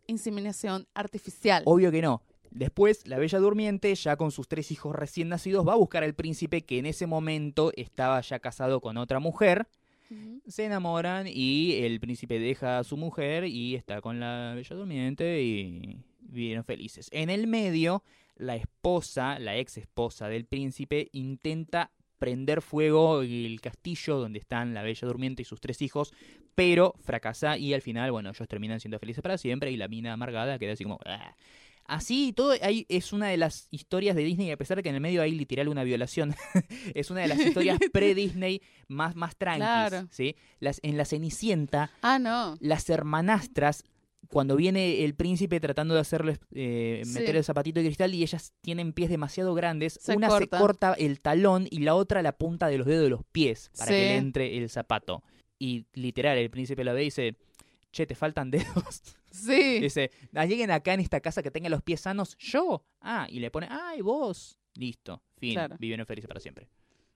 inseminación 0.06 0.86
artificial. 0.94 1.62
Obvio 1.66 1.90
que 1.90 2.02
no. 2.02 2.22
Después, 2.50 3.06
la 3.06 3.18
bella 3.18 3.38
durmiente, 3.38 3.94
ya 3.94 4.16
con 4.16 4.30
sus 4.30 4.46
tres 4.46 4.70
hijos 4.70 4.94
recién 4.94 5.28
nacidos, 5.28 5.66
va 5.66 5.72
a 5.72 5.76
buscar 5.76 6.04
al 6.04 6.14
príncipe 6.14 6.62
que 6.62 6.78
en 6.78 6.86
ese 6.86 7.06
momento 7.06 7.72
estaba 7.76 8.20
ya 8.20 8.40
casado 8.40 8.80
con 8.80 8.96
otra 8.98 9.20
mujer. 9.20 9.66
Se 10.46 10.64
enamoran 10.64 11.26
y 11.28 11.74
el 11.84 12.00
príncipe 12.00 12.38
deja 12.38 12.78
a 12.78 12.84
su 12.84 12.96
mujer 12.96 13.44
y 13.44 13.74
está 13.74 14.00
con 14.00 14.20
la 14.20 14.52
bella 14.54 14.76
durmiente 14.76 15.42
y 15.42 15.98
vivieron 16.20 16.64
felices. 16.64 17.08
En 17.12 17.30
el 17.30 17.46
medio, 17.46 18.02
la 18.36 18.56
esposa, 18.56 19.38
la 19.38 19.56
ex 19.56 19.78
esposa 19.78 20.28
del 20.28 20.44
príncipe, 20.44 21.08
intenta 21.12 21.90
prender 22.18 22.62
fuego 22.62 23.22
el 23.22 23.60
castillo 23.60 24.18
donde 24.18 24.38
están 24.38 24.74
la 24.74 24.82
bella 24.82 25.08
durmiente 25.08 25.42
y 25.42 25.44
sus 25.44 25.60
tres 25.60 25.82
hijos, 25.82 26.12
pero 26.54 26.94
fracasa 27.00 27.58
y 27.58 27.74
al 27.74 27.82
final, 27.82 28.12
bueno, 28.12 28.30
ellos 28.30 28.48
terminan 28.48 28.78
siendo 28.80 28.98
felices 28.98 29.22
para 29.22 29.38
siempre 29.38 29.72
y 29.72 29.76
la 29.76 29.88
mina 29.88 30.12
amargada 30.12 30.58
queda 30.58 30.72
así 30.72 30.84
como... 30.84 31.00
"Ah". 31.04 31.34
Así 31.84 32.28
y 32.28 32.32
todo 32.32 32.54
ahí 32.62 32.86
es 32.88 33.12
una 33.12 33.28
de 33.28 33.36
las 33.36 33.66
historias 33.70 34.14
de 34.16 34.22
Disney, 34.24 34.50
a 34.50 34.56
pesar 34.56 34.76
de 34.76 34.82
que 34.82 34.88
en 34.88 34.94
el 34.94 35.00
medio 35.00 35.20
hay 35.22 35.32
literal 35.32 35.68
una 35.68 35.84
violación, 35.84 36.34
es 36.94 37.10
una 37.10 37.20
de 37.22 37.28
las 37.28 37.40
historias 37.40 37.78
pre-Disney 37.92 38.62
más, 38.88 39.16
más 39.16 39.36
tranquilas. 39.36 39.90
Claro. 39.90 40.08
¿sí? 40.10 40.36
Las, 40.60 40.78
en 40.82 40.96
la 40.96 41.04
Cenicienta, 41.04 41.90
Ah, 42.02 42.18
no. 42.18 42.56
las 42.60 42.88
hermanastras, 42.88 43.84
cuando 44.28 44.56
viene 44.56 45.04
el 45.04 45.14
príncipe 45.14 45.60
tratando 45.60 45.92
de 45.94 46.00
hacerles 46.00 46.38
eh, 46.54 47.02
Sí. 47.04 47.10
meter 47.12 47.36
el 47.36 47.44
zapatito 47.44 47.80
de 47.80 47.86
cristal 47.86 48.14
y 48.14 48.22
ellas 48.22 48.52
tienen 48.62 48.92
pies 48.92 49.10
demasiado 49.10 49.52
grandes, 49.54 49.98
Se 50.00 50.16
una 50.16 50.28
corta. 50.28 50.56
se 50.56 50.62
corta 50.62 50.92
el 50.94 51.20
talón 51.20 51.66
y 51.70 51.80
la 51.80 51.94
otra 51.94 52.22
la 52.22 52.32
punta 52.32 52.68
de 52.68 52.78
los 52.78 52.86
dedos 52.86 53.02
de 53.04 53.10
los 53.10 53.24
pies 53.32 53.70
para 53.76 53.88
Sí. 53.90 53.94
que 53.94 54.00
le 54.00 54.16
entre 54.16 54.56
el 54.56 54.70
zapato. 54.70 55.22
Y 55.58 55.84
literal, 55.92 56.38
el 56.38 56.48
príncipe 56.50 56.82
la 56.84 56.92
ve 56.92 57.02
y 57.02 57.04
dice, 57.06 57.36
che, 57.92 58.06
te 58.06 58.14
faltan 58.14 58.50
dedos. 58.50 59.02
Sí. 59.32 59.80
Dice, 59.80 60.10
"Ah, 60.34 60.44
lleguen 60.44 60.70
acá 60.70 60.92
en 60.92 61.00
esta 61.00 61.20
casa 61.20 61.42
que 61.42 61.50
tenga 61.50 61.70
los 61.70 61.82
pies 61.82 62.02
sanos. 62.02 62.36
Yo. 62.36 62.84
Ah, 63.00 63.26
y 63.30 63.40
le 63.40 63.50
pone, 63.50 63.66
ay, 63.70 64.02
vos. 64.02 64.58
Listo. 64.74 65.22
Fin. 65.38 65.54
Claro. 65.54 65.76
Vivieron 65.78 66.04
felices 66.04 66.28
para 66.28 66.38
siempre. 66.38 66.68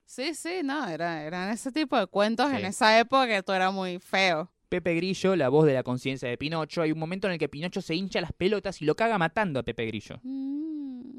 Sí, 0.06 0.34
sí, 0.34 0.60
no, 0.64 0.88
era, 0.88 1.22
eran 1.24 1.50
ese 1.50 1.70
tipo 1.72 1.98
de 1.98 2.06
cuentos 2.06 2.50
en 2.52 2.64
esa 2.64 2.98
época 2.98 3.26
que 3.26 3.42
todo 3.42 3.54
era 3.56 3.70
muy 3.70 3.98
feo. 3.98 4.50
Pepe 4.70 4.94
Grillo, 4.94 5.36
la 5.36 5.48
voz 5.50 5.66
de 5.66 5.74
la 5.74 5.82
conciencia 5.82 6.28
de 6.28 6.38
Pinocho. 6.38 6.80
Hay 6.80 6.90
un 6.92 6.98
momento 6.98 7.26
en 7.26 7.34
el 7.34 7.38
que 7.38 7.48
Pinocho 7.48 7.82
se 7.82 7.94
hincha 7.94 8.20
las 8.20 8.32
pelotas 8.32 8.80
y 8.80 8.86
lo 8.86 8.94
caga 8.96 9.18
matando 9.18 9.60
a 9.60 9.62
Pepe 9.62 9.84
Grillo. 9.86 10.18
Mm. 10.22 11.18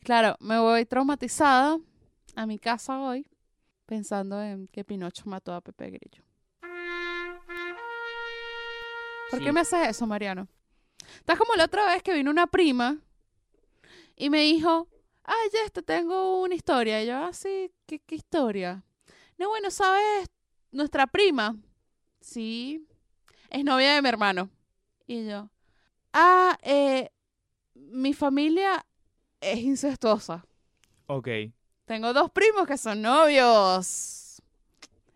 Claro, 0.00 0.36
me 0.40 0.58
voy 0.58 0.84
traumatizada 0.86 1.78
a 2.34 2.46
mi 2.46 2.58
casa 2.58 3.00
hoy 3.00 3.26
pensando 3.86 4.42
en 4.42 4.66
que 4.68 4.84
Pinocho 4.84 5.22
mató 5.26 5.54
a 5.54 5.60
Pepe 5.60 5.90
Grillo. 5.90 6.24
¿Por 9.34 9.38
Sí. 9.40 9.44
qué 9.44 9.52
me 9.52 9.60
haces 9.60 9.88
eso, 9.88 10.06
Mariano? 10.06 10.46
Estás 11.18 11.36
como 11.38 11.54
la 11.54 11.64
otra 11.64 11.86
vez 11.86 12.02
que 12.02 12.14
vino 12.14 12.30
una 12.30 12.46
prima 12.46 12.98
y 14.16 14.30
me 14.30 14.40
dijo, 14.40 14.88
ay, 15.24 15.48
ya, 15.52 15.68
te 15.70 15.82
tengo 15.82 16.40
una 16.42 16.54
historia. 16.54 17.02
Y 17.02 17.06
yo, 17.06 17.16
ah, 17.16 17.32
sí, 17.32 17.72
¿qué, 17.86 17.98
qué 17.98 18.14
historia? 18.14 18.82
No, 19.36 19.48
bueno, 19.48 19.70
¿sabes? 19.70 20.28
Nuestra 20.70 21.06
prima, 21.06 21.56
sí, 22.20 22.86
es 23.50 23.64
novia 23.64 23.94
de 23.94 24.02
mi 24.02 24.08
hermano. 24.08 24.50
Y 25.06 25.26
yo, 25.26 25.50
ah, 26.12 26.56
eh, 26.62 27.10
mi 27.74 28.14
familia 28.14 28.84
es 29.40 29.58
incestuosa. 29.58 30.44
Ok. 31.06 31.28
Tengo 31.84 32.12
dos 32.12 32.30
primos 32.30 32.66
que 32.66 32.78
son 32.78 33.02
novios. 33.02 34.40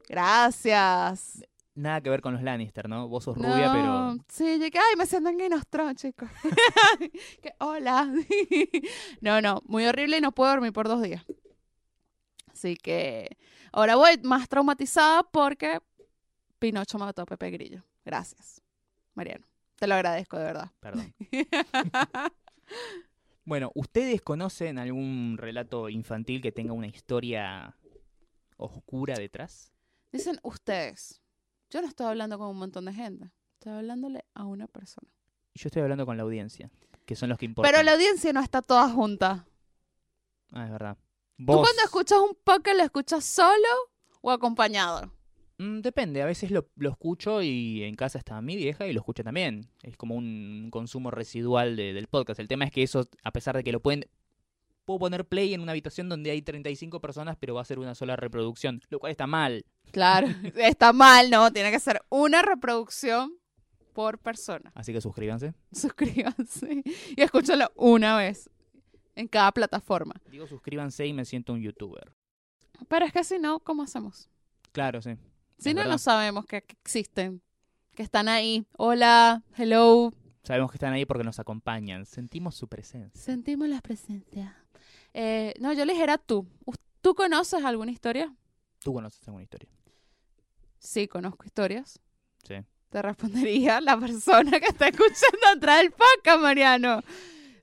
Gracias. 0.09 1.43
Nada 1.79 2.01
que 2.01 2.11
ver 2.11 2.21
con 2.21 2.35
los 2.35 2.43
Lannister, 2.43 2.89
¿no? 2.89 3.07
Vos 3.07 3.23
sos 3.23 3.37
No, 3.37 3.53
rubia, 3.53 3.73
pero... 3.73 4.17
Sí, 4.29 4.59
llegué, 4.59 4.81
ay, 4.81 4.97
me 4.97 5.07
siento 5.07 5.31
en 5.31 5.39
Game 5.39 5.55
of 5.55 5.63
Thrones, 5.71 5.95
chicos. 5.95 6.29
Que, 7.41 7.55
hola. 7.61 8.13
no, 9.21 9.41
no, 9.41 9.63
muy 9.65 9.87
horrible 9.87 10.19
y 10.19 10.21
no 10.21 10.33
puedo 10.33 10.51
dormir 10.51 10.73
por 10.73 10.89
dos 10.89 11.01
días. 11.01 11.25
Así 12.53 12.77
que 12.77 13.37
ahora 13.71 13.95
voy 13.95 14.19
más 14.25 14.49
traumatizada 14.49 15.23
porque 15.23 15.79
Pinocho 16.59 16.99
mató 16.99 17.23
a 17.23 17.27
Pepe 17.27 17.53
Grillo. 17.53 17.85
Gracias, 18.05 18.61
Mariano. 19.15 19.47
Te 19.77 19.87
lo 19.87 19.95
agradezco, 19.95 20.37
de 20.37 20.45
verdad. 20.45 20.73
Perdón. 20.81 21.15
Bueno, 23.45 23.73
¿ustedes 23.75 24.21
conocen 24.21 24.79
algún 24.79 25.39
relato 25.39 25.89
infantil 25.89 26.43
que 26.43 26.53
tenga 26.53 26.75
una 26.75 26.87
historia 26.87 27.75
oscura 28.59 29.15
detrás? 29.15 29.73
Dicen 30.13 30.39
ustedes. 30.43 31.23
Yo 31.71 31.83
no 31.83 31.89
estoy 31.89 32.07
hablando 32.07 32.39
con 32.39 32.49
un 32.49 32.57
montón 32.59 32.85
de 32.87 32.93
gente. 32.95 33.31
Estoy 33.55 33.73
hablándole 33.73 34.25
a 34.35 34.45
una 34.45 34.67
persona. 34.67 35.09
Yo 35.55 35.67
estoy 35.69 35.83
hablando 35.83 36.07
con 36.07 36.17
la 36.17 36.23
audiencia, 36.23 36.71
que 37.05 37.17
son 37.17 37.29
los 37.29 37.39
que 37.39 37.47
importan. 37.47 37.71
Pero 37.71 37.83
la 37.83 37.93
audiencia 37.95 38.33
no 38.33 38.41
está 38.41 38.63
toda 38.63 38.89
junta. 38.89 39.47
Ah, 40.53 40.65
es 40.65 40.71
verdad. 40.71 40.97
¿Tú 41.37 41.45
cuando 41.47 41.83
escuchas 41.85 42.19
un 42.21 42.37
podcast 42.43 42.77
lo 42.79 42.85
escuchas 42.85 43.25
solo 43.25 43.69
o 44.21 44.31
acompañado? 44.31 45.13
Mm, 45.59 45.81
depende, 45.81 46.23
a 46.23 46.27
veces 46.27 46.51
lo, 46.53 46.69
lo 46.77 46.91
escucho 46.91 47.43
y 47.43 47.83
en 47.83 47.97
casa 47.97 48.19
está 48.19 48.41
mi 48.41 48.57
vieja 48.57 48.87
y 48.87 48.93
lo 48.93 49.01
escucha 49.01 49.23
también. 49.25 49.69
Es 49.83 49.97
como 49.97 50.15
un 50.15 50.69
consumo 50.71 51.11
residual 51.11 51.77
de- 51.77 51.93
del 51.93 52.07
podcast. 52.07 52.39
El 52.41 52.49
tema 52.49 52.65
es 52.65 52.71
que 52.73 52.83
eso, 52.83 53.09
a 53.25 53.33
pesar 53.33 53.57
de 53.57 53.65
que 53.65 53.73
lo 53.73 53.81
pueden... 53.81 54.07
Puedo 54.89 55.01
poner 55.01 55.27
play 55.27 55.53
en 55.53 55.61
una 55.61 55.73
habitación 55.73 56.09
donde 56.09 56.31
hay 56.31 56.41
35 56.41 56.99
personas, 57.03 57.37
pero 57.39 57.53
va 57.53 57.61
a 57.61 57.65
ser 57.67 57.79
una 57.79 57.95
sola 57.95 58.17
reproducción, 58.17 58.81
lo 58.89 58.99
cual 58.99 59.11
está 59.11 59.27
mal. 59.27 59.67
Claro, 59.93 60.29
está 60.57 60.95
mal, 60.95 61.29
¿no? 61.29 61.53
Tiene 61.53 61.71
que 61.71 61.79
ser 61.79 62.01
una 62.09 62.41
reproducción 62.41 63.35
por 63.93 64.19
persona. 64.19 64.73
Así 64.75 64.95
que 64.95 65.03
suscríbanse. 65.03 65.53
Suscríbanse 65.73 66.83
y 67.15 67.21
escúchalo 67.21 67.71
una 67.77 68.17
vez 68.17 68.49
en 69.15 69.29
cada 69.29 69.53
plataforma. 69.53 70.15
Digo 70.31 70.47
suscríbanse 70.47 71.07
y 71.07 71.13
me 71.13 71.27
siento 71.27 71.53
un 71.53 71.61
youtuber. 71.61 72.11
Pero 72.89 73.05
es 73.05 73.13
que 73.13 73.25
si 73.25 73.39
no, 73.39 73.61
¿cómo 73.61 73.83
hacemos? 73.83 74.31
Claro, 74.73 75.03
sí. 75.03 75.11
Si 75.59 75.69
Es 75.69 75.75
no, 75.75 75.81
verdad. 75.81 75.93
no 75.93 75.99
sabemos 75.99 76.47
que, 76.47 76.63
que 76.63 76.77
existen, 76.83 77.43
que 77.95 78.03
están 78.05 78.27
ahí. 78.27 78.65
Hola, 78.79 79.43
hello. 79.55 80.15
Sabemos 80.45 80.71
que 80.71 80.77
están 80.77 80.95
ahí 80.95 81.05
porque 81.05 81.25
nos 81.25 81.39
acompañan. 81.39 82.07
Sentimos 82.07 82.55
su 82.55 82.69
presencia. 82.69 83.21
Sentimos 83.21 83.69
la 83.69 83.83
presencia. 83.83 84.57
Eh, 85.15 85.55
no, 85.61 85.73
yo 85.73 85.85
les 85.85 85.99
era 85.99 86.19
tú. 86.19 86.47
¿Tú 87.01 87.15
conoces 87.15 87.65
alguna 87.65 87.91
historia? 87.91 88.35
¿Tú 88.81 88.93
conoces 88.93 89.27
alguna 89.27 89.45
historia? 89.45 89.69
Sí, 90.79 91.09
conozco 91.09 91.45
historias. 91.45 92.01
Sí. 92.43 92.57
Te 92.89 93.03
respondería 93.03 93.81
la 93.81 93.99
persona 93.99 94.59
que 94.61 94.67
está 94.67 94.89
escuchando 94.89 95.47
atrás 95.57 95.83
del 95.83 95.93
podcast, 95.93 96.41
Mariano. 96.41 97.03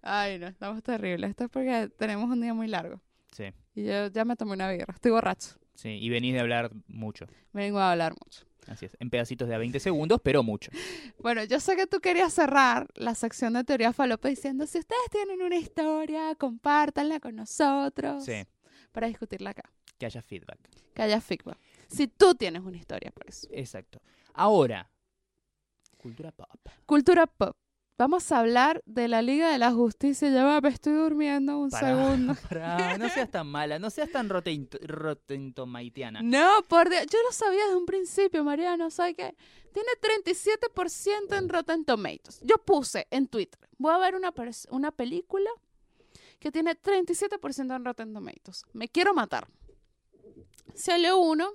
Ay, 0.01 0.37
no, 0.37 0.47
estamos 0.47 0.83
terribles. 0.83 1.31
Esto 1.31 1.45
es 1.45 1.49
porque 1.49 1.89
tenemos 1.97 2.29
un 2.29 2.41
día 2.41 2.53
muy 2.53 2.67
largo. 2.67 3.01
Sí. 3.31 3.45
Y 3.73 3.85
yo 3.85 4.07
ya 4.07 4.23
me 4.23 4.35
tomé 4.35 4.53
una 4.53 4.69
birra. 4.69 4.93
Estoy 4.93 5.11
borracho. 5.11 5.55
Sí. 5.73 5.89
Y 5.89 6.09
venís 6.09 6.33
de 6.33 6.39
hablar 6.41 6.71
mucho. 6.87 7.25
Vengo 7.53 7.79
a 7.79 7.91
hablar 7.91 8.13
mucho. 8.23 8.45
Así 8.67 8.85
es, 8.85 8.97
en 8.99 9.09
pedacitos 9.09 9.47
de 9.47 9.55
a 9.55 9.57
20 9.57 9.79
segundos, 9.79 10.19
pero 10.23 10.41
mucho. 10.43 10.71
Bueno, 11.19 11.43
yo 11.43 11.59
sé 11.59 11.75
que 11.75 11.87
tú 11.87 11.99
querías 11.99 12.33
cerrar 12.33 12.87
la 12.95 13.15
sección 13.15 13.53
de 13.53 13.63
teoría 13.63 13.93
falopa 13.93 14.27
diciendo, 14.29 14.65
si 14.67 14.79
ustedes 14.79 15.09
tienen 15.11 15.41
una 15.41 15.55
historia, 15.57 16.35
compártanla 16.35 17.19
con 17.19 17.35
nosotros 17.35 18.25
Sí, 18.25 18.43
para 18.91 19.07
discutirla 19.07 19.51
acá, 19.51 19.63
que 19.97 20.05
haya 20.05 20.21
feedback. 20.21 20.59
que 20.93 21.01
haya 21.01 21.21
feedback. 21.21 21.57
Si 21.87 22.07
tú 22.07 22.35
tienes 22.35 22.63
una 22.63 22.77
historia 22.77 23.11
por 23.11 23.27
eso. 23.29 23.47
Exacto. 23.51 24.01
Ahora, 24.33 24.89
cultura 25.97 26.31
pop. 26.31 26.59
Cultura 26.85 27.27
pop. 27.27 27.55
Vamos 27.97 28.29
a 28.33 28.39
hablar 28.39 28.83
de 28.85 29.07
la 29.07 29.21
Liga 29.21 29.49
de 29.51 29.57
la 29.57 29.71
Justicia. 29.71 30.29
Ya 30.29 30.43
va, 30.43 30.59
me 30.59 30.67
estoy 30.69 30.93
durmiendo 30.93 31.57
un 31.57 31.71
segundo. 31.71 32.35
no 32.99 33.09
seas 33.09 33.31
tan 33.31 33.47
mala, 33.47 33.79
no 33.79 33.89
seas 33.89 34.11
tan 34.11 34.29
roten- 34.29 34.67
rotentomaitiana. 34.85 36.21
No, 36.21 36.65
por 36.67 36.89
Dios. 36.89 37.05
Yo 37.09 37.19
lo 37.23 37.31
sabía 37.31 37.63
desde 37.63 37.77
un 37.77 37.85
principio, 37.85 38.43
Mariano. 38.43 38.91
¿Sabes 38.91 39.15
qué? 39.15 39.35
Tiene 39.71 39.89
37% 40.01 41.37
en 41.37 41.47
Rotten 41.49 41.85
Tomatoes. 41.85 42.39
Yo 42.41 42.57
puse 42.57 43.07
en 43.11 43.27
Twitter. 43.27 43.59
Voy 43.77 43.93
a 43.93 43.97
ver 43.97 44.15
una, 44.15 44.33
una 44.71 44.91
película 44.91 45.49
que 46.39 46.51
tiene 46.51 46.75
37% 46.79 47.75
en 47.75 47.85
Rotten 47.85 48.13
Tomatoes. 48.13 48.65
Me 48.73 48.89
quiero 48.89 49.13
matar. 49.13 49.47
Salió 50.75 51.17
uno, 51.17 51.49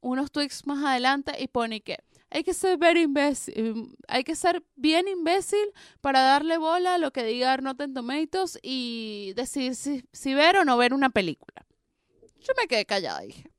unos 0.00 0.30
tweets 0.32 0.66
más 0.66 0.82
adelante 0.82 1.32
y 1.38 1.48
pone 1.48 1.82
que 1.82 1.98
hay 2.36 2.44
que 2.44 2.52
ser 2.52 2.78
imbécil, 2.98 3.96
hay 4.08 4.22
que 4.22 4.36
ser 4.36 4.62
bien 4.74 5.08
imbécil 5.08 5.72
para 6.02 6.20
darle 6.20 6.58
bola 6.58 6.96
a 6.96 6.98
lo 6.98 7.10
que 7.10 7.24
diga 7.24 7.56
Rotten 7.56 7.94
Tomatoes 7.94 8.58
y 8.62 9.32
decidir 9.36 9.74
si, 9.74 10.04
si 10.12 10.34
ver 10.34 10.58
o 10.58 10.64
no 10.66 10.76
ver 10.76 10.92
una 10.92 11.08
película. 11.08 11.64
Yo 12.40 12.52
me 12.60 12.68
quedé 12.68 12.84
callada 12.84 13.24
y 13.24 13.28
dije, 13.28 13.50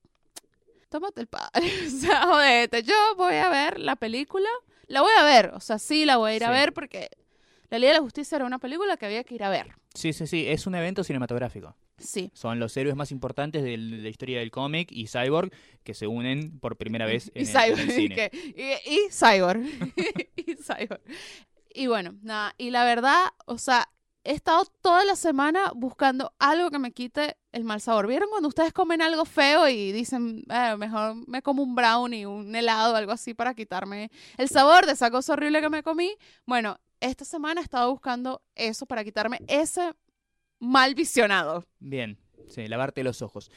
tómate 0.89 1.21
el 1.21 1.27
padre, 1.27 1.71
o 1.87 1.89
sea, 1.89 2.27
jodete, 2.27 2.83
yo 2.83 2.93
voy 3.17 3.33
a 3.33 3.49
ver 3.49 3.79
la 3.79 3.95
película, 3.95 4.49
la 4.85 5.01
voy 5.01 5.13
a 5.17 5.23
ver, 5.23 5.53
o 5.55 5.59
sea, 5.59 5.79
sí 5.79 6.05
la 6.05 6.17
voy 6.17 6.33
a 6.33 6.35
ir 6.35 6.43
a 6.43 6.51
ver 6.51 6.71
porque 6.71 7.09
La 7.71 7.79
Liga 7.79 7.93
de 7.93 7.97
la 7.97 8.03
Justicia 8.03 8.35
era 8.35 8.45
una 8.45 8.59
película 8.59 8.95
que 8.97 9.07
había 9.07 9.23
que 9.23 9.33
ir 9.33 9.43
a 9.43 9.49
ver. 9.49 9.73
Sí, 9.95 10.13
sí, 10.13 10.27
sí, 10.27 10.47
es 10.47 10.67
un 10.67 10.75
evento 10.75 11.03
cinematográfico. 11.03 11.75
Sí. 11.97 12.29
Son 12.33 12.59
los 12.59 12.75
héroes 12.77 12.95
más 12.95 13.11
importantes 13.11 13.63
de 13.63 13.75
la 13.77 14.09
historia 14.09 14.39
del 14.39 14.51
cómic 14.51 14.91
y 14.91 15.07
Cyborg 15.07 15.51
que 15.83 15.93
se 15.93 16.07
unen 16.07 16.59
por 16.59 16.77
primera 16.77 17.05
vez 17.05 17.31
en, 17.33 17.45
y 17.45 17.49
el, 17.49 17.55
en 17.55 17.61
Cyborg. 17.63 17.79
el 17.79 17.91
cine. 17.91 18.15
que- 18.31 18.81
y, 18.87 18.93
y 18.95 18.99
Cyborg. 19.11 19.61
y 20.35 20.55
Cyborg. 20.55 21.01
Y 21.73 21.87
bueno, 21.87 22.15
nada. 22.21 22.53
Y 22.57 22.69
la 22.71 22.83
verdad, 22.83 23.25
o 23.45 23.57
sea, 23.57 23.87
he 24.23 24.33
estado 24.33 24.65
toda 24.81 25.05
la 25.05 25.15
semana 25.15 25.71
buscando 25.75 26.33
algo 26.39 26.69
que 26.69 26.79
me 26.79 26.91
quite 26.91 27.37
el 27.51 27.63
mal 27.63 27.79
sabor. 27.81 28.07
¿Vieron 28.07 28.29
cuando 28.29 28.49
ustedes 28.49 28.73
comen 28.73 29.01
algo 29.01 29.23
feo 29.25 29.67
y 29.69 29.91
dicen, 29.91 30.43
"Eh, 30.49 30.75
mejor 30.77 31.15
me 31.27 31.41
como 31.41 31.63
un 31.63 31.75
brownie, 31.75 32.25
un 32.25 32.53
helado, 32.55 32.95
algo 32.95 33.11
así 33.13 33.33
para 33.33 33.53
quitarme 33.53 34.11
el 34.37 34.49
sabor 34.49 34.85
de 34.85 34.91
esa 34.93 35.09
cosa 35.11 35.33
horrible 35.33 35.61
que 35.61 35.69
me 35.69 35.81
comí? 35.83 36.13
Bueno, 36.45 36.77
esta 36.99 37.25
semana 37.25 37.61
he 37.61 37.63
estado 37.63 37.89
buscando 37.91 38.41
eso 38.55 38.85
para 38.85 39.03
quitarme 39.03 39.39
ese 39.47 39.93
mal 40.59 40.95
visionado. 40.95 41.65
Bien, 41.79 42.17
sí, 42.47 42.67
lavarte 42.67 43.03
los 43.03 43.21
ojos. 43.21 43.51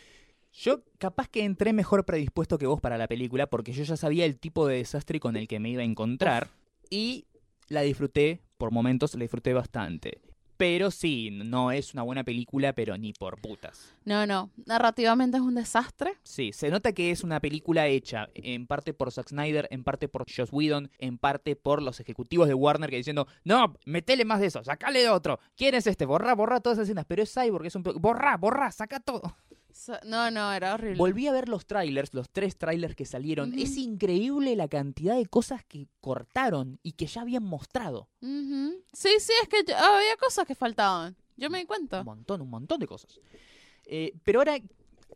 Yo 0.53 0.83
capaz 0.99 1.29
que 1.29 1.45
entré 1.45 1.73
mejor 1.73 2.05
predispuesto 2.05 2.59
que 2.59 2.67
vos 2.67 2.81
para 2.81 2.99
la 2.99 3.07
película 3.07 3.47
porque 3.47 3.73
yo 3.73 3.85
ya 3.85 3.97
sabía 3.97 4.25
el 4.25 4.39
tipo 4.39 4.67
de 4.67 4.77
desastre 4.77 5.21
con 5.21 5.37
el 5.37 5.47
que 5.47 5.61
me 5.61 5.71
iba 5.71 5.83
a 5.83 5.85
encontrar 5.85 6.49
y 6.91 7.27
la 7.69 7.83
disfruté, 7.83 8.41
por 8.59 8.73
momentos 8.73 9.15
la 9.15 9.23
disfruté 9.23 9.55
bastante. 9.55 10.21
Pero 10.61 10.91
sí, 10.91 11.31
no 11.31 11.73
es 11.73 11.95
una 11.95 12.03
buena 12.03 12.23
película, 12.23 12.75
pero 12.75 12.95
ni 12.99 13.15
por 13.15 13.41
putas. 13.41 13.97
No, 14.05 14.27
no. 14.27 14.51
Narrativamente 14.67 15.39
es 15.39 15.43
un 15.43 15.55
desastre. 15.55 16.19
Sí, 16.23 16.53
se 16.53 16.69
nota 16.69 16.93
que 16.93 17.11
es 17.11 17.25
una 17.25 17.41
película 17.41 17.87
hecha 17.87 18.29
en 18.35 18.67
parte 18.67 18.93
por 18.93 19.11
Zack 19.11 19.31
Snyder, 19.31 19.69
en 19.71 19.85
parte 19.85 20.07
por 20.07 20.27
Joss 20.31 20.53
Whedon, 20.53 20.91
en 20.99 21.17
parte 21.17 21.57
por 21.57 21.81
los 21.81 21.99
ejecutivos 21.99 22.47
de 22.47 22.53
Warner 22.53 22.91
que 22.91 22.97
diciendo, 22.97 23.27
no, 23.43 23.75
metele 23.87 24.27
más 24.27 24.41
de 24.41 24.49
eso, 24.49 24.63
sacale 24.63 25.09
otro. 25.09 25.41
¿Quién 25.57 25.75
es 25.77 25.87
este? 25.87 26.05
Borra, 26.05 26.35
borra 26.35 26.61
todas 26.61 26.77
esas 26.77 26.89
escenas. 26.89 27.07
Pero 27.09 27.23
es 27.23 27.33
Cyborg, 27.33 27.65
es 27.65 27.75
un... 27.77 27.83
Borra, 27.83 28.37
borra, 28.37 28.71
saca 28.71 29.01
todo. 29.01 29.35
So- 29.81 29.99
No, 30.05 30.31
no, 30.31 30.53
era 30.53 30.75
horrible. 30.75 30.99
Volví 30.99 31.27
a 31.27 31.33
ver 31.33 31.49
los 31.49 31.65
trailers, 31.67 32.13
los 32.13 32.29
tres 32.29 32.57
trailers 32.59 32.95
que 32.95 33.07
salieron. 33.07 33.59
Es 33.59 33.77
increíble 33.79 34.55
la 34.55 34.69
cantidad 34.69 35.17
de 35.17 35.25
cosas 35.25 35.65
que 35.65 35.87
cortaron 36.03 36.79
y 36.83 36.93
que 36.93 37.07
ya 37.07 37.23
habían 37.23 37.45
mostrado. 37.45 38.09
Sí, 38.21 39.09
sí, 39.19 39.33
es 39.43 39.49
que 39.49 39.65
yo- 39.67 39.77
había 39.77 40.17
cosas 40.19 40.47
que 40.47 40.55
faltaban. 40.55 41.17
Yo 41.37 41.49
me 41.49 41.59
di 41.61 41.65
cuenta. 41.65 42.01
Un 42.01 42.05
montón, 42.07 42.43
un 42.43 42.51
montón 42.51 42.79
de 42.79 42.87
cosas. 42.87 43.19
Eh, 43.87 44.13
pero 44.23 44.41
ahora, 44.41 44.59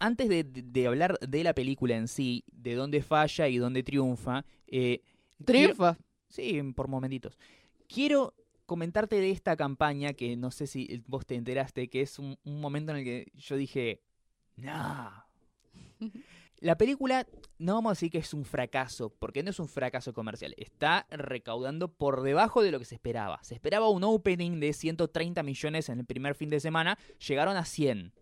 antes 0.01 0.29
de, 0.31 0.87
hablar 0.87 1.19
de 1.21 1.45
la 1.45 1.53
película 1.55 1.95
en 1.97 2.09
sí, 2.09 2.43
de 2.51 2.75
dónde 2.75 3.03
falla 3.03 3.47
y 3.49 3.59
dónde 3.59 3.83
triunfa, 3.83 4.47
eh, 4.67 5.03
quiero- 5.45 5.75
Triunfa. 5.75 5.99
Sí, 6.29 6.61
por 6.75 6.89
momentitos. 6.89 7.39
Quiero 7.87 8.33
comentarte 8.65 9.17
de 9.21 9.31
esta 9.31 9.57
campaña 9.57 10.15
que 10.15 10.37
no 10.39 10.51
sé 10.51 10.67
si 10.67 11.03
vos 11.07 11.27
te 11.27 11.35
enteraste, 11.35 11.89
que 11.89 12.01
es 12.01 12.19
un, 12.19 12.39
un 12.45 12.61
momento 12.63 12.93
en 12.93 12.99
el 12.99 13.05
que 13.05 13.31
yo 13.35 13.57
dije, 13.57 14.01
no. 14.57 15.25
La 16.61 16.79
película, 16.79 17.27
no 17.59 17.75
vamos 17.75 17.91
a 17.91 17.93
decir 17.95 18.11
que 18.11 18.19
es 18.19 18.33
un 18.33 18.45
fracaso, 18.45 19.11
porque 19.11 19.43
no 19.43 19.51
es 19.51 19.59
un 19.59 19.69
fracaso 19.69 20.15
comercial. 20.15 20.55
Está 20.57 21.07
recaudando 21.11 21.89
por 21.89 22.23
debajo 22.23 22.63
de 22.63 22.71
lo 22.71 22.79
que 22.79 22.87
se 22.87 22.95
esperaba. 22.95 23.39
Se 23.43 23.55
esperaba 23.55 23.89
un 23.91 24.03
opening 24.03 24.61
de 24.61 24.73
130 24.73 25.43
millones 25.43 25.89
en 25.91 26.01
el 26.01 26.07
primer 26.07 26.35
fin 26.35 26.49
de 26.49 26.61
semana, 26.61 26.99
llegaron 27.27 27.57
a 27.57 27.65
100. 27.65 28.13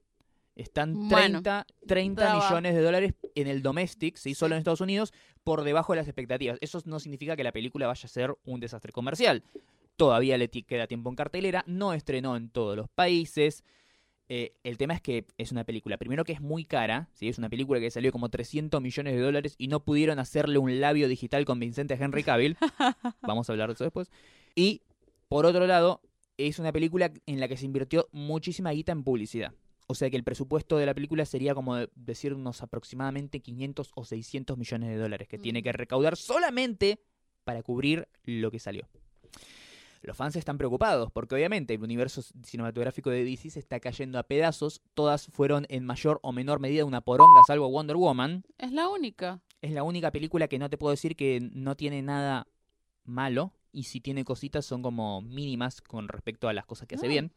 Están 0.57 1.09
Bueno, 1.09 1.41
30, 1.41 1.67
30 1.87 2.23
trabajo. 2.23 2.49
millones 2.51 2.75
de 2.75 2.83
dólares 2.83 3.15
en 3.35 3.47
el 3.47 3.63
domestic, 3.63 4.17
¿sí? 4.17 4.35
solo 4.35 4.55
en 4.55 4.59
Estados 4.59 4.81
Unidos, 4.81 5.13
por 5.45 5.63
debajo 5.63 5.93
de 5.93 5.99
las 5.99 6.09
expectativas. 6.09 6.59
Eso 6.61 6.81
no 6.85 6.99
significa 7.01 7.37
que 7.37 7.45
la 7.45 7.53
película 7.53 7.87
vaya 7.87 8.05
a 8.05 8.09
ser 8.09 8.35
un 8.45 8.61
desastre 8.61 8.93
comercial. 8.93 9.45
Todavía 9.97 10.37
le 10.37 10.49
queda 10.51 10.87
tiempo 10.89 11.11
en 11.11 11.17
cartelera, 11.17 11.65
no 11.67 11.95
estrenó 11.95 12.37
en 12.37 12.51
todos 12.51 12.77
los 12.77 12.89
países. 12.91 13.63
Eh, 14.35 14.55
el 14.65 14.79
tema 14.79 14.95
es 14.95 15.03
que 15.03 15.27
es 15.37 15.53
una 15.53 15.65
película, 15.65 15.99
primero 15.99 16.25
que 16.25 16.33
es 16.33 16.41
muy 16.41 16.65
cara, 16.65 17.11
¿sí? 17.13 17.29
es 17.29 17.37
una 17.37 17.51
película 17.51 17.81
que 17.81 17.91
salió 17.91 18.11
como 18.13 18.31
300 18.31 18.81
millones 18.81 19.13
de 19.15 19.21
dólares 19.21 19.55
y 19.59 19.69
no 19.69 19.85
pudieron 19.85 20.19
hacerle 20.19 20.57
un 20.57 20.81
labio 20.81 21.07
digital 21.07 21.45
convincente 21.45 21.93
a 21.93 21.99
Henry 21.99 22.23
Cavill. 22.25 22.57
Vamos 23.21 23.51
a 23.51 23.53
hablar 23.53 23.69
de 23.69 23.75
eso 23.75 23.85
después. 23.85 24.11
Y 24.55 24.81
por 25.29 25.45
otro 25.45 25.67
lado, 25.67 26.01
es 26.39 26.59
una 26.59 26.73
película 26.73 27.13
en 27.27 27.41
la 27.41 27.49
que 27.49 27.59
se 27.59 27.67
invirtió 27.67 28.09
muchísima 28.11 28.71
guita 28.71 28.93
en 28.93 29.05
publicidad. 29.05 29.53
O 29.87 29.95
sea 29.95 30.09
que 30.09 30.17
el 30.17 30.25
presupuesto 30.25 30.79
de 30.79 30.87
la 30.87 30.95
película 30.95 31.27
sería 31.27 31.55
como 31.55 31.77
de- 31.77 31.91
decir 31.95 32.33
unos 32.33 32.63
aproximadamente 32.63 33.41
500 33.41 33.91
o 33.95 34.05
600 34.07 34.57
millones 34.57 34.89
de 34.89 34.97
dólares 34.97 35.29
que 35.29 35.37
tiene 35.37 35.61
Mm. 35.61 35.63
que 35.65 35.73
recaudar 35.73 36.17
solamente 36.17 37.01
para 37.45 37.63
cubrir 37.63 38.09
lo 38.25 38.51
que 38.51 38.61
salió. 38.61 38.89
Los 40.03 40.17
fans 40.17 40.35
están 40.35 40.59
preocupados 40.59 41.13
porque 41.13 41.37
obviamente 41.37 41.75
el 41.75 41.83
universo 41.83 42.23
cinematográfico 42.45 43.11
de 43.11 43.25
DC 43.25 43.51
se 43.51 43.61
está 43.61 43.79
cayendo 43.79 44.19
a 44.19 44.25
pedazos. 44.25 44.83
Todas 44.95 45.29
fueron 45.29 45.65
en 45.69 45.85
mayor 45.85 46.19
o 46.23 46.33
menor 46.33 46.59
medida 46.59 46.85
una 46.85 47.01
poronga, 47.01 47.41
salvo 47.47 47.71
Wonder 47.71 47.97
Woman. 47.97 48.45
Es 48.59 48.73
la 48.73 48.89
única. 48.89 49.41
Es 49.61 49.71
la 49.71 49.85
única 49.85 50.11
película 50.11 50.49
que 50.49 50.59
no 50.59 50.69
te 50.69 50.77
puedo 50.77 50.91
decir 50.91 51.15
que 51.15 51.39
no 51.53 51.77
tiene 51.77 52.03
nada 52.03 52.49
malo. 53.05 53.53
Y 53.73 53.85
si 53.85 54.01
tiene 54.01 54.25
cositas 54.25 54.67
son 54.67 54.83
como 54.83 55.23
mínimas 55.23 55.81
con 55.81 56.09
respecto 56.09 56.49
a 56.49 56.53
las 56.53 56.67
cosas 56.67 56.89
que 56.89 56.97
hace 56.97 57.09
bien. 57.09 57.33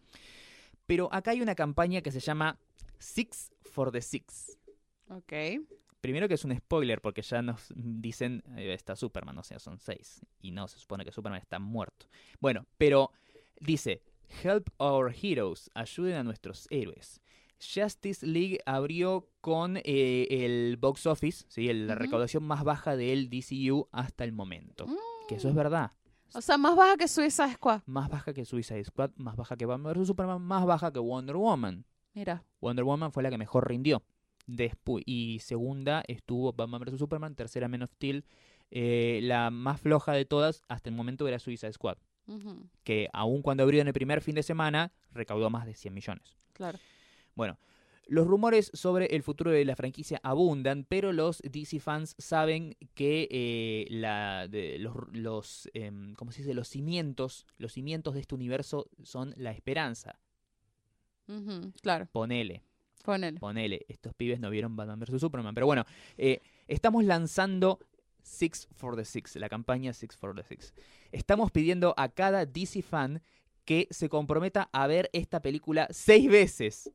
Pero 0.87 1.07
acá 1.13 1.31
hay 1.31 1.41
una 1.41 1.55
campaña 1.55 2.01
que 2.01 2.11
se 2.11 2.19
llama 2.19 2.59
Six 2.97 3.51
for 3.61 3.91
the 3.91 4.01
Six. 4.01 4.57
Ok. 5.09 5.33
Primero 6.05 6.27
que 6.27 6.35
es 6.35 6.45
un 6.45 6.55
spoiler 6.55 7.01
porque 7.01 7.23
ya 7.23 7.41
nos 7.41 7.73
dicen, 7.75 8.43
eh, 8.57 8.73
está 8.73 8.95
Superman, 8.95 9.35
o 9.39 9.43
sea, 9.43 9.57
son 9.57 9.79
seis. 9.79 10.21
Y 10.39 10.51
no, 10.51 10.67
se 10.67 10.77
supone 10.77 11.03
que 11.03 11.11
Superman 11.11 11.41
está 11.41 11.57
muerto. 11.57 12.05
Bueno, 12.39 12.67
pero 12.77 13.11
dice, 13.59 14.03
Help 14.43 14.69
our 14.77 15.11
heroes, 15.19 15.71
ayuden 15.73 16.15
a 16.17 16.23
nuestros 16.23 16.67
héroes. 16.69 17.21
Justice 17.59 18.23
League 18.23 18.59
abrió 18.67 19.27
con 19.41 19.77
eh, 19.77 20.27
el 20.29 20.77
box 20.77 21.07
office, 21.07 21.45
¿sí? 21.47 21.69
el- 21.69 21.87
la 21.87 21.95
recaudación 21.95 22.43
más 22.43 22.63
baja 22.63 22.95
del 22.95 23.27
DCU 23.31 23.87
hasta 23.91 24.23
el 24.25 24.31
momento. 24.31 24.85
Que 25.27 25.35
eso 25.35 25.49
es 25.49 25.55
verdad. 25.55 25.91
O 26.35 26.41
sea, 26.41 26.57
más 26.59 26.75
baja 26.75 26.97
que 26.97 27.07
Suiza 27.07 27.51
Squad. 27.51 27.81
Más 27.87 28.09
baja 28.09 28.31
que 28.31 28.45
Suicide 28.45 28.83
Squad, 28.83 29.09
más 29.15 29.35
baja 29.37 29.57
que 29.57 29.65
Batman 29.65 29.93
vs 29.95 30.05
Superman, 30.07 30.39
más 30.41 30.65
baja 30.67 30.91
que 30.93 30.99
Wonder 30.99 31.35
Woman. 31.37 31.83
Mira. 32.13 32.43
Wonder 32.61 32.83
Woman 32.85 33.11
fue 33.11 33.23
la 33.23 33.31
que 33.31 33.37
mejor 33.39 33.67
rindió. 33.67 34.03
Despu- 34.47 35.01
y 35.05 35.39
segunda 35.39 36.03
estuvo 36.07 36.53
Batman 36.53 36.81
vs 36.81 36.99
Superman, 36.99 37.35
tercera 37.35 37.67
Man 37.67 37.83
of 37.83 37.91
Steel. 37.91 38.25
Eh, 38.71 39.19
la 39.23 39.51
más 39.51 39.79
floja 39.81 40.13
de 40.13 40.25
todas 40.25 40.61
hasta 40.67 40.89
el 40.89 40.95
momento 40.95 41.27
era 41.27 41.39
Suicide 41.39 41.73
Squad, 41.73 41.97
que 42.83 43.09
aun 43.13 43.41
cuando 43.41 43.63
abrió 43.63 43.81
en 43.81 43.87
el 43.87 43.93
primer 43.93 44.21
fin 44.21 44.35
de 44.35 44.43
semana, 44.43 44.91
recaudó 45.11 45.49
más 45.49 45.65
de 45.65 45.75
100 45.75 45.93
millones. 45.93 46.35
Claro. 46.53 46.79
Bueno, 47.35 47.57
los 48.07 48.27
rumores 48.27 48.71
sobre 48.73 49.07
el 49.15 49.23
futuro 49.23 49.51
de 49.51 49.65
la 49.65 49.75
franquicia 49.75 50.19
abundan, 50.23 50.85
pero 50.87 51.11
los 51.11 51.41
DC 51.43 51.79
fans 51.79 52.15
saben 52.17 52.75
que 52.93 53.27
eh, 53.31 53.87
la, 53.89 54.47
de, 54.47 54.77
los, 54.79 54.95
los, 55.11 55.69
em, 55.73 56.13
¿cómo 56.15 56.31
se 56.31 56.41
dice? 56.41 56.53
los 56.53 56.67
cimientos, 56.67 57.45
los 57.57 57.73
cimientos 57.73 58.13
de 58.13 58.21
este 58.21 58.35
universo 58.35 58.89
son 59.03 59.33
la 59.37 59.51
esperanza. 59.51 60.19
Claro. 61.81 62.07
Ponele. 62.11 62.63
Ponele. 63.05 63.39
Ponele, 63.39 63.85
estos 63.87 64.13
pibes 64.13 64.39
no 64.39 64.49
vieron 64.49 64.75
Batman 64.75 64.99
vs 64.99 65.19
Superman. 65.21 65.53
Pero 65.53 65.65
bueno, 65.67 65.85
eh, 66.17 66.41
estamos 66.67 67.03
lanzando 67.03 67.79
Six 68.23 68.67
for 68.75 68.95
the 68.95 69.05
Six, 69.05 69.35
la 69.35 69.49
campaña 69.49 69.93
Six 69.93 70.17
for 70.17 70.35
the 70.35 70.43
Six. 70.43 70.73
Estamos 71.11 71.51
pidiendo 71.51 71.93
a 71.97 72.09
cada 72.09 72.45
DC 72.45 72.81
fan 72.81 73.21
que 73.65 73.87
se 73.91 74.09
comprometa 74.09 74.69
a 74.73 74.87
ver 74.87 75.09
esta 75.13 75.41
película 75.41 75.87
seis 75.91 76.29
veces 76.29 76.91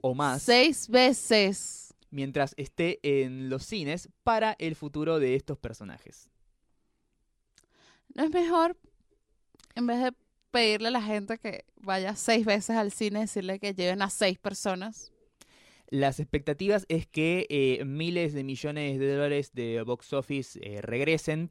o 0.00 0.14
más 0.14 0.42
Seis 0.42 0.88
veces. 0.88 1.94
mientras 2.10 2.54
esté 2.56 2.98
en 3.02 3.48
los 3.48 3.64
cines 3.64 4.08
para 4.22 4.56
el 4.58 4.74
futuro 4.76 5.18
de 5.18 5.34
estos 5.34 5.58
personajes. 5.58 6.30
¿No 8.14 8.24
es 8.24 8.30
mejor, 8.30 8.76
en 9.74 9.86
vez 9.86 10.02
de 10.02 10.12
pedirle 10.56 10.88
a 10.88 10.90
la 10.90 11.02
gente 11.02 11.36
que 11.36 11.66
vaya 11.82 12.16
seis 12.16 12.46
veces 12.46 12.76
al 12.76 12.90
cine, 12.90 13.20
decirle 13.20 13.58
que 13.58 13.74
lleven 13.74 14.00
a 14.00 14.08
seis 14.08 14.38
personas? 14.38 15.12
Las 15.90 16.18
expectativas 16.18 16.86
es 16.88 17.06
que 17.06 17.46
eh, 17.50 17.84
miles 17.84 18.32
de 18.32 18.42
millones 18.42 18.98
de 18.98 19.14
dólares 19.14 19.52
de 19.52 19.82
box 19.82 20.14
office 20.14 20.58
eh, 20.62 20.80
regresen, 20.80 21.50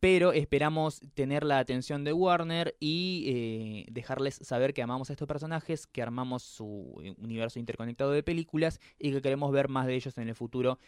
pero 0.00 0.34
esperamos 0.34 1.00
tener 1.14 1.44
la 1.44 1.60
atención 1.60 2.04
de 2.04 2.12
Warner 2.12 2.76
y 2.78 3.24
eh, 3.26 3.86
dejarles 3.90 4.34
saber 4.42 4.74
que 4.74 4.82
amamos 4.82 5.08
a 5.08 5.14
estos 5.14 5.26
personajes, 5.26 5.86
que 5.86 6.02
armamos 6.02 6.42
su 6.42 7.02
universo 7.16 7.58
interconectado 7.58 8.10
de 8.12 8.22
películas 8.22 8.80
y 8.98 9.12
que 9.12 9.22
queremos 9.22 9.50
ver 9.50 9.70
más 9.70 9.86
de 9.86 9.94
ellos 9.94 10.18
en 10.18 10.28
el 10.28 10.34
futuro. 10.34 10.78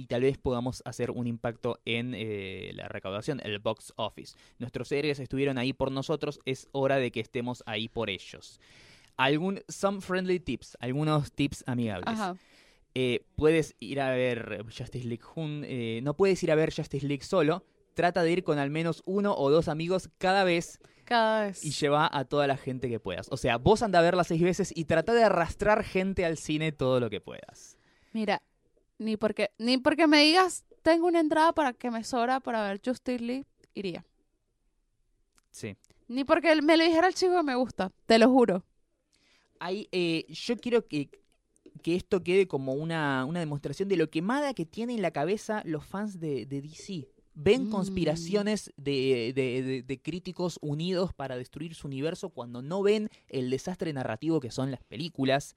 Y 0.00 0.06
tal 0.06 0.22
vez 0.22 0.38
podamos 0.38 0.82
hacer 0.86 1.10
un 1.10 1.26
impacto 1.26 1.78
en 1.84 2.14
eh, 2.14 2.70
la 2.74 2.88
recaudación, 2.88 3.40
el 3.44 3.58
box 3.58 3.92
office. 3.96 4.34
Nuestros 4.58 4.90
héroes 4.92 5.20
estuvieron 5.20 5.58
ahí 5.58 5.72
por 5.74 5.92
nosotros, 5.92 6.40
es 6.46 6.68
hora 6.72 6.96
de 6.96 7.10
que 7.10 7.20
estemos 7.20 7.62
ahí 7.66 7.88
por 7.88 8.08
ellos. 8.08 8.60
Algún, 9.18 9.60
some 9.68 10.00
friendly 10.00 10.40
tips, 10.40 10.78
algunos 10.80 11.32
tips 11.32 11.62
amigables. 11.66 12.08
Ajá. 12.08 12.36
Eh, 12.94 13.24
puedes 13.36 13.76
ir 13.78 14.00
a 14.00 14.10
ver 14.10 14.64
Justice 14.64 15.06
League 15.06 15.22
eh, 15.36 16.00
no 16.02 16.14
puedes 16.14 16.42
ir 16.42 16.50
a 16.50 16.54
ver 16.54 16.72
Justice 16.74 17.06
League 17.06 17.24
solo. 17.24 17.64
Trata 17.94 18.22
de 18.22 18.32
ir 18.32 18.42
con 18.42 18.58
al 18.58 18.70
menos 18.70 19.02
uno 19.04 19.34
o 19.36 19.50
dos 19.50 19.68
amigos 19.68 20.08
cada 20.16 20.44
vez 20.44 20.80
Cada 21.04 21.46
vez. 21.46 21.62
y 21.62 21.72
lleva 21.72 22.08
a 22.10 22.24
toda 22.24 22.46
la 22.46 22.56
gente 22.56 22.88
que 22.88 22.98
puedas. 22.98 23.28
O 23.30 23.36
sea, 23.36 23.58
vos 23.58 23.82
anda 23.82 23.98
a 23.98 24.02
verla 24.02 24.24
seis 24.24 24.40
veces 24.40 24.72
y 24.74 24.86
trata 24.86 25.12
de 25.12 25.24
arrastrar 25.24 25.84
gente 25.84 26.24
al 26.24 26.38
cine 26.38 26.72
todo 26.72 26.98
lo 27.00 27.10
que 27.10 27.20
puedas. 27.20 27.76
Mira, 28.12 28.40
ni 29.00 29.16
porque, 29.16 29.50
ni 29.58 29.78
porque 29.78 30.06
me 30.06 30.22
digas, 30.22 30.64
tengo 30.82 31.06
una 31.06 31.20
entrada 31.20 31.52
para 31.52 31.72
que 31.72 31.90
me 31.90 32.04
sobra 32.04 32.38
para 32.40 32.62
ver 32.68 32.80
Justice 32.84 33.18
League, 33.22 33.46
iría. 33.74 34.04
Sí. 35.50 35.76
Ni 36.08 36.24
porque 36.24 36.60
me 36.62 36.76
lo 36.76 36.84
dijera 36.84 37.06
el 37.08 37.14
chico 37.14 37.36
que 37.36 37.42
me 37.42 37.54
gusta, 37.54 37.92
te 38.06 38.18
lo 38.18 38.28
juro. 38.30 38.64
Hay, 39.58 39.88
eh, 39.92 40.24
yo 40.28 40.56
quiero 40.56 40.86
que, 40.86 41.10
que 41.82 41.94
esto 41.96 42.22
quede 42.22 42.46
como 42.48 42.72
una, 42.74 43.24
una 43.24 43.40
demostración 43.40 43.88
de 43.88 43.96
lo 43.96 44.10
quemada 44.10 44.54
que 44.54 44.64
tienen 44.66 44.96
en 44.96 45.02
la 45.02 45.10
cabeza 45.10 45.62
los 45.64 45.84
fans 45.84 46.18
de, 46.20 46.46
de 46.46 46.62
DC. 46.62 47.08
Ven 47.34 47.68
Mm. 47.68 47.70
conspiraciones 47.70 48.72
de- 48.76 49.32
de- 49.34 49.82
de 49.82 50.02
críticos 50.02 50.58
unidos 50.62 51.14
para 51.14 51.36
destruir 51.36 51.74
su 51.74 51.86
universo 51.86 52.30
cuando 52.30 52.60
no 52.60 52.82
ven 52.82 53.08
el 53.28 53.50
desastre 53.50 53.92
narrativo 53.92 54.40
que 54.40 54.50
son 54.50 54.70
las 54.70 54.82
películas. 54.82 55.54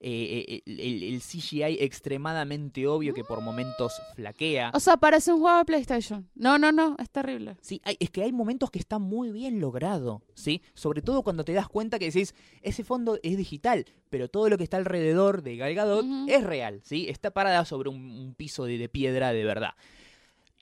Eh, 0.00 0.44
eh, 0.48 0.62
el, 0.66 1.02
el- 1.02 1.20
CGI 1.22 1.78
extremadamente 1.80 2.86
obvio 2.86 3.14
que 3.14 3.24
por 3.24 3.40
momentos 3.40 3.92
flaquea. 4.14 4.70
O 4.74 4.80
sea, 4.80 4.96
parece 4.96 5.32
un 5.32 5.40
juego 5.40 5.58
de 5.58 5.64
PlayStation. 5.64 6.28
No, 6.34 6.58
no, 6.58 6.70
no, 6.72 6.96
es 6.98 7.08
terrible. 7.10 7.56
Sí, 7.62 7.80
hay- 7.84 7.96
es 7.98 8.10
que 8.10 8.22
hay 8.22 8.32
momentos 8.32 8.70
que 8.70 8.78
está 8.78 8.98
muy 8.98 9.30
bien 9.30 9.58
logrado, 9.60 10.22
¿sí? 10.34 10.62
Sobre 10.74 11.00
todo 11.02 11.22
cuando 11.22 11.44
te 11.44 11.52
das 11.54 11.68
cuenta 11.68 11.98
que 11.98 12.06
decís, 12.06 12.34
ese 12.62 12.84
fondo 12.84 13.18
es 13.22 13.36
digital, 13.36 13.86
pero 14.10 14.28
todo 14.28 14.48
lo 14.48 14.58
que 14.58 14.64
está 14.64 14.76
alrededor 14.76 15.42
de 15.42 15.56
Gal 15.56 15.74
Gadot 15.74 16.04
Ujú. 16.04 16.26
es 16.28 16.44
real, 16.44 16.80
¿sí? 16.84 17.06
Está 17.08 17.30
parada 17.30 17.64
sobre 17.64 17.88
un, 17.88 17.96
un 18.10 18.34
piso 18.34 18.64
de, 18.66 18.78
de 18.78 18.88
piedra 18.88 19.32
de 19.32 19.44
verdad. 19.44 19.70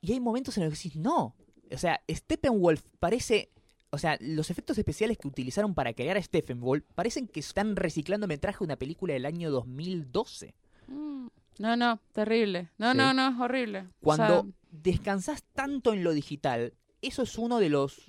Y 0.01 0.13
hay 0.13 0.19
momentos 0.19 0.57
en 0.57 0.63
los 0.63 0.71
que 0.73 0.77
decís, 0.77 0.95
no. 0.95 1.35
O 1.71 1.77
sea, 1.77 2.01
Steppenwolf 2.09 2.83
parece... 2.99 3.49
O 3.95 3.97
sea, 3.97 4.17
los 4.19 4.51
efectos 4.51 4.77
especiales 4.77 5.17
que 5.17 5.27
utilizaron 5.27 5.73
para 5.73 5.93
crear 5.93 6.17
a 6.17 6.21
Steppenwolf 6.21 6.83
parecen 6.95 7.27
que 7.27 7.39
están 7.39 7.75
reciclando 7.75 8.27
metraje 8.27 8.59
de 8.59 8.65
una 8.65 8.75
película 8.75 9.13
del 9.13 9.25
año 9.25 9.49
2012. 9.51 10.53
Mm. 10.87 11.27
No, 11.59 11.75
no, 11.77 11.99
terrible. 12.11 12.69
No, 12.77 12.91
Sí. 12.91 12.97
no, 12.97 13.13
no, 13.13 13.29
es 13.29 13.39
horrible. 13.39 13.79
O 13.79 14.03
Cuando 14.03 14.43
sea, 14.43 14.51
descansás 14.71 15.43
tanto 15.53 15.93
en 15.93 16.03
lo 16.03 16.11
digital, 16.13 16.73
eso 17.01 17.23
es 17.23 17.37
uno 17.37 17.59
de 17.59 17.69
los, 17.69 18.01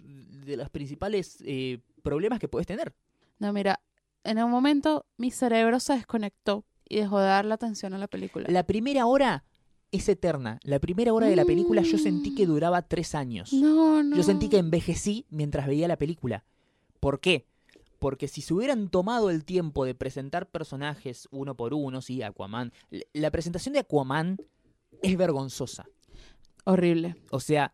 de 0.45 0.57
los 0.57 0.69
principales 0.71 1.39
eh, 1.47 1.79
problemas 2.03 2.39
que 2.41 2.49
puedes 2.49 2.67
tener. 2.67 2.93
no, 3.39 3.53
mira, 3.53 3.81
en 4.25 4.43
un 4.43 4.51
momento 4.51 5.07
mi 5.19 5.31
cerebro 5.31 5.79
se 5.79 5.93
desconectó 5.93 6.65
y 6.89 6.97
dejó 6.97 7.21
de 7.21 7.27
dar 7.27 7.45
la 7.45 7.55
atención 7.55 7.95
a 7.95 7.99
la 7.99 8.09
película. 8.09 8.47
La 8.51 8.65
primera 8.67 9.07
hora 9.07 9.45
es 9.93 10.09
eterna. 10.09 10.59
La 10.63 10.79
primera 10.79 11.13
hora 11.13 11.27
de 11.27 11.37
la 11.37 11.45
película 11.45 11.83
yo 11.83 11.99
sentí 11.99 12.35
que 12.35 12.47
duraba 12.47 12.83
tres 12.83 13.15
años. 13.15 13.53
No, 13.53 14.03
no. 14.03 14.17
Yo 14.17 14.23
sentí 14.23 14.49
que 14.49 14.59
envejecí 14.59 15.27
mientras 15.31 15.67
veía 15.67 15.89
la 15.89 15.97
película. 15.97 16.45
¿Por 17.01 17.21
qué? 17.21 17.47
Porque 17.99 18.29
si 18.29 18.43
se 18.43 18.53
hubieran 18.53 18.89
tomado 18.89 19.31
el 19.31 19.45
tiempo 19.45 19.85
de 19.85 19.95
presentar 19.95 20.49
personajes 20.49 21.29
uno 21.31 21.57
por 21.57 21.73
uno, 21.73 22.03
sí, 22.03 22.23
Aquaman. 22.23 22.73
La 23.13 23.31
presentación 23.31 23.73
de 23.73 23.81
Aquaman 23.81 24.37
es 25.03 25.17
vergonzosa. 25.17 25.87
Horrible. 26.65 27.17
O 27.31 27.41
sea, 27.41 27.73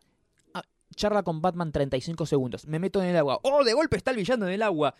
ah, 0.53 0.63
charla 0.95 1.23
con 1.23 1.41
Batman 1.41 1.71
35 1.71 2.25
segundos. 2.25 2.67
Me 2.67 2.79
meto 2.79 3.01
en 3.01 3.09
el 3.09 3.17
agua. 3.17 3.39
¡Oh, 3.43 3.63
de 3.63 3.73
golpe 3.73 3.97
está 3.97 4.11
el 4.11 4.17
villano 4.17 4.47
en 4.47 4.53
el 4.53 4.61
agua! 4.61 4.95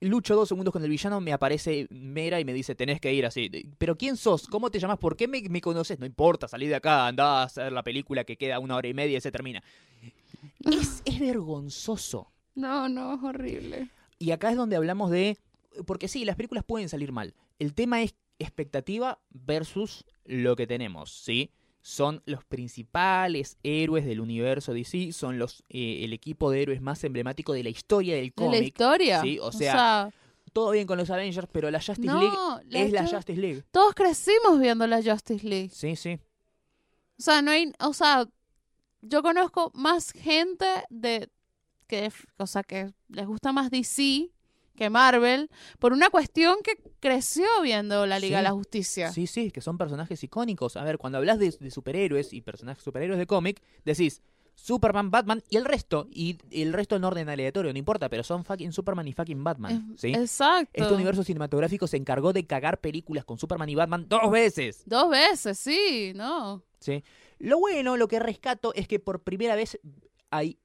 Lucho 0.00 0.36
dos 0.36 0.48
segundos 0.48 0.72
con 0.72 0.84
el 0.84 0.90
villano, 0.90 1.20
me 1.20 1.32
aparece 1.32 1.88
Mera 1.90 2.38
y 2.38 2.44
me 2.44 2.52
dice, 2.52 2.74
tenés 2.74 3.00
que 3.00 3.12
ir 3.12 3.26
así. 3.26 3.50
¿Pero 3.78 3.96
quién 3.96 4.16
sos? 4.16 4.46
¿Cómo 4.46 4.70
te 4.70 4.78
llamas? 4.78 4.98
¿Por 4.98 5.16
qué 5.16 5.26
me, 5.26 5.42
me 5.48 5.60
conoces? 5.60 5.98
No 5.98 6.06
importa, 6.06 6.46
salí 6.46 6.66
de 6.68 6.76
acá, 6.76 7.08
andá 7.08 7.40
a 7.40 7.42
hacer 7.44 7.72
la 7.72 7.82
película 7.82 8.24
que 8.24 8.36
queda 8.36 8.60
una 8.60 8.76
hora 8.76 8.88
y 8.88 8.94
media 8.94 9.18
y 9.18 9.20
se 9.20 9.32
termina. 9.32 9.62
Es, 10.64 11.02
es 11.04 11.18
vergonzoso. 11.18 12.30
No, 12.54 12.88
no, 12.88 13.14
es 13.14 13.22
horrible. 13.22 13.88
Y 14.18 14.30
acá 14.30 14.50
es 14.50 14.56
donde 14.56 14.76
hablamos 14.76 15.10
de... 15.10 15.38
Porque 15.86 16.08
sí, 16.08 16.24
las 16.24 16.36
películas 16.36 16.64
pueden 16.64 16.88
salir 16.88 17.12
mal. 17.12 17.34
El 17.58 17.74
tema 17.74 18.02
es 18.02 18.14
expectativa 18.38 19.20
versus 19.30 20.04
lo 20.24 20.56
que 20.56 20.66
tenemos, 20.66 21.12
¿sí? 21.12 21.50
Son 21.88 22.22
los 22.26 22.44
principales 22.44 23.56
héroes 23.62 24.04
del 24.04 24.20
universo 24.20 24.74
DC, 24.74 25.10
son 25.12 25.38
los 25.38 25.64
eh, 25.70 26.04
el 26.04 26.12
equipo 26.12 26.50
de 26.50 26.60
héroes 26.62 26.82
más 26.82 27.02
emblemático 27.02 27.54
de 27.54 27.62
la 27.62 27.70
historia 27.70 28.14
del 28.14 28.24
De 28.36 28.42
la 28.44 28.50
cómic. 28.50 28.62
historia. 28.64 29.22
sí, 29.22 29.38
o 29.40 29.50
sea, 29.50 30.10
Todo 30.52 30.72
bien 30.72 30.86
con 30.86 30.98
los 30.98 31.08
Avengers, 31.08 31.48
pero 31.50 31.70
la 31.70 31.78
Justice 31.80 32.12
League 32.12 32.36
la 32.68 32.78
es 32.80 32.92
la 32.92 33.06
Ju- 33.06 33.14
Justice 33.16 33.40
League. 33.40 33.62
Todos 33.70 33.94
crecimos 33.94 34.60
viendo 34.60 34.86
la 34.86 35.02
Justice 35.02 35.46
League. 35.46 35.70
Sí, 35.72 35.96
sí. 35.96 36.18
O 37.18 37.22
sea, 37.22 37.40
no 37.40 37.52
hay, 37.52 37.72
o 37.80 37.94
sea, 37.94 38.26
yo 39.00 39.22
conozco 39.22 39.70
más 39.74 40.10
gente 40.12 40.66
de 40.90 41.30
que, 41.86 42.12
o 42.36 42.46
sea, 42.46 42.62
que 42.64 42.92
les 43.08 43.26
gusta 43.26 43.50
más 43.52 43.70
DC 43.70 44.28
que 44.78 44.88
Marvel 44.90 45.50
por 45.78 45.92
una 45.92 46.08
cuestión 46.08 46.56
que 46.64 46.78
creció 47.00 47.44
viendo 47.62 48.06
la 48.06 48.18
Liga 48.18 48.38
Sí. 48.38 48.42
de 48.44 48.48
la 48.48 48.52
Justicia. 48.52 49.12
Sí, 49.12 49.26
sí, 49.26 49.50
que 49.50 49.60
son 49.60 49.76
personajes 49.76 50.22
icónicos. 50.24 50.76
A 50.76 50.84
ver, 50.84 50.96
cuando 50.98 51.18
hablas 51.18 51.38
de, 51.38 51.50
de 51.58 51.70
superhéroes 51.70 52.32
y 52.32 52.40
personajes 52.40 52.82
superhéroes 52.82 53.18
de 53.18 53.26
cómic, 53.26 53.60
decís 53.84 54.22
Superman, 54.54 55.10
Batman 55.12 55.42
y 55.50 55.56
el 55.56 55.64
resto. 55.64 56.08
Y 56.10 56.36
el 56.50 56.72
resto 56.72 56.96
en 56.96 57.04
orden 57.04 57.28
aleatorio, 57.28 57.72
no 57.72 57.78
importa, 57.78 58.08
pero 58.08 58.24
son 58.24 58.44
fucking 58.44 58.72
Superman 58.72 59.06
y 59.06 59.12
fucking 59.12 59.44
Batman. 59.44 59.94
¿sí? 59.96 60.08
Exacto. 60.08 60.70
Este 60.82 60.94
universo 60.94 61.22
cinematográfico 61.22 61.86
se 61.86 61.96
encargó 61.96 62.32
de 62.32 62.44
cagar 62.46 62.80
películas 62.80 63.24
con 63.24 63.38
Superman 63.38 63.68
y 63.68 63.74
Batman 63.76 64.06
dos 64.08 64.30
veces. 64.30 64.82
Dos 64.86 65.10
veces, 65.10 65.58
sí, 65.58 66.12
no. 66.16 66.62
¿sí? 66.80 67.04
Lo 67.38 67.58
bueno, 67.60 67.96
lo 67.96 68.08
que 68.08 68.18
rescato 68.18 68.72
es 68.74 68.88
que 68.88 68.98
por 68.98 69.22
primera 69.22 69.54
vez 69.54 69.78
hay 70.30 70.58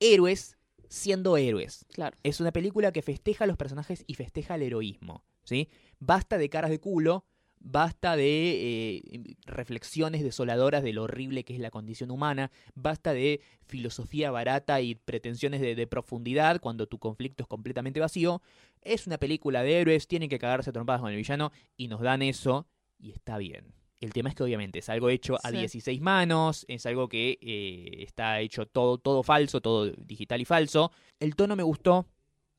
héroes 0.00 0.56
siendo 0.88 1.36
héroes. 1.36 1.84
Claro. 1.92 2.16
Es 2.22 2.40
una 2.40 2.52
película 2.52 2.92
que 2.92 3.02
festeja 3.02 3.44
a 3.44 3.46
los 3.46 3.56
personajes 3.56 4.04
y 4.06 4.14
festeja 4.14 4.54
el 4.54 4.62
heroísmo. 4.62 5.22
¿sí? 5.44 5.68
Basta 5.98 6.38
de 6.38 6.48
caras 6.48 6.70
de 6.70 6.80
culo, 6.80 7.24
basta 7.60 8.16
de 8.16 9.00
eh, 9.02 9.36
reflexiones 9.46 10.22
desoladoras 10.22 10.82
de 10.82 10.92
lo 10.92 11.04
horrible 11.04 11.44
que 11.44 11.54
es 11.54 11.60
la 11.60 11.70
condición 11.70 12.10
humana, 12.10 12.50
basta 12.74 13.12
de 13.12 13.40
filosofía 13.66 14.30
barata 14.30 14.80
y 14.80 14.94
pretensiones 14.94 15.60
de, 15.60 15.74
de 15.74 15.86
profundidad 15.86 16.60
cuando 16.60 16.86
tu 16.86 16.98
conflicto 16.98 17.42
es 17.42 17.48
completamente 17.48 18.00
vacío. 18.00 18.42
Es 18.82 19.06
una 19.06 19.18
película 19.18 19.62
de 19.62 19.80
héroes, 19.80 20.06
tienen 20.06 20.28
que 20.28 20.38
cagarse 20.38 20.70
a 20.70 20.72
trompadas 20.72 21.00
con 21.00 21.10
el 21.10 21.16
villano 21.16 21.52
y 21.76 21.88
nos 21.88 22.00
dan 22.00 22.22
eso 22.22 22.66
y 22.98 23.10
está 23.10 23.38
bien. 23.38 23.77
El 24.00 24.12
tema 24.12 24.28
es 24.28 24.34
que 24.36 24.44
obviamente 24.44 24.78
es 24.78 24.88
algo 24.88 25.08
hecho 25.10 25.36
a 25.42 25.50
Sí. 25.50 25.56
16 25.58 26.00
manos, 26.00 26.64
es 26.68 26.86
algo 26.86 27.08
que 27.08 27.38
eh, 27.40 28.02
está 28.04 28.40
hecho 28.40 28.66
todo, 28.66 28.98
todo 28.98 29.22
falso, 29.22 29.60
todo 29.60 29.86
digital 29.90 30.40
y 30.40 30.44
falso. 30.44 30.92
El 31.18 31.34
tono 31.34 31.56
me 31.56 31.64
gustó, 31.64 32.06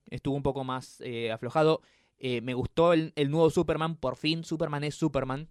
estuvo 0.10 0.36
un 0.36 0.44
poco 0.44 0.64
más 0.64 1.00
eh, 1.02 1.32
aflojado. 1.32 1.82
Eh, 2.18 2.42
me 2.42 2.54
gustó 2.54 2.92
el, 2.92 3.14
el 3.16 3.32
nuevo 3.32 3.50
Superman, 3.50 3.96
por 3.96 4.18
fin 4.18 4.44
Superman 4.44 4.84
es 4.84 4.96
Superman. 4.96 5.48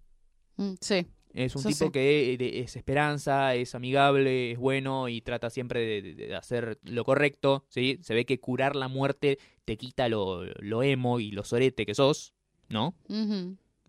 Mm, 0.57 0.73
sí. 0.79 1.07
Es 1.33 1.55
un 1.55 1.61
Eso 1.61 1.69
tipo 1.69 1.85
sí. 1.85 1.91
que 1.91 2.35
de- 2.39 2.59
es 2.59 2.75
esperanza, 2.75 3.53
es 3.55 3.73
amigable, 3.75 4.51
es 4.51 4.57
bueno 4.57 5.09
y 5.09 5.21
trata 5.21 5.49
siempre 5.51 6.01
de, 6.01 6.35
hacer 6.35 6.79
lo 6.83 7.03
correcto. 7.03 7.65
¿sí? 7.69 7.97
Se 8.01 8.13
ve 8.13 8.25
que 8.25 8.39
curar 8.39 8.75
la 8.75 8.87
muerte 8.87 9.37
te 9.65 9.77
quita 9.77 10.07
lo, 10.09 10.43
lo 10.59 10.81
emo 10.83 11.19
y 11.19 11.31
lo 11.31 11.43
sorete 11.43 11.85
que 11.85 11.93
sos, 11.95 12.33
¿no? 12.67 12.95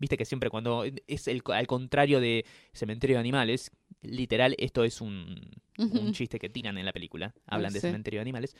Viste 0.01 0.17
que 0.17 0.25
siempre 0.25 0.49
cuando 0.49 0.83
es 1.05 1.27
el, 1.27 1.43
al 1.45 1.67
contrario 1.67 2.19
de 2.19 2.43
Cementerio 2.73 3.17
de 3.17 3.19
Animales, 3.19 3.69
literal, 4.01 4.55
esto 4.57 4.83
es 4.83 4.99
un, 4.99 5.51
un 5.77 6.11
chiste 6.11 6.39
que 6.39 6.49
tiran 6.49 6.75
en 6.79 6.85
la 6.85 6.91
película. 6.91 7.35
Hablan 7.45 7.71
de. 7.71 7.79
Cementerio 7.81 8.17
de 8.17 8.21
Animales. 8.21 8.55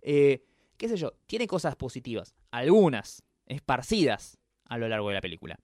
Eh, 0.00 0.42
qué 0.78 0.88
sé 0.88 0.96
yo, 0.96 1.12
tiene 1.26 1.46
cosas 1.46 1.76
positivas. 1.76 2.34
Algunas 2.50 3.22
esparcidas 3.44 4.38
a 4.64 4.78
lo 4.78 4.88
largo 4.88 5.08
de 5.10 5.14
la 5.16 5.20
película. 5.20 5.60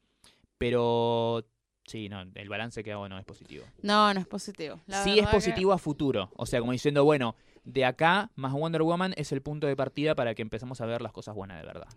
Pero 0.59 1.45
sí, 1.87 2.09
no, 2.09 2.23
el 2.35 2.49
balance 2.49 2.85
que 2.85 2.93
hago 2.93 3.09
no 3.09 3.19
es 3.19 3.25
positivo. 3.25 3.65
No, 3.83 4.13
no 4.13 4.21
es 4.21 4.27
positivo. 4.27 4.81
La 4.87 5.03
sí 5.03 5.19
es 5.19 5.27
que- 5.27 5.33
positivo 5.33 5.73
a 5.73 5.79
futuro. 5.79 6.31
O 6.37 6.45
sea, 6.47 6.61
como 6.61 6.73
diciendo, 6.73 7.05
bueno, 7.05 7.37
de 7.65 7.85
acá 7.87 8.31
más 8.37 8.53
Wonder 8.53 8.83
Woman 8.83 9.15
es 9.17 9.33
el 9.33 9.41
punto 9.41 9.67
de 9.67 9.77
partida 9.77 10.15
para 10.15 10.35
que 10.35 10.43
empecemos 10.43 10.81
a 10.83 10.87
ver 10.87 11.01
las 11.01 11.13
cosas 11.13 11.35
buenas 11.35 11.59
de 11.61 11.67
verdad. 11.67 11.89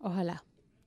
Ojalá. 0.00 0.42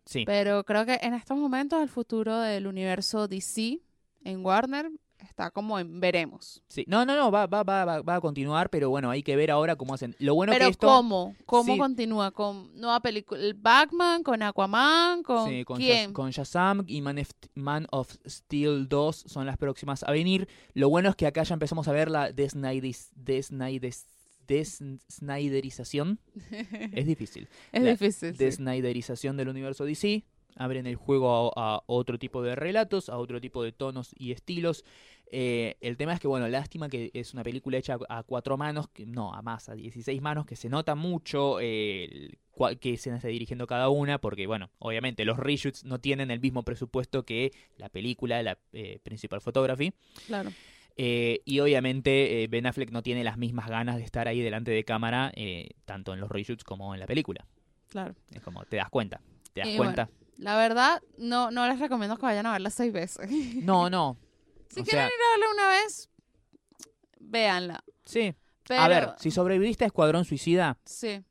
Sí. 0.08 0.24
Pero 0.26 0.64
creo 0.64 0.86
que 0.86 0.98
en 1.02 1.14
estos 1.14 1.38
momentos 1.38 1.82
el 1.82 1.90
futuro 1.90 2.40
del 2.40 2.66
universo 2.66 3.28
DC 3.28 3.82
en 4.24 4.44
Warner 4.46 4.90
está 5.20 5.50
como 5.52 5.80
en 5.80 6.00
veremos. 6.00 6.62
Sí, 6.68 6.86
no, 6.88 7.04
no, 7.04 7.16
no, 7.16 7.32
va, 7.32 7.48
va, 7.48 7.64
va, 7.64 7.84
va, 7.86 8.02
va 8.04 8.16
a 8.16 8.22
continuar, 8.22 8.70
pero 8.70 8.90
bueno, 8.90 9.10
hay 9.10 9.24
que 9.24 9.36
ver 9.36 9.50
ahora 9.52 9.76
cómo 9.76 9.96
hacen. 9.96 10.16
Lo 10.20 10.36
bueno 10.36 10.54
Pero 10.54 10.66
que 10.66 10.72
esto. 10.72 10.88
¿cómo? 10.88 11.36
¿Cómo 11.48 11.74
Sí. 11.74 11.80
continúa? 11.80 12.32
¿Con 12.32 12.72
nueva 12.80 13.00
película? 13.00 13.42
¿El 13.42 13.56
Batman? 13.56 14.22
¿Con 14.24 14.44
Aquaman? 14.44 15.24
¿Con, 15.24 15.50
Sí, 15.50 15.64
con, 15.66 15.78
quién? 15.78 16.12
Shaz- 16.12 16.14
con 16.14 16.30
Shazam 16.30 16.84
y 16.88 17.02
Man 17.02 17.18
of, 17.20 17.32
Man 17.56 17.88
of 17.92 18.16
Steel 18.28 18.88
2 18.88 19.16
son 19.28 19.46
las 19.48 19.58
próximas 19.58 20.04
a 20.04 20.12
venir. 20.12 20.48
Lo 20.74 20.88
bueno 20.90 21.10
es 21.10 21.16
que 21.16 21.26
acá 21.28 21.42
ya 21.44 21.54
empezamos 21.56 21.88
a 21.88 21.92
ver 21.94 22.10
la 22.12 22.30
desnaidis- 22.32 23.10
desnaides- 23.16 24.06
desniderización. 24.48 26.20
es 26.92 27.06
difícil. 27.06 27.48
es 27.72 27.84
la 27.84 27.92
difícil. 27.92 28.32
sí. 28.34 28.38
Desniderización 28.44 29.38
del 29.38 29.50
universo 29.50 29.86
DC. 29.86 30.24
Abren 30.56 30.88
el 30.88 30.96
juego 30.96 31.54
a, 31.56 31.76
a 31.76 31.84
otro 31.86 32.18
tipo 32.18 32.42
de 32.42 32.56
relatos, 32.56 33.10
a 33.10 33.18
otro 33.18 33.40
tipo 33.40 33.64
de 33.64 33.72
tonos 33.72 34.12
y 34.18 34.32
estilos. 34.32 34.84
Eh, 35.30 35.76
el 35.82 35.98
tema 35.98 36.14
es 36.14 36.20
que, 36.20 36.28
bueno, 36.28 36.48
lástima 36.48 36.90
que 36.90 37.12
es 37.14 37.34
una 37.34 37.44
película 37.44 37.78
hecha 37.78 37.98
a 38.10 38.24
cuatro 38.24 38.58
manos, 38.58 38.88
que, 38.88 39.06
no, 39.06 39.34
a 39.34 39.42
más, 39.44 39.70
a 39.70 39.76
16 39.76 40.20
manos, 40.22 40.46
que 40.48 40.56
se 40.56 40.70
nota 40.70 40.96
mucho 40.96 41.60
eh, 41.62 42.38
cual- 42.50 42.80
qué 42.80 42.94
escena 42.94 43.18
está 43.18 43.28
dirigiendo 43.28 43.68
cada 43.68 43.90
una, 43.90 44.20
porque, 44.20 44.48
bueno, 44.48 44.72
obviamente 44.80 45.26
los 45.26 45.38
reshoots 45.38 45.84
no 45.84 46.00
tienen 46.00 46.32
el 46.32 46.40
mismo 46.40 46.64
presupuesto 46.64 47.24
que 47.24 47.52
la 47.78 47.90
película, 47.90 48.42
la 48.42 48.58
eh, 48.74 49.00
Principal 49.04 49.42
Photography. 49.42 49.94
Claro. 50.26 50.50
Eh, 51.00 51.42
y 51.46 51.60
obviamente 51.60 52.44
eh, 52.44 52.48
Ben 52.48 52.66
Affleck 52.66 52.90
no 52.92 53.04
tiene 53.04 53.24
las 53.24 53.38
mismas 53.38 53.70
ganas 53.70 53.98
de 53.98 54.04
estar 54.04 54.28
ahí 54.28 54.42
delante 54.42 54.72
de 54.72 54.84
cámara, 54.84 55.32
eh, 55.36 55.70
tanto 55.86 56.14
en 56.14 56.20
los 56.20 56.30
reshoots 56.30 56.64
como 56.64 56.94
en 56.96 57.00
la 57.00 57.06
película. 57.06 57.46
Claro. 57.90 58.16
Es 58.32 58.42
como, 58.42 58.66
te 58.66 58.78
das 58.78 58.90
cuenta. 58.90 59.22
¿Te 59.54 59.62
das 59.62 59.70
cuenta? 59.78 60.10
La 60.38 60.58
verdad, 60.58 61.02
no, 61.18 61.52
no 61.52 61.68
les 61.68 61.80
recomiendo 61.80 62.16
que 62.18 62.24
vayan 62.24 62.46
a 62.48 62.52
verla 62.52 62.70
seis 62.72 62.92
veces. 62.92 63.30
No, 63.64 63.90
no. 63.90 64.18
si 64.70 64.82
o 64.82 64.84
quieren 64.84 65.08
sea- 65.08 65.08
ir 65.08 65.14
a 65.14 65.32
verla 65.38 65.54
una 65.54 65.68
vez, 65.70 66.10
véanla. 67.20 67.84
Sí. 68.06 68.34
Pero, 68.68 68.82
A 68.82 68.88
ver, 68.88 69.10
si 69.18 69.32
sobreviviste 69.32 69.84
a 69.86 69.88
Escuadrón 69.88 70.26
Suicida, 70.26 70.78
Sí. 70.84 71.24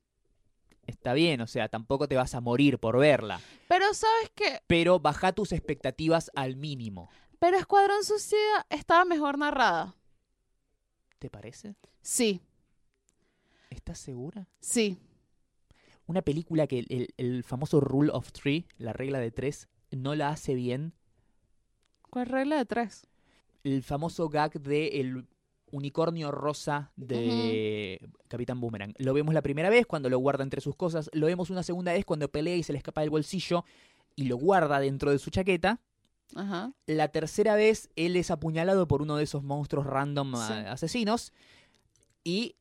está 0.86 1.12
bien, 1.12 1.40
o 1.42 1.46
sea, 1.46 1.68
tampoco 1.68 2.08
te 2.08 2.16
vas 2.16 2.34
a 2.34 2.40
morir 2.40 2.78
por 2.78 2.98
verla. 2.98 3.40
Pero 3.68 3.92
¿sabes 3.92 4.30
qué? 4.34 4.60
Pero 4.66 5.00
baja 5.00 5.32
tus 5.32 5.52
expectativas 5.52 6.30
al 6.34 6.56
mínimo. 6.56 7.10
Pero 7.38 7.56
Escuadrón 7.58 8.02
Suicida 8.04 8.66
estaba 8.70 9.04
mejor 9.04 9.38
narrada. 9.38 9.94
¿Te 11.18 11.30
parece? 11.30 11.74
Sí, 12.02 12.40
¿Estás 13.70 13.98
segura? 13.98 14.48
sí. 14.60 14.98
Una 16.08 16.22
película 16.22 16.68
que 16.68 16.78
el, 16.78 16.86
el- 16.88 17.14
el 17.16 17.42
famoso 17.42 17.80
Rule 17.80 18.10
of 18.12 18.30
Three, 18.30 18.68
la 18.78 18.92
regla 18.92 19.18
de 19.18 19.32
tres, 19.32 19.68
no 19.90 20.14
la 20.14 20.28
hace 20.28 20.54
bien. 20.54 20.92
¿Cuál 22.10 22.26
regla 22.26 22.56
de 22.58 22.64
tres? 22.64 23.08
El 23.64 23.82
famoso 23.82 24.28
gag 24.28 24.52
de 24.60 25.00
el 25.00 25.26
unicornio 25.72 26.30
rosa 26.30 26.92
de 26.94 28.08
Capitán 28.28 28.60
Boomerang. 28.60 28.94
Lo 28.98 29.14
vemos 29.14 29.34
la 29.34 29.42
primera 29.42 29.68
vez 29.68 29.84
cuando 29.84 30.08
lo 30.08 30.18
guarda 30.20 30.44
entre 30.44 30.60
sus 30.60 30.76
cosas. 30.76 31.10
Lo 31.12 31.26
vemos 31.26 31.50
una 31.50 31.64
segunda 31.64 31.92
vez 31.92 32.04
cuando 32.04 32.30
pelea 32.30 32.54
y 32.54 32.62
se 32.62 32.72
le 32.72 32.78
escapa 32.78 33.00
del 33.00 33.10
bolsillo 33.10 33.64
y 34.14 34.26
lo 34.26 34.36
guarda 34.36 34.78
dentro 34.78 35.10
de 35.10 35.18
su 35.18 35.30
chaqueta. 35.30 35.80
Ajá. 36.34 36.72
La 36.86 37.08
tercera 37.08 37.54
vez 37.54 37.88
él 37.96 38.16
es 38.16 38.30
apuñalado 38.30 38.88
por 38.88 39.00
uno 39.02 39.16
de 39.16 39.24
esos 39.24 39.42
monstruos 39.42 39.86
random 39.86 40.34
Sí. 40.34 40.52
a- 40.52 40.72
asesinos 40.72 41.32
y 42.24 42.56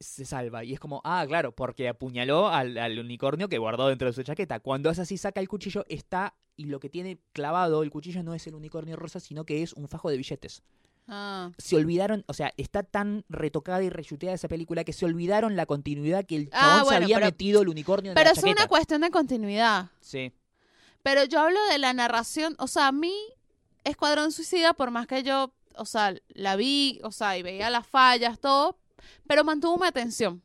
se 0.00 0.24
salva. 0.24 0.64
Y 0.64 0.72
es 0.72 0.80
como, 0.80 1.00
ah, 1.04 1.24
claro, 1.28 1.52
porque 1.54 1.88
apuñaló 1.88 2.48
al, 2.48 2.76
al 2.78 2.98
unicornio 2.98 3.48
que 3.48 3.58
guardó 3.58 3.88
dentro 3.88 4.08
de 4.08 4.12
su 4.14 4.22
chaqueta. 4.22 4.58
Cuando 4.60 4.90
hace 4.90 5.02
así, 5.02 5.16
saca 5.16 5.40
el 5.40 5.48
cuchillo, 5.48 5.84
está 5.88 6.34
y 6.56 6.64
lo 6.64 6.80
que 6.80 6.88
tiene 6.90 7.18
clavado 7.32 7.82
el 7.82 7.90
cuchillo 7.90 8.22
no 8.22 8.34
es 8.34 8.46
el 8.46 8.54
unicornio 8.54 8.96
rosa, 8.96 9.20
sino 9.20 9.44
que 9.44 9.62
es 9.62 9.72
un 9.74 9.88
fajo 9.88 10.10
de 10.10 10.16
billetes. 10.16 10.62
Ah, 11.08 11.50
Se 11.58 11.76
olvidaron, 11.76 12.24
o 12.28 12.32
sea, 12.34 12.52
está 12.56 12.82
tan 12.84 13.24
retocada 13.28 13.82
y 13.82 13.90
reshuteada 13.90 14.34
esa 14.34 14.48
película 14.48 14.84
que 14.84 14.92
se 14.92 15.04
olvidaron 15.04 15.56
la 15.56 15.66
continuidad 15.66 16.24
que 16.24 16.36
el 16.36 16.48
Ah, 16.52 16.76
chabón 16.78 16.88
se 16.90 16.94
había 16.96 17.16
pero- 17.16 17.26
metido 17.26 17.62
el 17.62 17.68
unicornio 17.68 18.10
en 18.12 18.14
pero 18.14 18.26
la 18.26 18.32
eso 18.32 18.46
es 18.46 18.52
una 18.52 18.66
cuestión 18.68 19.00
de 19.00 19.10
continuidad. 19.10 19.90
Sí, 20.00 20.32
Pero 21.02 21.24
yo 21.24 21.40
hablo 21.40 21.58
de 21.70 21.78
la 21.78 21.92
narración, 21.92 22.54
o 22.58 22.66
sea, 22.68 22.88
a 22.88 22.92
mí, 22.92 23.14
Escuadrón 23.84 24.32
Suicida, 24.32 24.72
por 24.74 24.90
más 24.90 25.06
que 25.06 25.22
yo, 25.22 25.52
o 25.76 25.84
sea, 25.84 26.14
la 26.28 26.56
vi, 26.56 27.00
o 27.02 27.10
sea, 27.12 27.36
y 27.38 27.42
veía 27.42 27.70
las 27.70 27.86
fallas, 27.86 28.38
todo, 28.38 28.78
pero 29.26 29.42
mantuvo 29.44 29.78
mi 29.78 29.86
atención. 29.86 30.42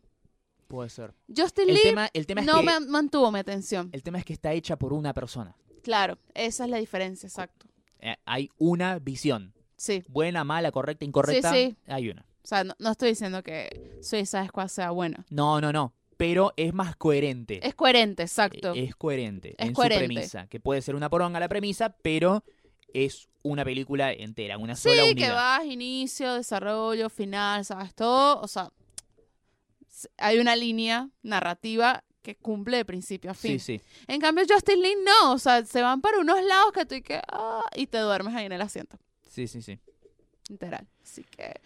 puede 0.67 0.89
ser. 0.89 1.13
Justin 1.35 1.69
El 1.69 1.75
Lee 1.75 1.81
tema, 1.83 2.09
el 2.13 2.25
tema 2.25 2.41
es 2.41 2.47
no 2.47 2.59
que 2.59 2.63
me 2.65 2.79
mantuvo 2.81 3.31
mi 3.31 3.39
atención. 3.39 3.89
el 3.93 4.03
tema 4.03 4.17
es 4.19 4.25
que 4.25 4.33
está 4.33 4.51
hecha 4.53 4.77
por 4.77 4.93
una 4.93 5.13
persona. 5.13 5.55
Claro, 5.83 6.17
esa 6.33 6.65
es 6.65 6.69
la 6.69 6.77
diferencia, 6.77 7.27
exacto. 7.27 7.67
Eh, 7.99 8.15
hay 8.25 8.49
una 8.57 8.99
visión. 8.99 9.53
Sí, 9.77 10.03
Buena, 10.09 10.43
mala, 10.43 10.71
correcta, 10.71 11.05
incorrecta. 11.05 11.51
Sí, 11.53 11.69
sí. 11.69 11.77
Hay 11.91 12.09
una. 12.09 12.23
o 12.43 12.47
sea, 12.47 12.63
no, 12.63 12.73
no 12.79 12.91
estoy 12.91 13.09
diciendo 13.09 13.43
que 13.43 13.99
Suicide 14.01 14.47
Squad 14.47 14.69
sea 14.69 14.89
buena. 14.89 15.23
No, 15.29 15.61
no, 15.61 15.71
no. 15.71 15.93
Pero 16.17 16.53
es 16.57 16.73
más 16.73 16.95
coherente. 16.95 17.65
Es 17.65 17.75
coherente, 17.75 18.23
exacto. 18.23 18.73
Eh, 18.73 18.85
Es 18.85 18.95
coherente 18.95 19.55
Es 19.57 19.67
en 19.67 19.73
coherente. 19.73 20.05
su 20.05 20.07
premisa. 20.13 20.47
Que 20.47 20.59
puede 20.59 20.81
ser 20.81 20.95
una 20.95 21.09
poronga 21.09 21.39
la 21.39 21.47
premisa, 21.47 21.89
pero 22.01 22.43
es 22.93 23.29
una 23.43 23.63
película 23.63 24.11
entera, 24.11 24.57
una 24.57 24.75
sola 24.75 25.03
sí, 25.03 25.11
unidad. 25.11 25.27
que 25.27 25.33
vas, 25.33 25.65
inicio, 25.65 26.33
desarrollo, 26.33 27.09
final, 27.09 27.63
sabes 27.65 27.93
todo, 27.93 28.41
o 28.41 28.47
sea, 28.47 28.71
hay 30.17 30.39
una 30.39 30.55
línea 30.55 31.09
narrativa 31.21 32.03
que 32.21 32.35
cumple 32.35 32.77
de 32.77 32.85
principio 32.85 33.31
a 33.31 33.33
fin. 33.33 33.59
Sí, 33.59 33.77
sí. 33.79 33.85
En 34.07 34.19
cambio, 34.19 34.43
Justin 34.49 34.81
Lin 34.81 35.03
no, 35.03 35.33
o 35.33 35.37
sea, 35.37 35.63
se 35.65 35.81
van 35.81 36.01
para 36.01 36.19
unos 36.19 36.43
lados 36.43 36.71
que 36.73 36.85
tú 36.85 36.95
y 36.95 37.01
que, 37.01 37.21
ah, 37.29 37.63
y 37.75 37.87
te 37.87 37.99
duermes 37.99 38.35
ahí 38.35 38.45
en 38.45 38.51
el 38.51 38.61
asiento, 38.61 38.97
Sí, 39.29 39.47
sí, 39.47 39.61
sí. 39.61 39.79
literal. 40.49 40.87
Así 41.03 41.23
que 41.23 41.61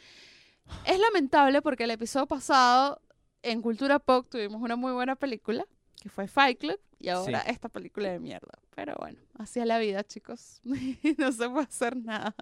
es 0.85 0.99
lamentable 0.99 1.61
porque 1.61 1.85
el 1.85 1.91
episodio 1.91 2.27
pasado 2.27 3.01
en 3.43 3.61
Cultura 3.61 3.99
Pop 3.99 4.27
tuvimos 4.29 4.61
una 4.61 4.75
muy 4.75 4.91
buena 4.93 5.15
película, 5.15 5.65
que 6.01 6.09
fue 6.09 6.27
Fight 6.27 6.59
Club, 6.59 6.79
y 6.99 7.09
ahora 7.09 7.41
Sí. 7.43 7.51
esta 7.51 7.69
película 7.69 8.09
de 8.11 8.19
mierda. 8.19 8.53
Pero 8.75 8.95
bueno, 8.99 9.19
así 9.37 9.59
es 9.59 9.65
la 9.65 9.79
vida, 9.79 10.03
chicos. 10.03 10.61
no 11.17 11.31
se 11.31 11.49
puede 11.49 11.65
hacer 11.67 11.95
nada. 11.97 12.35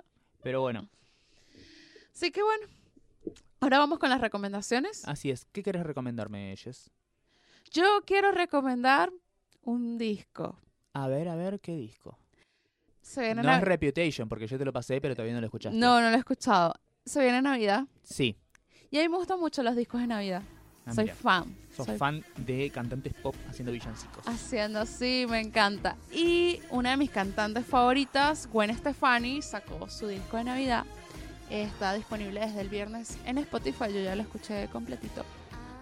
Pero 0.43 0.61
bueno, 0.61 0.87
Así 2.13 2.31
que 2.31 2.43
bueno, 2.43 2.67
ahora 3.61 3.79
vamos 3.79 3.97
con 3.99 4.09
las 4.09 4.19
recomendaciones. 4.19 5.07
así 5.07 5.31
es. 5.31 5.45
¿Qué 5.53 5.63
querés 5.63 5.83
recomendarme, 5.83 6.53
Jess? 6.57 6.91
Yo 7.71 8.01
quiero 8.05 8.31
recomendar 8.31 9.11
un 9.63 9.97
disco. 9.97 10.59
A 10.93 11.07
ver, 11.07 11.29
a 11.29 11.35
ver, 11.35 11.59
¿qué 11.61 11.75
disco? 11.77 12.17
Se 13.01 13.21
viene 13.21 13.41
No 13.41 13.49
Nav- 13.49 13.59
es 13.59 13.63
Reputation, 13.63 14.27
porque 14.27 14.47
yo 14.47 14.57
te 14.57 14.65
lo 14.65 14.73
pasé, 14.73 14.99
pero 14.99 15.15
todavía 15.15 15.33
no 15.33 15.39
lo 15.39 15.47
escuchaste. 15.47 15.77
No, 15.77 16.01
no 16.01 16.09
lo 16.09 16.15
he 16.15 16.19
escuchado. 16.19 16.73
Se 17.05 17.21
viene 17.21 17.41
Navidad. 17.41 17.85
Sí. 18.03 18.35
Y 18.91 18.97
a 18.99 19.01
mí 19.01 19.09
me 19.09 19.17
gustan 19.17 19.39
mucho 19.39 19.63
los 19.63 19.75
discos 19.75 20.01
de 20.01 20.07
Navidad. 20.07 20.43
Ah, 20.85 20.93
Soy 20.93 21.05
mira. 21.05 21.15
fan. 21.15 21.55
Sos 21.75 21.85
Soy 21.85 21.97
fan 21.97 22.23
de 22.37 22.69
cantantes 22.71 23.13
pop 23.13 23.35
haciendo 23.47 23.71
villancicos. 23.71 24.27
Haciendo 24.27 24.79
así, 24.79 25.25
me 25.29 25.39
encanta. 25.39 25.95
Y 26.11 26.59
una 26.71 26.91
de 26.91 26.97
mis 26.97 27.09
cantantes 27.11 27.65
favoritas, 27.65 28.47
Gwen 28.51 28.75
Stefani, 28.75 29.41
sacó 29.41 29.89
su 29.89 30.07
disco 30.07 30.37
de 30.37 30.43
Navidad. 30.45 30.85
Está 31.49 31.93
disponible 31.93 32.39
desde 32.41 32.61
el 32.61 32.69
viernes 32.69 33.17
en 33.25 33.37
Spotify. 33.39 33.85
Yo 33.93 34.01
ya 34.01 34.15
lo 34.15 34.21
escuché 34.23 34.67
completito. 34.67 35.23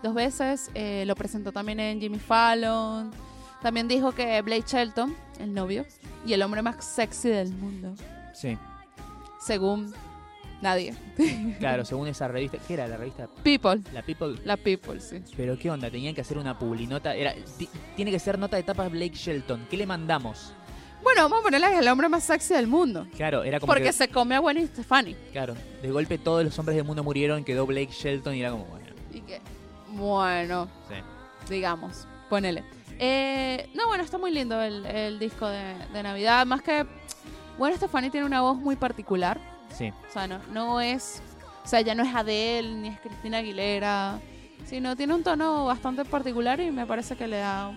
Dos 0.03 0.13
veces. 0.13 0.69
eh, 0.75 1.03
lo 1.07 1.15
presentó 1.15 1.51
también 1.51 1.79
en 1.79 1.99
Jimmy 1.99 2.19
Fallon. 2.19 3.11
También 3.61 3.87
dijo 3.87 4.11
que 4.13 4.41
Blake 4.43 4.65
Shelton, 4.67 5.15
el 5.39 5.53
novio, 5.53 5.85
y 6.25 6.33
el 6.33 6.41
hombre 6.43 6.61
más 6.61 6.85
sexy 6.85 7.29
del 7.29 7.51
mundo. 7.53 7.95
Sí. 8.33 8.57
Según 9.41 9.93
nadie. 10.61 10.93
Claro, 11.59 11.83
según 11.85 12.07
esa 12.07 12.27
revista. 12.27 12.57
¿Qué 12.67 12.73
era 12.75 12.87
la 12.87 12.97
revista? 12.97 13.27
People. 13.43 13.81
La 13.93 14.01
People. 14.03 14.35
La 14.45 14.57
People, 14.57 14.99
sí. 14.99 15.21
Pero 15.35 15.57
qué 15.57 15.69
onda, 15.71 15.89
tenían 15.89 16.13
que 16.13 16.21
hacer 16.21 16.37
una 16.37 16.57
publinota. 16.57 17.15
Era, 17.15 17.33
ti- 17.57 17.69
tiene 17.95 18.11
que 18.11 18.19
ser 18.19 18.37
nota 18.37 18.57
de 18.57 18.63
tapa 18.63 18.87
Blake 18.89 19.15
Shelton. 19.15 19.65
¿Qué 19.69 19.77
le 19.77 19.85
mandamos? 19.87 20.53
Bueno, 21.03 21.23
vamos 21.23 21.39
a 21.39 21.43
ponerle 21.43 21.77
el 21.77 21.87
hombre 21.87 22.09
más 22.09 22.23
sexy 22.23 22.53
del 22.53 22.67
mundo. 22.67 23.07
Claro, 23.15 23.43
era 23.43 23.59
como 23.59 23.67
Porque 23.71 23.85
que, 23.85 23.93
se 23.93 24.07
come 24.09 24.35
a 24.35 24.39
Gwen 24.39 24.67
Stefani. 24.67 25.15
claro, 25.31 25.55
de 25.81 25.91
golpe 25.91 26.17
todos 26.17 26.43
los 26.43 26.57
hombres 26.59 26.75
del 26.75 26.85
mundo 26.85 27.03
murieron, 27.03 27.43
quedó 27.43 27.65
Blake 27.65 27.91
Shelton 27.91 28.35
y 28.35 28.41
era 28.41 28.51
como, 28.51 28.65
bueno, 28.65 28.87
Y 29.13 29.21
que, 29.21 29.39
bueno, 29.91 30.67
sí. 30.89 30.95
digamos, 31.49 32.07
ponele. 32.29 32.63
Eh, 32.99 33.69
no, 33.75 33.87
bueno, 33.87 34.03
está 34.03 34.17
muy 34.17 34.31
lindo 34.31 34.59
el, 34.61 34.85
el 34.87 35.19
disco 35.19 35.47
de, 35.47 35.75
de 35.93 36.03
Navidad. 36.03 36.45
Más 36.45 36.61
que, 36.61 36.85
bueno, 37.57 37.75
Stefani 37.77 38.09
tiene 38.09 38.25
una 38.25 38.41
voz 38.41 38.57
muy 38.57 38.75
particular. 38.75 39.39
Sí. 39.75 39.91
O 40.09 40.11
sea, 40.11 40.27
no, 40.27 40.39
no 40.51 40.81
es, 40.81 41.21
o 41.63 41.67
sea, 41.67 41.81
ya 41.81 41.95
no 41.95 42.03
es 42.03 42.13
Adele 42.13 42.69
ni 42.75 42.87
es 42.89 42.99
Cristina 42.99 43.39
Aguilera, 43.39 44.19
sino 44.65 44.95
tiene 44.95 45.13
un 45.13 45.23
tono 45.23 45.65
bastante 45.65 46.03
particular 46.05 46.59
y 46.59 46.71
me 46.71 46.85
parece 46.85 47.15
que 47.15 47.27
le 47.27 47.37
da 47.37 47.71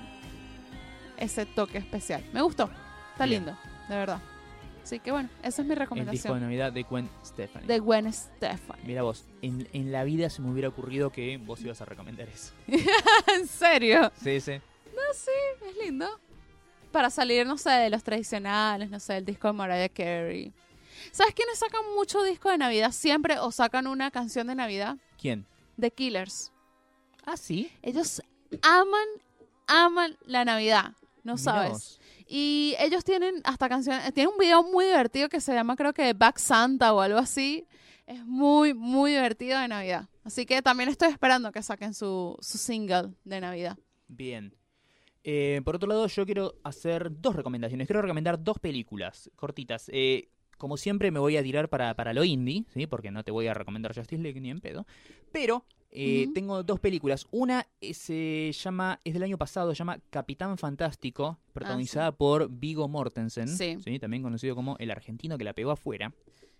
ese 1.16 1.46
toque 1.46 1.78
especial. 1.78 2.24
Me 2.32 2.42
gustó, 2.42 2.70
está 3.12 3.26
Bien. 3.26 3.44
lindo, 3.44 3.58
de 3.88 3.96
verdad. 3.96 4.20
Así 4.82 4.98
que 4.98 5.12
bueno, 5.12 5.28
esa 5.42 5.62
es 5.62 5.68
mi 5.68 5.74
El 5.74 5.78
disco 5.78 5.94
de 5.94 6.00
recomendación 6.00 6.40
Navidad 6.40 6.72
de 6.72 6.82
Gwen 6.82 7.08
Stefani. 7.24 7.66
de 7.66 7.78
Gwen 7.78 8.12
Stefani. 8.12 8.82
Mira 8.84 9.02
vos, 9.02 9.24
en, 9.42 9.68
en 9.72 9.92
la 9.92 10.04
vida 10.04 10.30
se 10.30 10.40
me 10.40 10.50
hubiera 10.50 10.68
ocurrido 10.68 11.10
que 11.10 11.36
vos 11.36 11.60
ibas 11.60 11.80
a 11.82 11.84
recomendar 11.84 12.28
eso. 12.28 12.52
¿En 13.36 13.46
serio? 13.46 14.10
Sí, 14.22 14.40
sí. 14.40 14.52
Es 15.12 15.76
lindo. 15.82 16.06
Para 16.92 17.10
salir, 17.10 17.46
no 17.46 17.56
sé, 17.58 17.70
de 17.70 17.90
los 17.90 18.02
tradicionales, 18.02 18.90
no 18.90 18.98
sé, 19.00 19.16
el 19.18 19.24
disco 19.24 19.48
de 19.48 19.52
Mariah 19.52 19.88
Carey. 19.88 20.52
¿Sabes 21.12 21.34
quiénes 21.34 21.58
sacan 21.58 21.82
mucho 21.94 22.22
disco 22.22 22.50
de 22.50 22.58
Navidad 22.58 22.92
siempre 22.92 23.38
o 23.38 23.50
sacan 23.52 23.86
una 23.86 24.10
canción 24.10 24.46
de 24.46 24.54
Navidad? 24.54 24.96
¿Quién? 25.18 25.46
The 25.78 25.90
Killers. 25.90 26.52
Ah, 27.24 27.36
sí. 27.36 27.70
Ellos 27.82 28.22
aman, 28.62 29.08
aman 29.66 30.16
la 30.24 30.44
Navidad, 30.44 30.92
no 31.22 31.34
Mirá 31.34 31.38
sabes. 31.38 32.00
Y 32.26 32.76
ellos 32.78 33.04
tienen 33.04 33.40
hasta 33.44 33.68
canciones, 33.68 34.12
tienen 34.14 34.32
un 34.32 34.38
video 34.38 34.62
muy 34.62 34.84
divertido 34.84 35.28
que 35.28 35.40
se 35.40 35.52
llama 35.52 35.76
creo 35.76 35.92
que 35.92 36.12
Back 36.12 36.38
Santa 36.38 36.92
o 36.92 37.00
algo 37.00 37.18
así. 37.18 37.66
Es 38.06 38.24
muy, 38.24 38.74
muy 38.74 39.12
divertido 39.12 39.58
de 39.60 39.68
Navidad. 39.68 40.08
Así 40.24 40.44
que 40.44 40.62
también 40.62 40.88
estoy 40.88 41.08
esperando 41.08 41.52
que 41.52 41.62
saquen 41.62 41.94
su, 41.94 42.36
su 42.40 42.58
single 42.58 43.14
de 43.24 43.40
Navidad. 43.40 43.78
Bien. 44.08 44.54
Eh, 45.22 45.60
por 45.64 45.76
otro 45.76 45.88
lado, 45.88 46.06
yo 46.06 46.24
quiero 46.24 46.54
hacer 46.64 47.20
dos 47.20 47.36
recomendaciones. 47.36 47.86
Quiero 47.86 48.02
recomendar 48.02 48.42
dos 48.42 48.58
películas 48.58 49.30
cortitas. 49.36 49.90
Eh, 49.92 50.28
como 50.60 50.76
siempre, 50.76 51.10
me 51.10 51.18
voy 51.18 51.36
a 51.38 51.42
tirar 51.42 51.68
para, 51.68 51.94
para 51.94 52.12
lo 52.12 52.22
indie, 52.22 52.64
¿sí? 52.72 52.86
Porque 52.86 53.10
no 53.10 53.24
te 53.24 53.32
voy 53.32 53.46
a 53.46 53.54
recomendar 53.54 53.94
Justice 53.94 54.22
League 54.22 54.40
ni 54.40 54.50
en 54.50 54.60
pedo. 54.60 54.86
Pero 55.32 55.64
eh, 55.90 56.28
tengo 56.34 56.62
dos 56.62 56.78
películas. 56.78 57.26
Una 57.30 57.66
eh, 57.80 57.94
se 57.94 58.52
llama, 58.52 59.00
es 59.02 59.14
del 59.14 59.22
año 59.22 59.38
pasado, 59.38 59.72
se 59.72 59.78
llama 59.78 59.98
Capitán 60.10 60.58
Fantástico, 60.58 61.38
protagonizada 61.54 62.12
por 62.12 62.50
Vigo 62.50 62.86
Mortensen, 62.88 63.48
Sí. 63.48 63.78
También 63.98 64.22
conocido 64.22 64.54
como 64.54 64.76
el 64.78 64.90
argentino 64.90 65.38
que 65.38 65.44
la 65.44 65.54
pegó 65.54 65.70
afuera. 65.70 66.12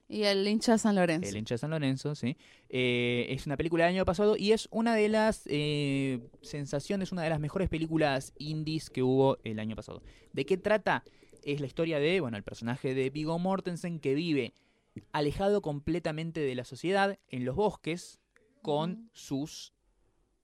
Y 0.09 0.25
el 0.25 0.49
hincha 0.49 0.73
de 0.73 0.79
San 0.79 0.97
Lorenzo. 0.97 1.29
El 1.29 1.37
hincha 1.37 1.55
de 1.55 1.59
San 1.59 1.71
Lorenzo, 1.71 2.15
sí. 2.17 2.37
Eh, 2.69 3.27
es 3.29 3.47
una 3.47 3.57
película 3.57 3.85
del 3.85 3.95
año 3.95 4.05
pasado 4.05 4.37
y 4.37 4.51
es 4.51 4.67
una 4.73 4.97
de 4.97 5.09
las 5.09 5.43
eh, 5.47 6.21
sensaciones, 6.41 7.13
una 7.13 7.23
de 7.23 7.31
las 7.31 7.39
mejores 7.39 7.69
películas 7.69 8.33
indies 8.39 8.91
que 8.91 9.05
hubo 9.05 9.39
el 9.45 9.61
año 9.61 9.77
pasado. 9.77 10.03
¿De 10.33 10.45
qué 10.47 10.57
trata? 10.57 11.05
Es 11.45 11.61
la 11.61 11.67
historia 11.67 11.99
de, 11.99 12.21
bueno, 12.21 12.37
el 12.37 12.43
personaje 12.43 12.95
de 12.95 13.11
Vigo 13.11 13.39
Mortensen 13.39 13.99
que 14.01 14.15
vive 14.15 14.55
alejado 15.13 15.63
completamente 15.63 16.41
de 16.41 16.55
la 16.55 16.65
sociedad 16.65 17.19
en 17.29 17.45
los 17.45 17.55
bosques 17.57 18.19
con 18.63 19.09
sus 19.13 19.73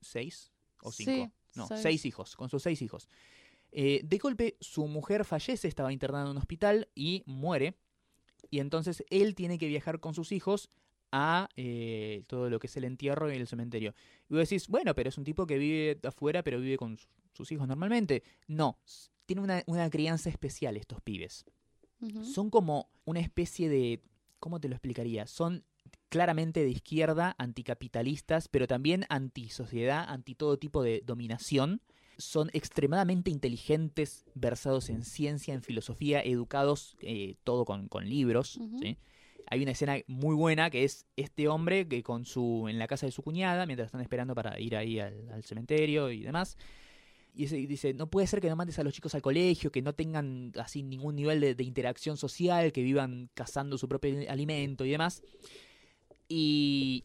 seis 0.01 0.53
o 0.83 0.91
Sí, 0.93 1.05
cinco. 1.05 1.33
no, 1.55 1.67
seis. 1.67 1.81
seis 1.83 2.07
hijos, 2.07 2.37
con 2.37 2.49
sus 2.49 2.63
seis 2.63 2.81
hijos. 2.83 3.09
Eh, 3.73 4.01
de 4.05 4.19
golpe, 4.19 4.57
su 4.61 4.87
mujer 4.87 5.25
fallece, 5.25 5.69
estaba 5.69 5.93
internada 5.93 6.25
en 6.25 6.31
un 6.31 6.39
hospital 6.39 6.89
y 6.95 7.23
muere. 7.27 7.77
Y 8.51 8.61
entonces 8.61 9.05
él 9.11 9.35
tiene 9.35 9.59
que 9.59 9.67
viajar 9.67 9.99
con 10.01 10.15
sus 10.15 10.31
hijos 10.33 10.71
a 11.13 11.49
eh, 11.57 12.23
todo 12.27 12.49
lo 12.49 12.59
que 12.59 12.69
es 12.69 12.77
el 12.77 12.85
entierro 12.85 13.31
y 13.31 13.37
el 13.37 13.47
cementerio. 13.47 13.95
Y 14.31 14.35
vos 14.35 14.49
decís, 14.49 14.69
bueno, 14.69 14.95
pero 14.95 15.09
es 15.09 15.19
un 15.19 15.25
tipo 15.25 15.47
que 15.47 15.59
vive 15.59 15.99
afuera, 16.05 16.43
pero 16.43 16.61
vive 16.61 16.77
con 16.79 16.97
su- 16.97 17.09
sus 17.33 17.51
hijos 17.53 17.67
normalmente. 17.69 18.23
No, 18.47 18.79
s- 19.27 19.33
tiene 19.35 19.43
una, 19.43 19.63
una 19.67 19.91
crianza 19.91 20.31
especial 20.31 20.77
estos 20.77 21.01
pibes. 21.03 21.45
Ujú. 22.01 22.25
Son 22.25 22.51
como 22.51 22.89
una 23.05 23.21
especie 23.21 23.69
de... 23.69 24.01
¿Cómo 24.39 24.61
te 24.61 24.69
lo 24.69 24.75
explicaría? 24.75 25.27
Son 25.27 25.65
claramente 26.09 26.63
de 26.63 26.71
izquierda, 26.71 27.35
anticapitalistas, 27.39 28.49
pero 28.49 28.67
también 28.67 29.05
antisociedad, 29.09 30.05
anti 30.09 30.35
todo 30.35 30.59
tipo 30.59 30.83
de 30.83 31.03
dominación. 31.05 31.81
Son 32.19 32.49
extremadamente 32.53 33.31
inteligentes, 33.31 34.25
versados 34.35 34.89
en 34.89 35.05
ciencia, 35.05 35.53
en 35.55 35.63
filosofía, 35.63 36.21
educados, 36.23 36.97
eh, 37.01 37.37
todo 37.45 37.65
con, 37.65 37.89
con 37.89 38.09
libros. 38.09 38.57
Ujú. 38.57 38.79
¿sí? 38.79 38.99
Hay 39.49 39.63
una 39.63 39.73
escena 39.73 39.97
muy 40.07 40.35
buena 40.35 40.71
que 40.71 40.85
es 40.85 41.07
este 41.17 41.49
hombre 41.49 41.87
que 41.89 42.03
con 42.03 42.25
su 42.25 42.69
en 42.69 42.79
la 42.79 42.87
casa 42.87 43.07
de 43.07 43.13
su 43.13 43.23
cuñada, 43.23 43.67
mientras 43.67 43.87
están 43.87 44.01
esperando 44.01 44.35
para 44.35 44.59
ir 44.61 44.77
ahí 44.77 44.99
al, 44.99 45.29
al 45.31 45.45
cementerio 45.45 46.11
y 46.11 46.23
demás, 46.23 46.57
y 47.37 47.67
dice, 47.67 47.91
y 47.91 47.95
no 47.95 48.09
puede 48.09 48.27
ser 48.27 48.41
que 48.41 48.49
no 48.49 48.57
mandes 48.57 48.79
a 48.79 48.83
los 48.83 48.95
chicos 48.95 49.15
al 49.15 49.23
colegio, 49.23 49.71
que 49.71 49.83
no 49.83 49.95
tengan 49.95 50.53
así 50.59 50.83
ningún 50.83 51.17
nivel 51.17 51.41
de, 51.57 51.65
interacción 51.65 52.17
social, 52.17 52.73
que 52.73 52.83
vivan 52.83 53.29
cazando 53.35 53.77
su 53.77 53.89
propio 53.89 54.31
alimento 54.31 54.85
y 54.85 54.91
demás. 54.91 55.23
Y 56.29 57.05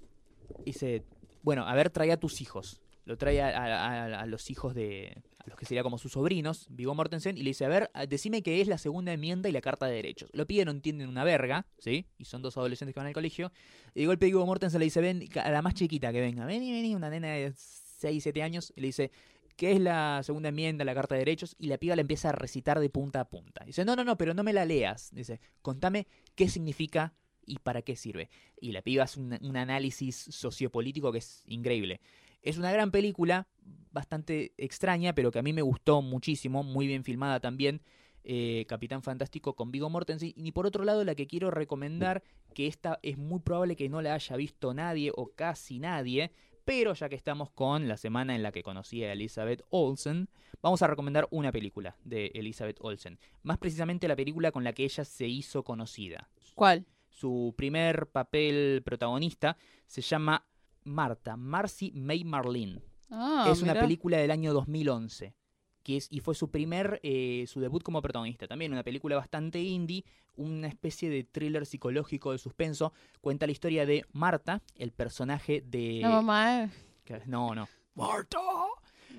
dice, 0.66 1.04
bueno, 1.44 1.68
a 1.68 1.76
ver, 1.76 1.90
trae 1.90 2.12
a 2.12 2.18
tus 2.18 2.42
hijos. 2.42 2.82
Lo 3.06 3.18
trae 3.18 3.42
a, 3.42 4.22
a- 4.22 4.26
los 4.26 4.50
hijos 4.52 4.74
de, 4.74 5.22
a 5.40 5.50
los 5.50 5.58
que 5.58 5.66
sería 5.66 5.84
como 5.84 5.98
sus 5.98 6.14
sobrinos, 6.14 6.68
Vigo 6.70 6.94
Mortensen, 6.96 7.38
y 7.38 7.42
le 7.42 7.50
dice, 7.50 7.66
a 7.66 7.68
ver, 7.68 7.92
decime 8.08 8.42
qué 8.44 8.62
es 8.62 8.68
la 8.68 8.78
segunda 8.78 9.12
enmienda 9.12 9.50
y 9.50 9.52
la 9.52 9.62
carta 9.62 9.88
de 9.88 9.96
derechos. 9.96 10.30
Lo 10.34 10.46
piden, 10.48 10.66
no 10.66 10.72
entienden 10.72 11.10
una 11.10 11.24
verga, 11.24 11.66
¿sí? 11.80 12.06
Y 12.18 12.26
son 12.26 12.42
dos 12.42 12.56
adolescentes 12.58 12.94
que 12.94 13.00
van 13.00 13.08
al 13.08 13.14
colegio. 13.14 13.52
Y 13.96 14.02
de 14.02 14.06
golpe 14.06 14.28
Vigo 14.28 14.46
Mortensen 14.46 14.80
le 14.80 14.86
dice, 14.86 15.02
ven, 15.02 15.28
a 15.36 15.52
la 15.52 15.62
más 15.62 15.74
chiquita 15.74 16.14
que 16.14 16.22
venga, 16.22 16.46
vení, 16.46 16.72
vení, 16.72 16.96
una 16.96 17.10
nena 17.10 17.30
de 17.30 17.54
6, 17.56 18.24
7 18.24 18.44
años, 18.44 18.72
y 18.76 18.82
le 18.82 18.88
dice, 18.88 19.12
¿qué 19.56 19.72
es 19.74 19.80
la 19.80 20.22
segunda 20.24 20.50
enmienda, 20.50 20.86
la 20.86 20.94
carta 20.94 21.16
de 21.16 21.20
derechos? 21.20 21.56
Y 21.60 21.68
la 21.68 21.78
piba 21.78 21.96
la 21.96 22.02
empieza 22.02 22.30
a 22.30 22.32
recitar 22.34 22.80
de 22.80 22.90
punta 22.90 23.20
a 23.22 23.30
punta. 23.30 23.64
Dice, 23.66 23.86
no, 23.86 23.96
no, 23.96 24.04
no, 24.04 24.18
pero 24.18 24.34
no 24.34 24.44
me 24.44 24.54
la 24.54 24.66
leas. 24.66 25.10
Dice, 25.14 25.40
contame 25.62 26.08
qué 26.36 26.50
significa 26.50 27.14
y 27.46 27.60
para 27.60 27.82
qué 27.82 27.96
sirve. 27.96 28.30
Y 28.60 28.72
la 28.72 28.82
piba 28.82 29.04
hace 29.04 29.20
un, 29.20 29.38
un 29.42 29.58
análisis 29.58 30.16
sociopolítico 30.16 31.12
que 31.12 31.20
es 31.20 31.44
increíble. 31.48 32.02
Es 32.42 32.58
una 32.58 32.72
gran 32.72 32.92
película, 32.92 33.48
bastante 33.92 34.54
extraña, 34.58 35.14
pero 35.14 35.32
que 35.32 35.40
a 35.40 35.44
mí 35.44 35.54
me 35.54 35.62
gustó 35.62 36.02
muchísimo, 36.02 36.64
muy 36.64 36.88
bien 36.88 37.04
filmada 37.04 37.40
también. 37.40 37.82
eh, 38.24 38.66
Capitán 38.68 39.02
Fantástico 39.04 39.56
con 39.56 39.72
Vigo 39.72 39.90
Mortensen. 39.90 40.34
Y 40.36 40.52
por 40.52 40.66
otro 40.66 40.84
lado, 40.84 41.04
la 41.04 41.16
que 41.16 41.28
quiero 41.28 41.52
recomendar, 41.52 42.24
que 42.54 42.68
esta 42.68 43.00
es 43.02 43.18
muy 43.18 43.40
probable 43.40 43.76
que 43.76 43.90
no 43.90 44.02
la 44.02 44.14
haya 44.14 44.36
visto 44.36 44.74
nadie 44.74 45.12
o 45.16 45.32
casi 45.36 45.80
nadie, 45.80 46.32
pero 46.72 46.94
ya 46.94 47.10
que 47.10 47.18
estamos 47.18 47.50
con 47.52 47.90
la 47.90 47.98
semana 47.98 48.34
en 48.34 48.44
la 48.44 48.54
que 48.54 48.64
conocí 48.64 49.04
a 49.04 49.12
Elizabeth 49.12 49.62
Olsen, 49.72 50.30
vamos 50.62 50.82
a 50.82 50.88
recomendar 50.88 51.28
una 51.30 51.52
película 51.52 51.98
de 52.06 52.32
Elizabeth 52.34 52.78
Olsen. 52.80 53.20
Más 53.44 53.58
precisamente 53.58 54.08
la 54.08 54.16
película 54.16 54.54
con 54.54 54.64
la 54.64 54.72
que 54.72 54.86
ella 54.86 55.04
se 55.04 55.28
hizo 55.28 55.66
conocida. 55.66 56.30
¿Cuál? 56.56 56.86
Su 57.10 57.54
primer 57.58 58.08
papel 58.08 58.84
protagonista 58.86 59.58
se 59.86 60.02
llama 60.02 60.46
Marta, 60.86 61.36
Marcy 61.36 61.92
May 61.92 62.24
Marlene. 62.24 62.82
Ah, 63.10 63.50
es 63.52 63.62
una 63.62 63.74
película 63.74 64.16
del 64.20 64.32
año 64.32 64.54
2011. 64.54 65.36
Que 65.84 65.98
es, 65.98 66.08
y 66.12 66.20
fue 66.20 66.36
su 66.36 66.50
primer, 66.52 67.00
eh, 67.04 67.46
su 67.48 67.60
debut 67.60 67.82
como 67.84 68.02
protagonista. 68.02 68.48
También 68.48 68.72
una 68.72 68.84
película 68.84 69.16
bastante 69.16 69.60
indie, 69.62 70.06
una 70.36 70.68
especie 70.68 71.10
de 71.10 71.24
thriller 71.24 71.66
psicológico 71.66 72.32
de 72.32 72.38
suspenso. 72.38 72.94
Cuenta 73.20 73.46
la 73.48 73.52
historia 73.52 73.86
de 73.86 74.06
Marta, 74.12 74.62
el 74.76 74.92
personaje 74.92 75.62
de... 75.66 76.00
La 76.02 76.10
mamá 76.10 76.70
que- 77.04 77.22
No, 77.26 77.56
no. 77.56 77.68
¡Marta! 77.96 78.38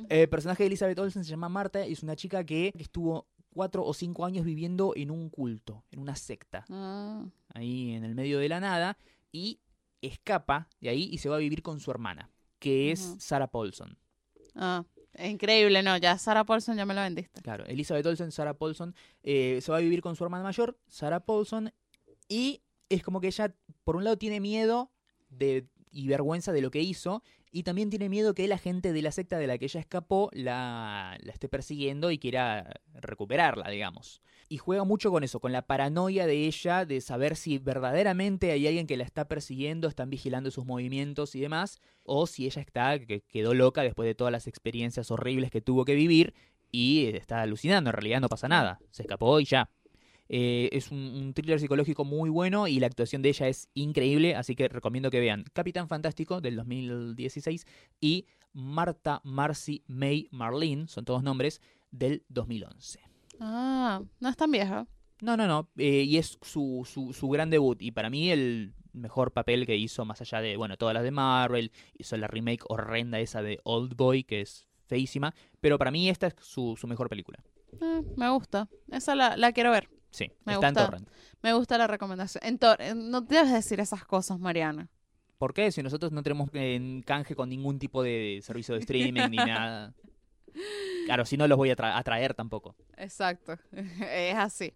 El 0.09 0.29
personaje 0.29 0.63
de 0.63 0.69
Elizabeth 0.69 0.99
Olsen 0.99 1.25
se 1.25 1.31
llama 1.31 1.49
Marta 1.49 1.87
y 1.87 1.93
es 1.93 2.03
una 2.03 2.17
chica 2.17 2.45
que 2.45 2.73
estuvo 2.79 3.27
cuatro 3.51 3.85
o 3.85 3.93
cinco 3.93 4.25
años 4.25 4.45
viviendo 4.47 4.95
en 4.97 5.11
un 5.11 5.29
culto, 5.29 5.85
en 5.91 5.99
una 5.99 6.17
secta 6.17 6.65
Ah, 6.71 7.25
ahí 7.55 7.93
en 7.93 8.05
el 8.05 8.15
medio 8.15 8.39
de 8.39 8.49
la 8.49 8.61
nada, 8.61 8.97
y 9.31 9.61
escapa 10.01 10.69
de 10.81 10.89
ahí 10.89 11.09
y 11.13 11.19
se 11.19 11.29
va 11.29 11.37
a 11.37 11.41
vivir 11.41 11.63
con 11.63 11.79
su 11.81 11.91
hermana, 11.91 12.31
que 12.59 12.91
es 12.93 13.03
Ujú. 13.11 13.21
Sarah 13.21 13.49
Paulson. 13.51 13.99
ah, 14.55 14.85
increíble, 15.19 15.83
no, 15.83 15.97
ya 15.97 16.17
Sarah 16.19 16.45
Paulson 16.45 16.77
ya 16.77 16.87
me 16.87 16.95
lo 16.95 17.01
vendiste. 17.01 17.43
Claro, 17.43 17.65
Elizabeth 17.67 18.07
Olsen, 18.07 18.33
Sarah 18.33 18.55
Paulson, 18.55 18.95
eh, 19.23 19.61
se 19.63 19.71
va 19.71 19.79
a 19.79 19.81
vivir 19.81 20.03
con 20.03 20.17
su 20.17 20.25
hermana 20.25 20.45
mayor, 20.45 20.79
Sarah 20.89 21.21
Paulson, 21.21 21.73
y 22.29 22.63
es 22.89 23.03
como 23.03 23.21
que 23.21 23.29
ella, 23.29 23.55
por 23.85 23.97
un 23.97 24.05
lado, 24.05 24.17
tiene 24.17 24.41
miedo 24.41 24.91
de, 25.29 25.67
y 25.91 26.09
vergüenza 26.09 26.53
de 26.53 26.63
lo 26.63 26.71
que 26.71 26.81
hizo, 26.81 27.23
y 27.53 27.63
también 27.65 27.91
tiene 27.91 28.09
miedo 28.09 28.35
que 28.35 28.49
la 28.49 28.59
gente 28.59 28.93
de 28.93 29.03
la 29.03 29.13
secta 29.13 29.39
de 29.39 29.47
la 29.47 29.59
que 29.59 29.67
ella 29.67 29.81
escapó 29.81 30.31
la, 30.33 31.19
la 31.23 31.33
esté 31.33 31.49
persiguiendo 31.49 32.11
y 32.11 32.19
quiera 32.19 32.81
recuperarla, 32.95 33.69
digamos. 33.69 34.23
Y 34.49 34.57
juega 34.57 34.85
mucho 34.85 35.11
con 35.11 35.23
eso, 35.23 35.39
con 35.39 35.53
la 35.53 35.67
paranoia 35.67 36.27
de 36.27 36.47
ella, 36.47 36.85
de 36.85 37.01
saber 37.01 37.37
si 37.37 37.59
verdaderamente 37.59 38.51
hay 38.53 38.67
alguien 38.67 38.87
que 38.87 38.97
la 38.97 39.05
está 39.05 39.29
persiguiendo, 39.29 39.87
están 39.87 40.11
vigilando 40.11 40.51
sus 40.51 40.65
movimientos 40.65 41.35
y 41.35 41.41
demás, 41.41 41.79
o 42.05 42.27
si 42.27 42.47
ella 42.47 42.63
está, 42.63 42.99
que 42.99 43.21
quedó 43.21 43.55
loca 43.55 43.83
después 43.83 44.07
de 44.07 44.15
todas 44.15 44.33
las 44.33 44.47
experiencias 44.47 45.11
horribles 45.11 45.51
que 45.51 45.61
tuvo 45.61 45.85
que 45.85 45.95
vivir 45.95 46.35
y 46.71 47.05
eh, 47.05 47.17
está 47.19 47.43
alucinando, 47.43 47.91
en 47.91 47.95
realidad 47.95 48.21
no 48.21 48.29
pasa 48.29 48.49
nada, 48.49 48.81
se 48.91 49.03
escapó 49.03 49.39
y 49.41 49.45
ya. 49.45 49.71
Eh, 50.35 50.71
es 50.73 50.91
un, 50.91 50.99
un 50.99 51.35
thriller 51.35 51.61
psicológico 51.61 52.07
muy 52.07 52.31
bueno 52.31 52.67
y 52.67 52.81
la 52.81 52.87
actuación 52.87 53.21
de 53.21 53.29
ella 53.29 53.49
es 53.49 53.69
increíble, 53.75 54.35
así 54.35 54.57
que 54.57 54.67
recomiendo 54.67 55.11
que 55.11 55.21
vean 55.21 55.45
Capitán 55.53 55.89
Fantástico 55.89 56.41
del 56.41 56.57
2016 56.57 57.67
y 58.01 58.25
Marta 58.55 59.21
Marcy 59.25 59.83
May 59.87 60.29
Marlene, 60.31 60.89
son 60.89 61.05
todos 61.05 61.23
nombres, 61.23 61.61
del 61.91 62.25
2011. 62.31 63.01
Ah, 63.41 64.01
no 64.21 64.29
es 64.31 64.37
tan 64.37 64.51
vieja. 64.51 64.87
No, 65.21 65.37
no, 65.37 65.47
no. 65.47 65.69
eh, 65.77 66.03
y 66.03 66.17
es 66.17 66.39
su, 66.41 66.89
su, 66.91 67.13
su 67.13 67.29
gran 67.29 67.51
debut. 67.51 67.81
Y 67.83 67.93
para 67.93 68.09
mí 68.09 68.31
el 68.31 68.73
mejor 68.93 69.33
papel 69.33 69.67
que 69.67 69.77
hizo, 69.77 70.05
más 70.07 70.21
allá 70.23 70.41
de, 70.41 70.57
bueno, 70.57 70.77
todas 70.79 70.95
las 70.95 71.03
de 71.03 71.11
Marvel. 71.11 71.73
Hizo 71.99 72.17
la 72.17 72.27
remake 72.27 72.65
horrenda 72.69 73.21
esa 73.21 73.43
de 73.43 73.61
Old 73.65 73.95
Boy, 73.97 74.25
que 74.25 74.41
es 74.41 74.67
feísima. 74.87 75.35
Pero 75.61 75.79
para 75.79 75.91
mí 75.91 76.09
esta 76.09 76.27
es 76.29 76.35
su, 76.41 76.77
su 76.79 76.87
mejor 76.87 77.09
película. 77.09 77.39
Eh, 77.81 78.03
me 78.17 78.29
gusta. 78.31 78.69
Esa 78.91 79.15
la, 79.15 79.37
la 79.37 79.53
quiero 79.53 79.71
ver. 79.71 79.89
Sí, 80.13 80.31
Me 80.45 80.53
está 80.55 80.69
en 80.69 80.75
gusta. 80.75 80.85
Torrent. 80.87 81.09
Me 81.43 81.53
gusta 81.55 81.77
la 81.79 81.87
recomendación. 81.89 82.45
En 82.45 82.59
eh, 82.79 82.95
no 82.95 83.23
debes 83.23 83.51
decir 83.53 83.81
esas 83.81 84.05
cosas, 84.05 84.39
Mariana. 84.39 84.89
¿Por 85.39 85.53
qué? 85.55 85.73
Si 85.73 85.83
nosotros 85.83 86.13
no 86.13 86.23
tenemos 86.23 86.49
en 86.53 87.03
canje 87.03 87.35
con 87.35 87.49
ningún 87.49 87.81
tipo 87.81 88.03
de 88.03 88.39
servicio 88.45 88.75
de 88.75 88.81
streaming 88.81 89.29
ni 89.31 89.37
nada. 89.39 89.93
Claro, 91.07 91.25
si 91.25 91.37
no 91.37 91.49
los 91.49 91.59
voy 91.59 91.71
a, 91.71 91.77
tra- 91.77 91.97
a 91.97 92.03
traer 92.05 92.35
tampoco. 92.35 92.77
Exacto. 92.97 93.59
es 93.73 94.37
así. 94.37 94.73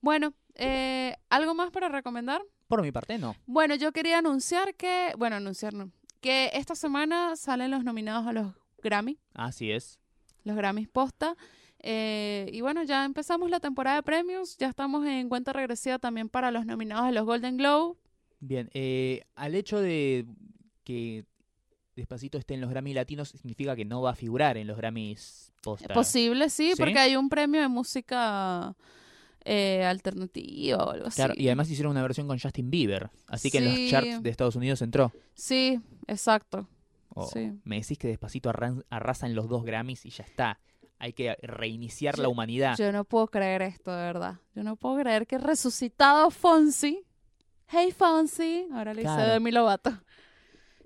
Bueno, 0.00 0.34
eh, 0.56 1.14
¿algo 1.28 1.54
más 1.54 1.70
para 1.70 1.88
recomendar? 1.88 2.42
Por 2.66 2.82
mi 2.82 2.90
parte, 2.90 3.18
no. 3.18 3.36
Bueno, 3.46 3.74
yo 3.74 3.92
quería 3.92 4.18
anunciar 4.18 4.74
que, 4.74 5.12
bueno, 5.18 5.36
anunciar 5.36 5.74
no, 5.74 5.90
que 6.20 6.50
esta 6.54 6.74
semana 6.74 7.36
salen 7.36 7.70
los 7.70 7.84
nominados 7.84 8.26
a 8.26 8.32
los 8.32 8.54
Grammy, 8.82 9.18
Así 9.34 9.70
es. 9.70 10.00
los 10.44 10.56
Grammys 10.56 10.88
posta. 10.88 11.36
Eh, 11.82 12.48
y 12.52 12.60
bueno, 12.60 12.82
ya 12.84 13.04
empezamos 13.04 13.48
la 13.50 13.58
temporada 13.60 13.96
de 13.96 14.02
premios, 14.02 14.56
ya 14.58 14.68
estamos 14.68 15.06
en 15.06 15.28
cuenta 15.28 15.52
regresiva 15.52 15.98
también 15.98 16.28
para 16.28 16.50
los 16.50 16.66
nominados 16.66 17.06
a 17.06 17.10
los 17.12 17.24
Golden 17.24 17.56
Globe. 17.56 17.96
Bien, 18.40 18.70
eh, 18.74 19.22
al 19.34 19.54
hecho 19.54 19.80
de 19.80 20.26
que 20.84 21.24
Despacito 21.96 22.38
esté 22.38 22.54
en 22.54 22.60
los 22.62 22.70
Grammy 22.70 22.94
Latinos 22.94 23.28
significa 23.30 23.74
que 23.76 23.84
no 23.84 24.00
va 24.02 24.10
a 24.10 24.14
figurar 24.14 24.56
en 24.56 24.66
los 24.66 24.76
Grammys 24.76 25.52
posta. 25.62 25.86
Es 25.88 25.92
posible, 25.94 26.48
sí, 26.50 26.70
¿Sí? 26.70 26.76
porque 26.78 26.98
hay 26.98 27.16
un 27.16 27.28
premio 27.28 27.60
de 27.60 27.68
música 27.68 28.74
eh, 29.44 29.84
alternativa 29.84 30.84
o 30.84 30.90
algo 30.90 31.06
así. 31.08 31.16
Claro, 31.16 31.34
y 31.36 31.46
además 31.48 31.70
hicieron 31.70 31.92
una 31.92 32.02
versión 32.02 32.26
con 32.26 32.38
Justin 32.38 32.70
Bieber, 32.70 33.10
así 33.26 33.50
que 33.50 33.58
en 33.58 33.64
los 33.64 33.90
charts 33.90 34.22
de 34.22 34.30
Estados 34.30 34.56
Unidos 34.56 34.80
entró. 34.82 35.12
Sí, 35.34 35.80
exacto. 36.06 36.68
Oh, 37.14 37.26
Sí. 37.26 37.52
Me 37.64 37.80
decís 37.80 37.98
que 37.98 38.06
Despacito 38.08 38.48
arran- 38.50 38.84
arrasa 38.88 39.26
en 39.26 39.34
los 39.34 39.48
dos 39.48 39.64
Grammys 39.64 40.06
y 40.06 40.10
ya 40.10 40.24
está. 40.24 40.60
Hay 41.00 41.12
que 41.14 41.36
reiniciar 41.42 42.14
Yo- 42.16 42.22
la 42.22 42.28
humanidad. 42.28 42.76
Yo 42.78 42.92
no 42.92 43.04
puedo 43.04 43.26
creer 43.26 43.62
esto, 43.62 43.90
de 43.90 44.02
verdad. 44.04 44.36
Yo 44.54 44.62
no 44.62 44.76
puedo 44.76 45.00
creer 45.00 45.26
que 45.26 45.38
resucitado 45.38 46.30
Fonsi. 46.30 47.02
Hey 47.68 47.90
Fonsi. 47.90 48.68
Ahora 48.72 48.94
le 48.94 49.00
hice 49.02 49.12
Claro. 49.14 49.32
Demi 49.32 49.50
Lovato. 49.50 49.90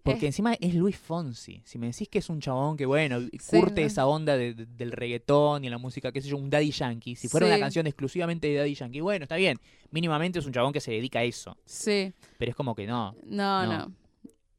Porque 0.03 0.27
Eh, 0.27 0.29
encima 0.29 0.53
es 0.61 0.75
Luis 0.75 0.99
Fonsi. 0.99 1.63
Si 1.65 1.79
me 1.79 1.87
decís 1.87 2.09
que 2.11 2.19
es 2.19 2.29
un 2.29 2.39
chabón 2.39 2.77
que, 2.77 2.85
bueno, 2.85 3.21
Sí, 3.21 3.39
curte 3.59 3.81
no. 3.81 3.87
esa 3.87 4.07
onda 4.07 4.37
de- 4.37 4.53
de- 4.53 4.67
del 4.67 4.93
reggaetón 4.93 5.65
y 5.65 5.71
la 5.71 5.79
música, 5.79 6.13
qué 6.13 6.21
sé 6.21 6.29
yo, 6.29 6.37
un 6.37 6.51
Daddy 6.51 6.71
Yankee. 6.73 7.17
Si 7.17 7.27
fuera 7.27 7.47
una 7.47 7.59
canción 7.59 7.87
exclusivamente 7.87 8.47
de 8.49 8.57
Daddy 8.57 8.75
Yankee, 8.75 9.01
bueno, 9.01 9.23
está 9.25 9.37
bien. 9.37 9.59
Mínimamente 9.91 10.39
es 10.41 10.47
un 10.47 10.53
chabón 10.53 10.75
que 10.75 10.81
se 10.81 10.91
dedica 10.91 11.21
a 11.21 11.23
eso. 11.25 11.57
Sí. 11.65 12.13
Pero 12.39 12.51
es 12.51 12.55
como 12.57 12.75
que 12.75 12.87
no. 12.87 13.17
No, 13.25 13.65
No. 13.67 13.79
no, 13.79 13.87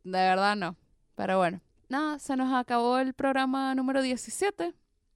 De 0.03 0.11
verdad 0.19 0.55
no. 0.55 0.75
Pero 1.15 1.37
bueno. 1.37 1.61
Nada, 1.89 2.17
se 2.17 2.35
nos 2.35 2.51
acabó 2.51 2.97
el 2.97 3.13
programa 3.13 3.73
número 3.75 4.01
17 4.01 4.73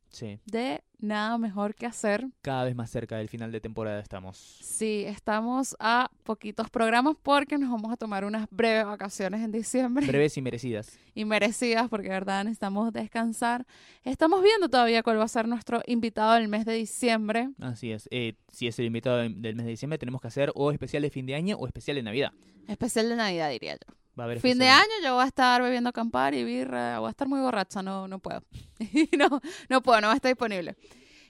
Sí. 0.10 0.40
de 0.46 0.82
Nada 1.00 1.38
Mejor 1.38 1.76
que 1.76 1.86
Hacer. 1.86 2.28
Cada 2.42 2.66
vez 2.66 2.76
más 2.76 2.90
cerca 2.90 3.18
del 3.18 3.30
final 3.30 3.52
de 3.52 3.62
temporada 3.62 4.00
estamos. 4.00 4.38
Sí, 4.38 5.04
estamos 5.08 5.76
a 5.80 6.12
poquitos 6.24 6.70
programas 6.70 7.16
porque 7.22 7.58
nos 7.58 7.70
vamos 7.70 7.92
a 7.92 7.98
tomar 7.98 8.26
unas 8.26 8.48
breves 8.52 8.86
vacaciones 8.86 9.42
en 9.42 9.52
diciembre. 9.52 10.06
Breves 10.06 10.36
y 10.38 10.42
merecidas. 10.42 10.98
y 11.16 11.26
merecidas 11.26 11.90
porque 11.90 12.10
de 12.10 12.14
verdad 12.14 12.44
necesitamos 12.44 12.92
descansar. 12.92 13.66
Estamos 14.04 14.44
viendo 14.44 14.68
todavía 14.70 15.04
cuál 15.04 15.20
va 15.20 15.24
a 15.24 15.30
ser 15.30 15.48
nuestro 15.48 15.82
invitado 15.86 16.34
del 16.34 16.48
mes 16.48 16.66
de 16.66 16.74
diciembre. 16.74 17.50
Así 17.60 17.92
es. 17.92 18.08
Eh, 18.12 18.34
si 18.52 18.68
es 18.68 18.78
el 18.80 18.86
invitado 18.86 19.18
del 19.18 19.42
del 19.42 19.56
mes 19.56 19.66
de 19.66 19.72
diciembre, 19.72 19.98
tenemos 19.98 20.22
que 20.22 20.28
hacer 20.28 20.52
o 20.56 20.72
especial 20.72 21.04
de 21.04 21.10
fin 21.10 21.26
de 21.26 21.36
año 21.36 21.56
o 21.58 21.66
especial 21.68 21.96
de 21.96 22.04
Navidad. 22.04 22.32
Especial 22.68 23.10
de 23.10 23.16
Navidad, 23.16 23.50
diría 23.50 23.74
yo. 23.74 23.99
Va 24.18 24.24
a 24.24 24.26
haber 24.26 24.40
Fin 24.40 24.58
de 24.58 24.68
año 24.68 24.92
yo 25.04 25.16
voy 25.16 25.24
a 25.24 25.28
estar 25.28 25.62
bebiendo 25.62 25.92
campar 25.94 26.34
y 26.34 26.44
birra, 26.44 27.00
voy 27.00 27.08
a 27.08 27.12
estar 27.12 27.28
muy 27.28 27.40
borracha, 27.40 27.82
no, 27.82 28.08
no 28.08 28.20
puedo. 28.20 28.44
no, 29.18 29.42
no 29.70 29.82
puedo, 29.82 30.02
no 30.02 30.08
va 30.08 30.14
a 30.14 30.16
estar 30.16 30.30
disponible. 30.30 30.76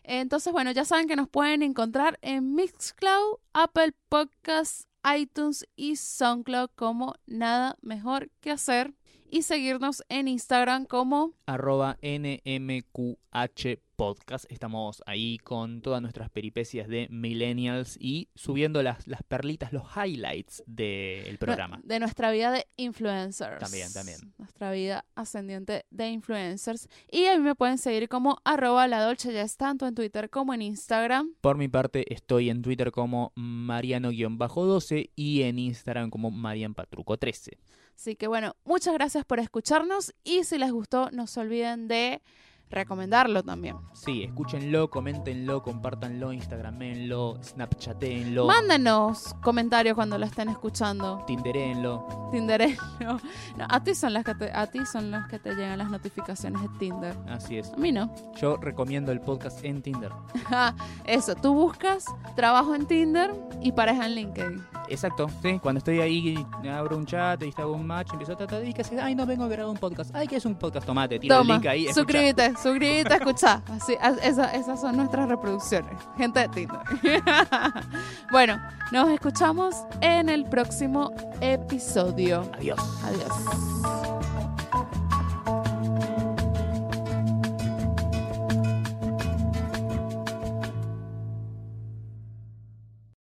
Entonces, 0.03 0.51
bueno, 0.51 0.71
ya 0.71 0.85
saben 0.85 1.07
que 1.07 1.15
nos 1.15 1.29
pueden 1.29 1.61
encontrar 1.61 2.17
en 2.21 2.55
Mixcloud, 2.55 3.37
Apple 3.53 3.93
Podcasts, 4.07 4.87
iTunes 5.15 5.67
y 5.75 5.97
SoundCloud 5.97 6.71
como 6.75 7.15
nada 7.25 7.77
mejor 7.81 8.31
que 8.41 8.51
hacer. 8.51 8.93
Y 9.31 9.43
seguirnos 9.43 10.03
en 10.09 10.27
Instagram 10.27 10.85
como 10.85 11.33
arroba 11.45 11.99
NMQH 12.01 13.79
Podcast. 13.95 14.45
Estamos 14.49 15.03
ahí 15.05 15.37
con 15.39 15.81
todas 15.81 16.01
nuestras 16.01 16.29
peripecias 16.29 16.87
de 16.87 17.07
millennials 17.11 17.97
y 17.99 18.29
subiendo 18.33 18.81
las, 18.81 19.05
las 19.07 19.21
perlitas, 19.23 19.73
los 19.73 19.83
highlights 19.95 20.63
del 20.65 21.37
programa. 21.37 21.81
de 21.83 21.99
nuestra 21.99 22.31
vida 22.31 22.49
de 22.51 22.65
influencers. 22.77 23.59
También, 23.59 23.91
también. 23.93 24.19
Nuestra 24.37 24.71
vida 24.71 25.05
ascendiente 25.15 25.85
de 25.91 26.09
influencers. 26.09 26.87
Y 27.11 27.25
a 27.25 27.37
mí 27.37 27.43
me 27.43 27.55
pueden 27.55 27.77
seguir 27.77 28.07
como 28.07 28.39
arroba 28.45 28.87
la 28.87 29.03
Dolce 29.03 29.33
Jazz, 29.33 29.57
tanto 29.57 29.85
en 29.85 29.93
Twitter 29.93 30.29
como 30.29 30.53
en 30.53 30.61
Instagram. 30.61 31.35
Por 31.41 31.57
mi 31.57 31.67
parte, 31.67 32.11
estoy 32.13 32.49
en 32.49 32.61
Twitter 32.61 32.91
como 32.91 33.33
Mariano-12 33.35 35.11
y 35.15 35.41
en 35.43 35.59
Instagram 35.59 36.09
como 36.09 36.31
MarianPatruco13. 36.31 37.57
Así 37.99 38.15
que 38.15 38.27
bueno, 38.27 38.55
muchas 38.63 38.93
gracias 38.93 39.25
por 39.25 39.41
escucharnos 39.41 40.13
y 40.23 40.45
si 40.45 40.57
les 40.57 40.71
gustó, 40.71 41.11
no 41.11 41.27
se 41.27 41.41
olviden 41.41 41.89
de 41.89 42.21
recomendarlo 42.69 43.43
también. 43.43 43.77
Sí, 43.93 44.23
escúchenlo, 44.23 44.89
coméntenlo, 44.89 45.61
compártanlo, 45.63 46.31
instagramenlo, 46.33 47.39
snapchatenlo, 47.43 48.45
Mándenos 48.45 49.33
comentarios 49.41 49.95
cuando 49.95 50.17
lo 50.17 50.25
estén 50.25 50.49
escuchando. 50.49 51.23
tinderenlo. 51.25 52.29
Tinder, 52.31 52.77
no, 52.99 53.19
a 53.67 53.83
ti 53.83 53.95
son 53.95 54.13
las 54.13 54.23
que 54.23 54.35
te, 54.35 54.51
a 54.51 54.67
ti 54.67 54.85
son 54.85 55.11
los 55.11 55.25
que 55.27 55.39
te 55.39 55.55
llegan 55.55 55.79
las 55.79 55.89
notificaciones 55.89 56.61
de 56.61 56.69
Tinder. 56.79 57.15
Así 57.27 57.57
es. 57.57 57.71
A 57.73 57.77
mí 57.77 57.91
no. 57.91 58.13
Yo 58.39 58.57
recomiendo 58.57 59.11
el 59.11 59.19
podcast 59.21 59.63
en 59.65 59.81
Tinder. 59.81 60.11
Eso, 61.05 61.35
tú 61.35 61.53
buscas 61.53 62.05
trabajo 62.35 62.75
en 62.75 62.85
Tinder 62.85 63.31
y 63.61 63.71
pareja 63.71 64.05
en 64.05 64.15
LinkedIn. 64.15 64.65
Exacto, 64.89 65.27
sí. 65.41 65.59
Cuando 65.59 65.79
estoy 65.79 65.99
ahí, 66.01 66.45
abro 66.71 66.97
un 66.97 67.05
chat, 67.05 67.41
y 67.43 67.53
hago 67.57 67.73
un 67.73 67.85
match, 67.85 68.11
empiezo 68.11 68.33
a 68.33 68.37
tratar 68.37 68.65
y 68.65 68.73
que 68.73 68.83
ay, 68.99 69.15
no 69.15 69.25
vengo 69.25 69.43
a 69.43 69.47
grabar 69.47 69.71
un 69.71 69.77
podcast. 69.77 70.15
Ay, 70.15 70.27
que 70.27 70.37
es 70.37 70.45
un 70.45 70.55
podcast, 70.55 70.85
tomate, 70.85 71.19
tira 71.19 71.37
Toma, 71.37 71.55
el 71.55 71.61
link 71.61 71.69
ahí. 71.69 71.81
escucha. 71.87 71.99
suscríbete, 72.01 72.55
suscríbete, 72.61 73.15
escucha. 73.15 73.61
Así, 73.75 73.95
esa- 74.21 74.51
esas 74.53 74.81
son 74.81 74.97
nuestras 74.97 75.27
reproducciones. 75.29 75.93
Gente 76.17 76.39
de 76.41 76.49
Tinder. 76.49 76.79
bueno, 78.31 78.61
nos 78.91 79.09
escuchamos 79.09 79.75
en 80.01 80.29
el 80.29 80.45
próximo 80.45 81.11
episodio. 81.41 82.49
Adiós. 82.57 82.79
Adiós. 83.05 84.28